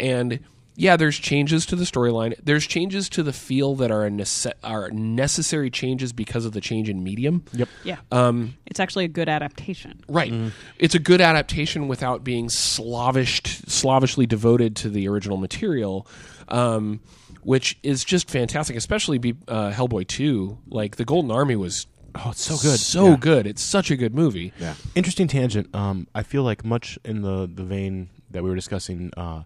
And 0.00 0.40
yeah, 0.80 0.96
there's 0.96 1.18
changes 1.18 1.66
to 1.66 1.76
the 1.76 1.84
storyline. 1.84 2.32
There's 2.42 2.66
changes 2.66 3.10
to 3.10 3.22
the 3.22 3.34
feel 3.34 3.74
that 3.76 3.90
are 3.90 4.06
a 4.06 4.10
nece- 4.10 4.52
are 4.64 4.90
necessary 4.90 5.68
changes 5.70 6.12
because 6.14 6.46
of 6.46 6.52
the 6.52 6.60
change 6.62 6.88
in 6.88 7.04
medium. 7.04 7.44
Yep. 7.52 7.68
yeah. 7.84 7.96
Um, 8.10 8.54
it's 8.64 8.80
actually 8.80 9.04
a 9.04 9.08
good 9.08 9.28
adaptation. 9.28 10.00
right. 10.08 10.32
It's 10.78 10.94
a 10.94 10.98
good 10.98 11.20
adaptation 11.20 11.86
without 11.86 12.24
being 12.24 12.48
slavished, 12.48 13.70
slavishly 13.70 14.24
devoted 14.26 14.74
to 14.76 14.88
the 14.88 15.06
original 15.08 15.36
material, 15.36 16.06
um, 16.48 17.00
which 17.42 17.78
is 17.82 18.02
just 18.02 18.30
fantastic. 18.30 18.74
Especially 18.74 19.18
be, 19.18 19.34
uh, 19.48 19.70
Hellboy 19.72 20.06
two. 20.06 20.56
Like 20.68 20.96
the 20.96 21.04
Golden 21.04 21.30
Army 21.30 21.56
was 21.56 21.86
Oh, 22.14 22.30
it's 22.30 22.42
so 22.42 22.56
good. 22.56 22.80
so 22.80 23.08
Yeah. 23.10 23.16
good. 23.20 23.46
It's 23.46 23.62
such 23.62 23.90
a 23.90 23.96
good 23.96 24.14
movie. 24.14 24.52
Yeah. 24.58 24.74
Interesting 24.94 25.28
tangent. 25.28 25.72
Um, 25.74 26.06
I 26.14 26.22
feel 26.22 26.42
like 26.42 26.64
much 26.64 26.98
in 27.04 27.20
the, 27.22 27.48
the 27.52 27.62
vein 27.64 28.08
that 28.30 28.42
we 28.42 28.48
were 28.48 28.56
discussing, 28.56 29.12
uh, 29.16 29.42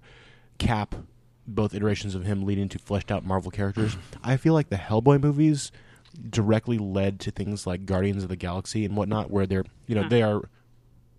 Cap, 0.59 0.95
both 1.47 1.75
iterations 1.75 2.15
of 2.15 2.25
him 2.25 2.45
leading 2.45 2.69
to 2.71 2.79
fleshed 2.79 3.11
out 3.11 3.25
Marvel 3.25 3.51
characters. 3.51 3.97
I 4.23 4.37
feel 4.37 4.55
like 4.55 4.71
the 4.71 4.77
Hellboy 4.77 5.23
movies 5.23 5.73
directly 6.31 6.79
led 6.79 7.21
to 7.21 7.31
things 7.31 7.67
like 7.67 7.87
Guardians 7.87 8.23
of 8.23 8.29
the 8.29 8.37
Galaxy 8.37 8.85
and 8.85 8.97
whatnot, 8.97 9.31
where 9.31 9.47
they're 9.47 9.65
you 9.87 9.95
know 9.95 10.03
uh-huh. 10.03 10.11
they 10.11 10.23
are 10.23 10.43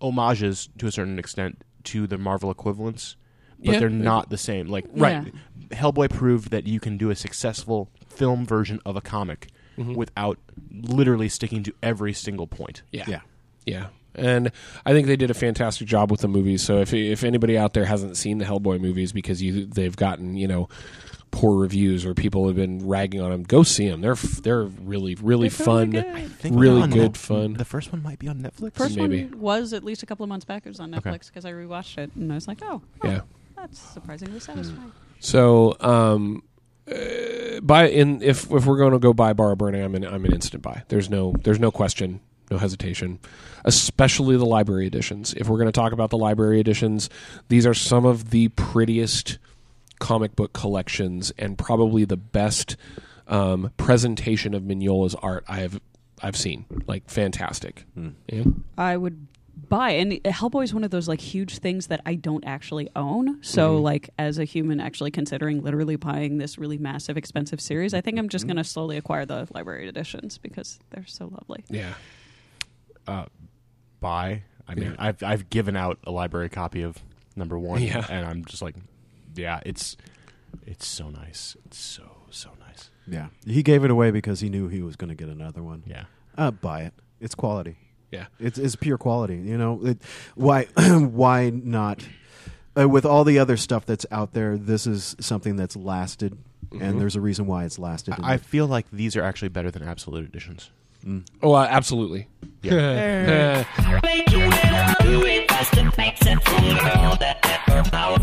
homages 0.01 0.69
to 0.77 0.87
a 0.87 0.91
certain 0.91 1.19
extent 1.19 1.61
to 1.85 2.07
the 2.07 2.17
Marvel 2.17 2.51
equivalents, 2.51 3.15
but 3.59 3.73
Yeah. 3.73 3.79
they're 3.79 3.89
not 3.89 4.29
the 4.29 4.37
same. 4.37 4.67
Like 4.67 4.85
Yeah. 4.93 5.03
right, 5.03 5.33
Hellboy 5.69 6.09
proved 6.09 6.51
that 6.51 6.67
you 6.67 6.79
can 6.79 6.97
do 6.97 7.09
a 7.09 7.15
successful 7.15 7.89
film 8.07 8.45
version 8.45 8.79
of 8.85 8.95
a 8.95 9.01
comic 9.01 9.49
mm-hmm. 9.77 9.93
without 9.93 10.39
literally 10.71 11.29
sticking 11.29 11.63
to 11.63 11.73
every 11.81 12.13
single 12.13 12.47
point. 12.47 12.83
Yeah. 12.91 13.05
Yeah. 13.07 13.21
Yeah. 13.65 13.87
And 14.17 14.51
I 14.85 14.93
think 14.93 15.07
they 15.07 15.15
did 15.15 15.29
a 15.31 15.33
fantastic 15.35 15.87
job 15.87 16.11
with 16.11 16.21
the 16.21 16.27
movies. 16.27 16.63
So 16.63 16.79
if 16.79 16.93
if 16.93 17.23
anybody 17.23 17.57
out 17.57 17.73
there 17.73 17.85
hasn't 17.85 18.17
seen 18.17 18.37
the 18.37 18.45
Hellboy 18.45 18.79
movies 18.79 19.11
because 19.11 19.41
you 19.41 19.65
they've 19.65 19.95
gotten, 19.95 20.35
you 20.35 20.47
know, 20.47 20.69
poor 21.31 21.59
reviews 21.59 22.05
or 22.05 22.13
people 22.13 22.47
have 22.47 22.55
been 22.55 22.87
ragging 22.87 23.19
on 23.21 23.31
them, 23.31 23.43
go 23.43 23.63
see 23.63 23.89
them. 23.89 24.01
They're 24.01 24.15
they're 24.15 24.63
really 24.63 25.15
really 25.15 25.49
They're 25.49 25.65
fun. 25.65 25.91
really 25.91 26.03
good. 26.21 26.31
Think 26.37 26.59
Really 26.59 26.87
good 26.87 26.97
Net- 27.13 27.17
fun. 27.17 27.53
The 27.53 27.65
first 27.65 27.91
one 27.91 28.01
might 28.03 28.19
be 28.19 28.27
on 28.27 28.39
Netflix. 28.41 28.73
First 28.75 28.95
Maybe. 28.97 29.25
one 29.25 29.39
was 29.39 29.73
at 29.73 29.83
least 29.83 30.03
a 30.03 30.05
couple 30.05 30.23
of 30.23 30.29
months 30.29 30.45
back. 30.45 30.65
It 30.65 30.69
was 30.69 30.79
on 30.79 30.91
Netflix 30.91 31.27
because 31.27 31.43
I 31.45 31.51
rewatched 31.51 31.97
it 31.97 32.11
and 32.15 32.31
I 32.31 32.35
was 32.35 32.47
like, 32.47 32.59
oh, 32.61 32.81
oh, 33.03 33.09
Yeah. 33.09 33.21
that's 33.55 33.79
surprisingly 33.79 34.39
satisfying. 34.39 34.91
So 35.19 35.75
um 35.79 36.43
uh, 36.89 37.59
buy 37.63 37.87
in 37.89 38.21
if 38.21 38.51
if 38.51 38.65
we're 38.65 38.77
going 38.77 38.91
to 38.93 38.99
go 38.99 39.11
buy 39.11 39.33
Bar 39.33 39.55
Burning, 39.55 39.81
I'm 39.81 39.95
an 39.95 40.05
I'm 40.05 40.23
an 40.23 40.33
instant 40.33 40.61
buy. 40.61 40.83
There's 40.89 41.09
no 41.09 41.33
there's 41.43 41.59
no 41.59 41.71
question, 41.71 42.19
no 42.49 42.57
hesitation. 42.57 43.19
Especially 43.63 44.37
the 44.37 44.45
library 44.45 44.87
editions. 44.87 45.33
If 45.33 45.49
we're 45.49 45.57
going 45.57 45.67
to 45.67 45.71
talk 45.71 45.91
about 45.91 46.09
the 46.09 46.17
library 46.17 46.59
editions, 46.59 47.09
these 47.49 47.65
are 47.65 47.73
some 47.73 48.05
of 48.05 48.29
the 48.29 48.49
prettiest 48.49 49.39
comic 49.99 50.35
book 50.35 50.53
collections 50.53 51.31
and 51.37 51.57
probably 51.57 52.05
the 52.05 52.17
best 52.17 52.75
um, 53.27 53.71
presentation 53.77 54.53
of 54.53 54.63
Mignola's 54.63 55.15
art 55.15 55.43
I 55.47 55.61
have 55.61 55.79
I've 56.21 56.37
seen. 56.37 56.65
Like 56.87 57.09
fantastic. 57.09 57.85
Hmm. 57.93 58.09
Yeah. 58.27 58.43
I 58.77 58.97
would 58.97 59.27
buy 59.69 59.91
and 59.91 60.13
Hellboy 60.23 60.63
is 60.65 60.73
one 60.73 60.83
of 60.83 60.91
those 60.91 61.07
like 61.07 61.19
huge 61.19 61.57
things 61.59 61.87
that 61.87 62.01
I 62.05 62.15
don't 62.15 62.45
actually 62.45 62.89
own. 62.95 63.41
So 63.43 63.75
mm-hmm. 63.75 63.83
like 63.83 64.09
as 64.17 64.37
a 64.37 64.43
human 64.43 64.79
actually 64.79 65.11
considering 65.11 65.61
literally 65.61 65.95
buying 65.95 66.37
this 66.37 66.57
really 66.57 66.77
massive 66.77 67.17
expensive 67.17 67.59
series, 67.59 67.93
I 67.93 68.01
think 68.01 68.17
I'm 68.17 68.29
just 68.29 68.43
mm-hmm. 68.43 68.53
going 68.53 68.63
to 68.63 68.69
slowly 68.69 68.97
acquire 68.97 69.25
the 69.25 69.47
library 69.53 69.87
editions 69.87 70.37
because 70.37 70.79
they're 70.91 71.05
so 71.07 71.25
lovely. 71.25 71.63
Yeah. 71.69 71.93
Buy. 73.99 74.43
I 74.67 74.75
mean, 74.75 74.91
Yeah. 74.91 74.95
I've 74.99 75.23
I've 75.23 75.49
given 75.49 75.75
out 75.75 75.99
a 76.05 76.11
library 76.11 76.49
copy 76.49 76.81
of 76.81 76.97
number 77.35 77.57
one, 77.59 77.81
Yeah. 77.81 78.05
and 78.09 78.25
I'm 78.25 78.45
just 78.45 78.61
like, 78.61 78.75
yeah, 79.35 79.59
it's 79.65 79.95
It's 80.65 80.87
so 80.87 81.09
nice. 81.09 81.55
It's 81.65 81.77
so 81.77 82.03
so 82.29 82.49
nice. 82.59 82.89
Yeah, 83.07 83.27
he 83.45 83.61
gave 83.61 83.83
it 83.83 83.91
away 83.91 84.09
because 84.11 84.39
he 84.39 84.49
knew 84.49 84.67
he 84.67 84.81
was 84.81 84.95
going 84.95 85.09
to 85.09 85.15
get 85.15 85.29
another 85.29 85.61
one. 85.61 85.83
Yeah. 85.85 86.05
uh, 86.37 86.51
buy 86.51 86.81
it. 86.83 86.93
It's 87.19 87.35
quality. 87.35 87.77
Yeah. 88.11 88.25
It's, 88.39 88.57
it's 88.57 88.75
pure 88.75 88.97
quality. 88.97 89.35
You 89.37 89.57
know, 89.57 89.79
it, 89.85 90.01
why 90.35 90.63
why 90.75 91.49
not? 91.51 92.05
Uh, 92.77 92.89
with 92.89 93.05
all 93.05 93.23
the 93.23 93.37
other 93.39 93.55
stuff 93.57 93.85
that's 93.85 94.05
out 94.11 94.33
there, 94.33 94.57
this 94.57 94.85
is 94.87 95.15
something 95.19 95.55
that's 95.55 95.75
lasted, 95.77 96.37
and 96.81 96.99
there's 96.99 97.15
a 97.15 97.21
reason 97.21 97.45
why 97.47 97.63
it's 97.63 97.79
lasted. 97.79 98.15
I, 98.21 98.33
I 98.33 98.37
feel 98.37 98.67
like 98.67 98.89
these 98.91 99.15
are 99.15 99.21
actually 99.23 99.47
better 99.49 99.71
than 99.71 99.81
absolute 99.83 100.25
editions. 100.25 100.71
Oh, 101.41 101.53
uh, 101.53 101.67
absolutely. 101.69 102.27
Yeah. 102.61 103.63
Make 104.03 104.27
it 104.27 104.49
better, 104.49 105.03
do 105.03 105.23
it 105.25 105.49
faster, 105.49 105.83
makes 105.97 106.21
it 106.25 106.39
stronger. 106.41 107.17
That 107.19 107.41
power. 107.91 108.15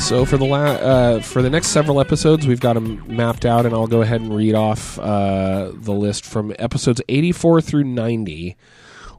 So 0.00 0.24
for 0.24 0.38
the 0.38 0.44
la- 0.44 0.58
uh, 0.64 1.20
for 1.20 1.42
the 1.42 1.50
next 1.50 1.68
several 1.68 2.00
episodes, 2.00 2.46
we've 2.46 2.58
got 2.60 2.72
them 2.72 3.04
mapped 3.06 3.44
out, 3.44 3.64
and 3.66 3.74
I'll 3.74 3.86
go 3.86 4.00
ahead 4.02 4.20
and 4.22 4.34
read 4.34 4.54
off 4.54 4.98
uh, 4.98 5.70
the 5.74 5.92
list 5.92 6.24
from 6.24 6.52
episodes 6.58 7.00
84 7.08 7.60
through 7.60 7.84
90. 7.84 8.56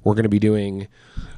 We're 0.03 0.13
going 0.15 0.23
to 0.23 0.29
be 0.29 0.39
doing 0.39 0.87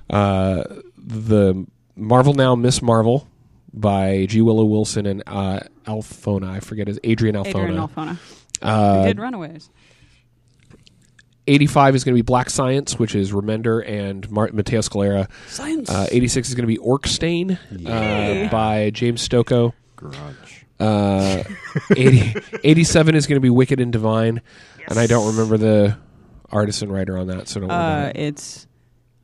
uh, 0.09 0.63
the 0.97 1.67
Marvel 1.95 2.34
Now 2.34 2.55
Miss 2.55 2.81
Marvel 2.81 3.27
by 3.73 4.25
G. 4.27 4.41
Willow 4.41 4.65
Wilson 4.65 5.05
and 5.05 5.21
uh, 5.27 5.59
Alphona. 5.86 6.49
I 6.49 6.59
forget 6.59 6.88
his 6.88 6.99
Adrian 7.03 7.36
Alphona. 7.36 7.47
Adrian 7.47 7.75
Alphona. 7.75 8.17
Uh, 8.64 9.01
Who 9.01 9.07
did 9.07 9.20
Runaways. 9.20 9.70
85 11.45 11.95
is 11.95 12.03
going 12.03 12.14
to 12.14 12.18
be 12.18 12.26
Black 12.26 12.49
Science, 12.49 12.97
which 12.97 13.16
is 13.16 13.32
Remender 13.32 13.88
and 13.88 14.30
Mar- 14.32 14.49
Matteo 14.53 14.80
Scalera. 14.80 15.30
Science. 15.47 15.89
Uh, 15.89 16.07
86 16.09 16.49
is 16.49 16.55
going 16.55 16.64
to 16.64 16.68
be 16.68 16.78
Orc 16.78 17.05
Stain 17.05 17.59
uh, 17.86 18.47
by 18.49 18.91
James 18.91 19.28
Stokoe. 19.28 19.74
garage. 19.95 20.64
Uh, 20.80 21.43
80, 21.95 22.36
87 22.64 23.16
is 23.16 23.28
going 23.28 23.36
to 23.36 23.41
be 23.41 23.49
Wicked 23.49 23.80
and 23.80 23.91
Divine, 23.91 24.41
and 24.88 24.97
I 24.97 25.07
don't 25.07 25.28
remember 25.28 25.57
the 25.57 25.97
artist 26.49 26.82
and 26.82 26.91
writer 26.91 27.18
on 27.18 27.28
that, 27.28 27.47
so 27.47 27.59
don't 27.59 27.70
worry 27.70 27.78
uh, 27.78 27.99
about 27.99 28.16
it. 28.16 28.20
it's 28.20 28.68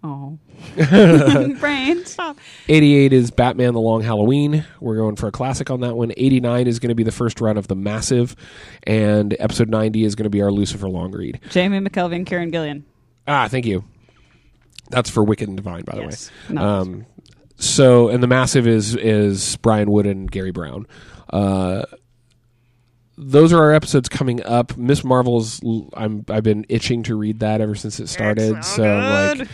oh, 0.04 0.38
brain 1.60 2.05
stop. 2.05 2.38
88 2.68 3.14
is 3.14 3.32
Batman: 3.32 3.74
The 3.74 3.80
Long 3.80 4.01
Halloween. 4.01 4.66
We're 4.80 4.97
going 4.97 5.16
for 5.16 5.28
a 5.28 5.32
classic 5.32 5.70
on 5.70 5.82
that 5.82 5.95
one. 5.95 6.12
89 6.16 6.68
is 6.68 6.80
going 6.80 6.89
to 6.89 6.95
be 6.95 7.03
the 7.03 7.12
first 7.12 7.41
run 7.41 7.57
of 7.57 7.68
The 7.68 7.76
Massive, 7.76 8.36
and 8.84 9.36
episode 9.39 9.70
90 9.70 10.03
is 10.03 10.16
going 10.16 10.24
to 10.26 10.30
be 10.30 10.41
our 10.41 10.51
Lucifer 10.51 10.88
long 10.89 11.12
read. 11.12 11.39
Jamie 11.49 11.80
McKelvie, 11.80 12.26
Kieron 12.26 12.51
Gillen. 12.51 12.86
Ah, 13.28 13.47
thank 13.47 13.66
you. 13.66 13.84
That's 14.89 15.10
for 15.10 15.24
Wicked 15.24 15.47
and 15.47 15.55
Divine, 15.57 15.84
by 15.84 15.97
Yes. 15.99 16.32
the 16.47 16.55
way. 16.55 16.62
Um, 16.62 17.05
so, 17.57 18.10
and 18.10 18.24
the 18.24 18.28
massive 18.28 18.68
is 18.68 18.95
is 18.95 19.55
Brian 19.57 19.91
Wood 19.91 20.05
and 20.07 20.32
Garry 20.32 20.51
Brown. 20.51 20.88
Uh, 21.30 21.84
those 23.18 23.51
are 23.51 23.62
our 23.62 23.74
episodes 23.74 24.07
coming 24.10 24.41
up. 24.43 24.78
Miss 24.78 25.03
Marvel's. 25.03 25.60
I'm 25.93 26.24
I've 26.30 26.43
been 26.43 26.66
itching 26.70 27.03
to 27.03 27.16
read 27.16 27.41
that 27.41 27.60
ever 27.62 27.76
since 27.76 27.99
it 27.99 28.07
started. 28.07 28.64
so, 28.64 28.82
like, 29.38 29.47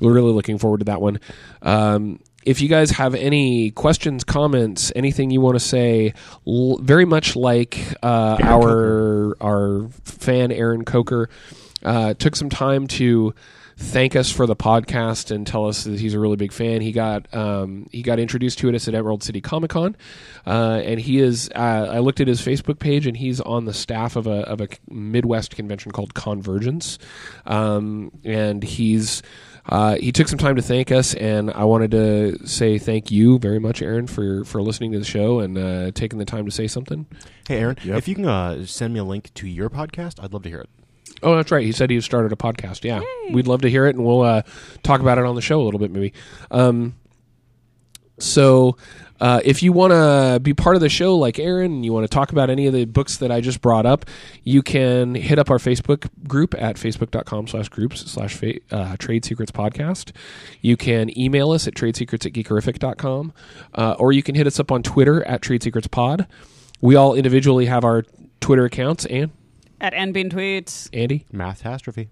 we're 0.00 0.12
really 0.12 0.32
looking 0.32 0.58
forward 0.58 0.78
to 0.78 0.84
that 0.86 1.00
one. 1.00 1.20
Um, 1.62 2.20
if 2.44 2.60
you 2.60 2.68
guys 2.68 2.92
have 2.92 3.14
any 3.14 3.72
questions, 3.72 4.22
comments, 4.22 4.92
anything 4.94 5.30
you 5.30 5.40
want 5.40 5.56
to 5.56 5.60
say, 5.60 6.14
l- 6.46 6.78
very 6.78 7.04
much 7.04 7.34
like 7.34 7.94
uh, 8.02 8.38
our 8.40 9.36
our 9.40 9.88
fan 10.04 10.52
Aaron 10.52 10.84
Coker 10.84 11.28
uh, 11.84 12.14
took 12.14 12.36
some 12.36 12.48
time 12.48 12.86
to 12.86 13.34
thank 13.78 14.16
us 14.16 14.30
for 14.30 14.46
the 14.46 14.56
podcast 14.56 15.30
and 15.30 15.46
tell 15.46 15.66
us 15.66 15.84
that 15.84 16.00
he's 16.00 16.14
a 16.14 16.20
really 16.20 16.36
big 16.36 16.52
fan. 16.52 16.80
He 16.80 16.92
got 16.92 17.32
um, 17.34 17.88
he 17.90 18.02
got 18.02 18.18
introduced 18.20 18.58
to 18.60 18.74
us 18.74 18.86
at 18.86 18.94
Emerald 18.94 19.24
City 19.24 19.40
Comic 19.40 19.70
Con, 19.72 19.96
uh, 20.46 20.80
and 20.84 21.00
he 21.00 21.18
is. 21.18 21.50
Uh, 21.54 21.88
I 21.90 21.98
looked 21.98 22.20
at 22.20 22.28
his 22.28 22.40
Facebook 22.40 22.78
page, 22.78 23.08
and 23.08 23.16
he's 23.16 23.40
on 23.40 23.64
the 23.64 23.74
staff 23.74 24.14
of 24.14 24.28
a 24.28 24.42
of 24.48 24.60
a 24.60 24.68
Midwest 24.88 25.56
convention 25.56 25.90
called 25.90 26.14
Convergence, 26.14 26.98
um, 27.44 28.12
and 28.24 28.62
he's. 28.62 29.22
Uh, 29.68 29.96
he 29.96 30.12
took 30.12 30.28
some 30.28 30.38
time 30.38 30.56
to 30.56 30.62
thank 30.62 30.92
us, 30.92 31.14
and 31.14 31.50
I 31.50 31.64
wanted 31.64 31.90
to 31.90 32.46
say 32.46 32.78
thank 32.78 33.10
you 33.10 33.38
very 33.38 33.58
much, 33.58 33.82
Aaron, 33.82 34.06
for 34.06 34.44
for 34.44 34.62
listening 34.62 34.92
to 34.92 34.98
the 34.98 35.04
show 35.04 35.40
and 35.40 35.58
uh, 35.58 35.90
taking 35.92 36.18
the 36.18 36.24
time 36.24 36.44
to 36.44 36.50
say 36.52 36.66
something. 36.68 37.06
Hey, 37.48 37.58
Aaron, 37.58 37.76
Yep. 37.84 37.98
if 37.98 38.08
you 38.08 38.14
can 38.14 38.26
uh, 38.26 38.64
send 38.66 38.94
me 38.94 39.00
a 39.00 39.04
link 39.04 39.32
to 39.34 39.48
your 39.48 39.68
podcast, 39.68 40.22
I'd 40.22 40.32
love 40.32 40.44
to 40.44 40.48
hear 40.48 40.60
it. 40.60 40.68
Oh, 41.22 41.34
that's 41.34 41.50
right. 41.50 41.64
He 41.64 41.72
said 41.72 41.90
he 41.90 42.00
started 42.00 42.32
a 42.32 42.36
podcast. 42.36 42.84
Yeah, 42.84 43.00
we'd 43.32 43.46
love 43.46 43.62
to 43.62 43.70
hear 43.70 43.86
it, 43.86 43.96
and 43.96 44.04
we'll 44.04 44.22
uh, 44.22 44.42
talk 44.82 45.00
about 45.00 45.18
it 45.18 45.24
on 45.24 45.34
the 45.34 45.40
show 45.42 45.60
a 45.60 45.64
little 45.64 45.80
bit, 45.80 45.90
maybe. 45.90 46.12
Um, 46.50 46.94
so, 48.18 48.76
uh, 49.20 49.40
if 49.44 49.62
you 49.62 49.72
want 49.72 49.92
to 49.92 50.38
be 50.42 50.52
part 50.52 50.76
of 50.76 50.82
the 50.82 50.88
show, 50.88 51.16
like 51.16 51.38
Aaron, 51.38 51.72
and 51.72 51.84
you 51.84 51.92
want 51.92 52.04
to 52.04 52.14
talk 52.14 52.32
about 52.32 52.50
any 52.50 52.66
of 52.66 52.74
the 52.74 52.84
books 52.84 53.16
that 53.18 53.32
I 53.32 53.40
just 53.40 53.62
brought 53.62 53.86
up, 53.86 54.04
you 54.42 54.62
can 54.62 55.14
hit 55.14 55.38
up 55.38 55.50
our 55.50 55.56
Facebook 55.58 56.08
group 56.28 56.54
at 56.58 56.76
facebook.com 56.76 57.46
slash 57.46 57.68
groups 57.70 58.00
slash 58.10 58.38
uh, 58.70 58.96
trade 58.98 59.24
secrets 59.24 59.50
podcast. 59.50 60.12
You 60.60 60.76
can 60.76 61.16
email 61.18 61.50
us 61.52 61.66
at 61.66 61.74
tradesecrets 61.74 62.26
at 62.26 62.32
geekerific.com, 62.32 63.32
uh, 63.74 63.96
or 63.98 64.12
you 64.12 64.22
can 64.22 64.34
hit 64.34 64.46
us 64.46 64.60
up 64.60 64.70
on 64.70 64.82
Twitter 64.82 65.24
at 65.24 65.40
trade 65.40 65.62
secrets 65.62 65.86
pod. 65.86 66.26
We 66.82 66.94
all 66.94 67.14
individually 67.14 67.66
have 67.66 67.84
our 67.84 68.04
Twitter 68.40 68.66
accounts, 68.66 69.06
and 69.06 69.30
At 69.80 69.94
NBean 69.94 70.30
tweets. 70.30 70.90
Andy, 70.92 71.24
Mathtastrophe. 71.32 72.08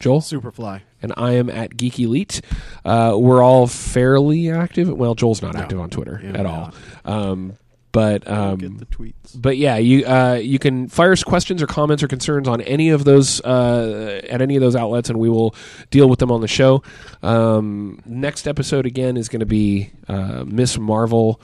Joel, 0.00 0.20
Superfly. 0.20 0.80
And 1.02 1.12
I 1.16 1.32
am 1.32 1.48
at 1.50 1.76
Geek 1.76 1.98
Elite. 1.98 2.40
Uh, 2.84 3.14
we're 3.18 3.42
all 3.42 3.66
fairly 3.66 4.50
active. 4.50 4.88
Well, 4.90 5.14
Joel's 5.14 5.42
not 5.42 5.56
active 5.56 5.80
on 5.80 5.90
Twitter 5.90 6.20
Yeah, 6.22 6.38
at 6.38 6.46
all. 6.46 6.74
Um, 7.04 7.56
but 7.92 8.24
Get 8.24 8.32
um, 8.32 8.58
the 8.78 8.86
tweets. 8.86 9.14
but 9.34 9.56
yeah, 9.56 9.76
you 9.76 10.06
uh, 10.06 10.34
you 10.34 10.60
can 10.60 10.86
fire 10.88 11.10
us 11.10 11.24
questions 11.24 11.60
or 11.60 11.66
comments 11.66 12.04
or 12.04 12.08
concerns 12.08 12.46
on 12.46 12.60
any 12.60 12.90
of 12.90 13.02
those 13.04 13.40
uh, 13.40 14.20
at 14.30 14.40
any 14.40 14.54
of 14.54 14.60
those 14.62 14.76
outlets, 14.76 15.10
and 15.10 15.18
we 15.18 15.28
will 15.28 15.56
deal 15.90 16.08
with 16.08 16.20
them 16.20 16.30
on 16.30 16.40
the 16.40 16.46
show. 16.46 16.84
Um, 17.24 18.00
next 18.06 18.46
episode 18.46 18.86
again 18.86 19.16
is 19.16 19.28
going 19.28 19.40
to 19.40 19.46
be 19.46 19.90
uh, 20.06 20.44
Miss 20.46 20.78
Marvel, 20.78 21.40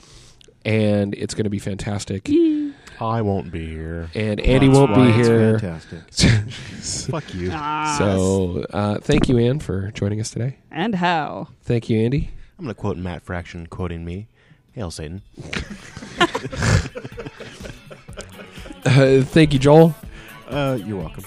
and 0.65 1.15
it's 1.15 1.35
going 1.35 1.45
to 1.45 1.51
be 1.51 1.59
fantastic. 1.59 2.29
I 3.01 3.23
won't 3.23 3.51
be 3.51 3.67
here. 3.67 4.09
And 4.15 4.41
Andy 4.41 4.69
That's 4.69 4.79
won't 4.79 4.91
why 4.93 5.05
be 5.13 5.19
it's 5.19 5.29
here. 5.29 5.59
Fantastic. 5.59 7.11
Fuck 7.11 7.35
you. 7.35 7.51
So 7.51 8.65
uh, 8.73 8.99
thank 8.99 9.29
you, 9.29 9.39
Anne, 9.39 9.61
for 9.61 9.91
joining 9.93 10.21
us 10.21 10.31
today. 10.31 10.57
And 10.71 10.95
how? 10.95 11.49
Thank 11.63 11.91
you, 11.91 11.99
Andy. 11.99 12.31
I'm 12.59 12.65
going 12.65 12.75
to 12.75 12.81
quote 12.81 12.97
Matt 12.97 13.23
Fraction 13.23 13.67
quoting 13.67 14.05
me. 14.05 14.29
Hail 14.73 14.91
Satan. 14.91 15.23
Uh, 18.85 19.21
thank 19.23 19.53
you, 19.53 19.59
Joel. 19.59 19.95
Uh, 20.49 20.79
you're 20.87 20.97
welcome. 20.99 21.25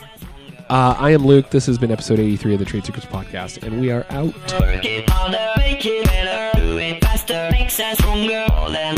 Uh, 0.69 0.95
I 0.97 1.11
am 1.11 1.25
Luke. 1.25 1.49
This 1.49 1.65
has 1.65 1.77
been 1.77 1.91
episode 1.91 2.17
83 2.19 2.53
of 2.53 2.59
the 2.59 2.65
Trade 2.65 2.85
Secrets 2.85 3.05
Podcast, 3.05 3.63
and 3.63 3.81
we 3.81 3.91
are 3.91 4.05
out. 4.11 4.33
Work 4.61 4.85
it 4.85 5.09
harder, 5.09 5.51
make 5.57 5.85
it 5.85 6.05
better, 6.05 6.57
do 6.57 6.77
it 6.77 7.03
faster, 7.03 7.49
makes 7.51 7.77
us 7.79 7.97
stronger 7.97 8.45
than 8.71 8.95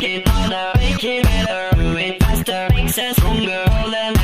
Making 0.00 0.22
harder, 0.28 0.72
it 0.80 1.22
better, 1.24 1.76
moving 1.76 2.18
faster, 2.20 2.68
makes 2.74 2.96
us 2.96 3.16
stronger. 3.16 3.66
All 3.70 4.19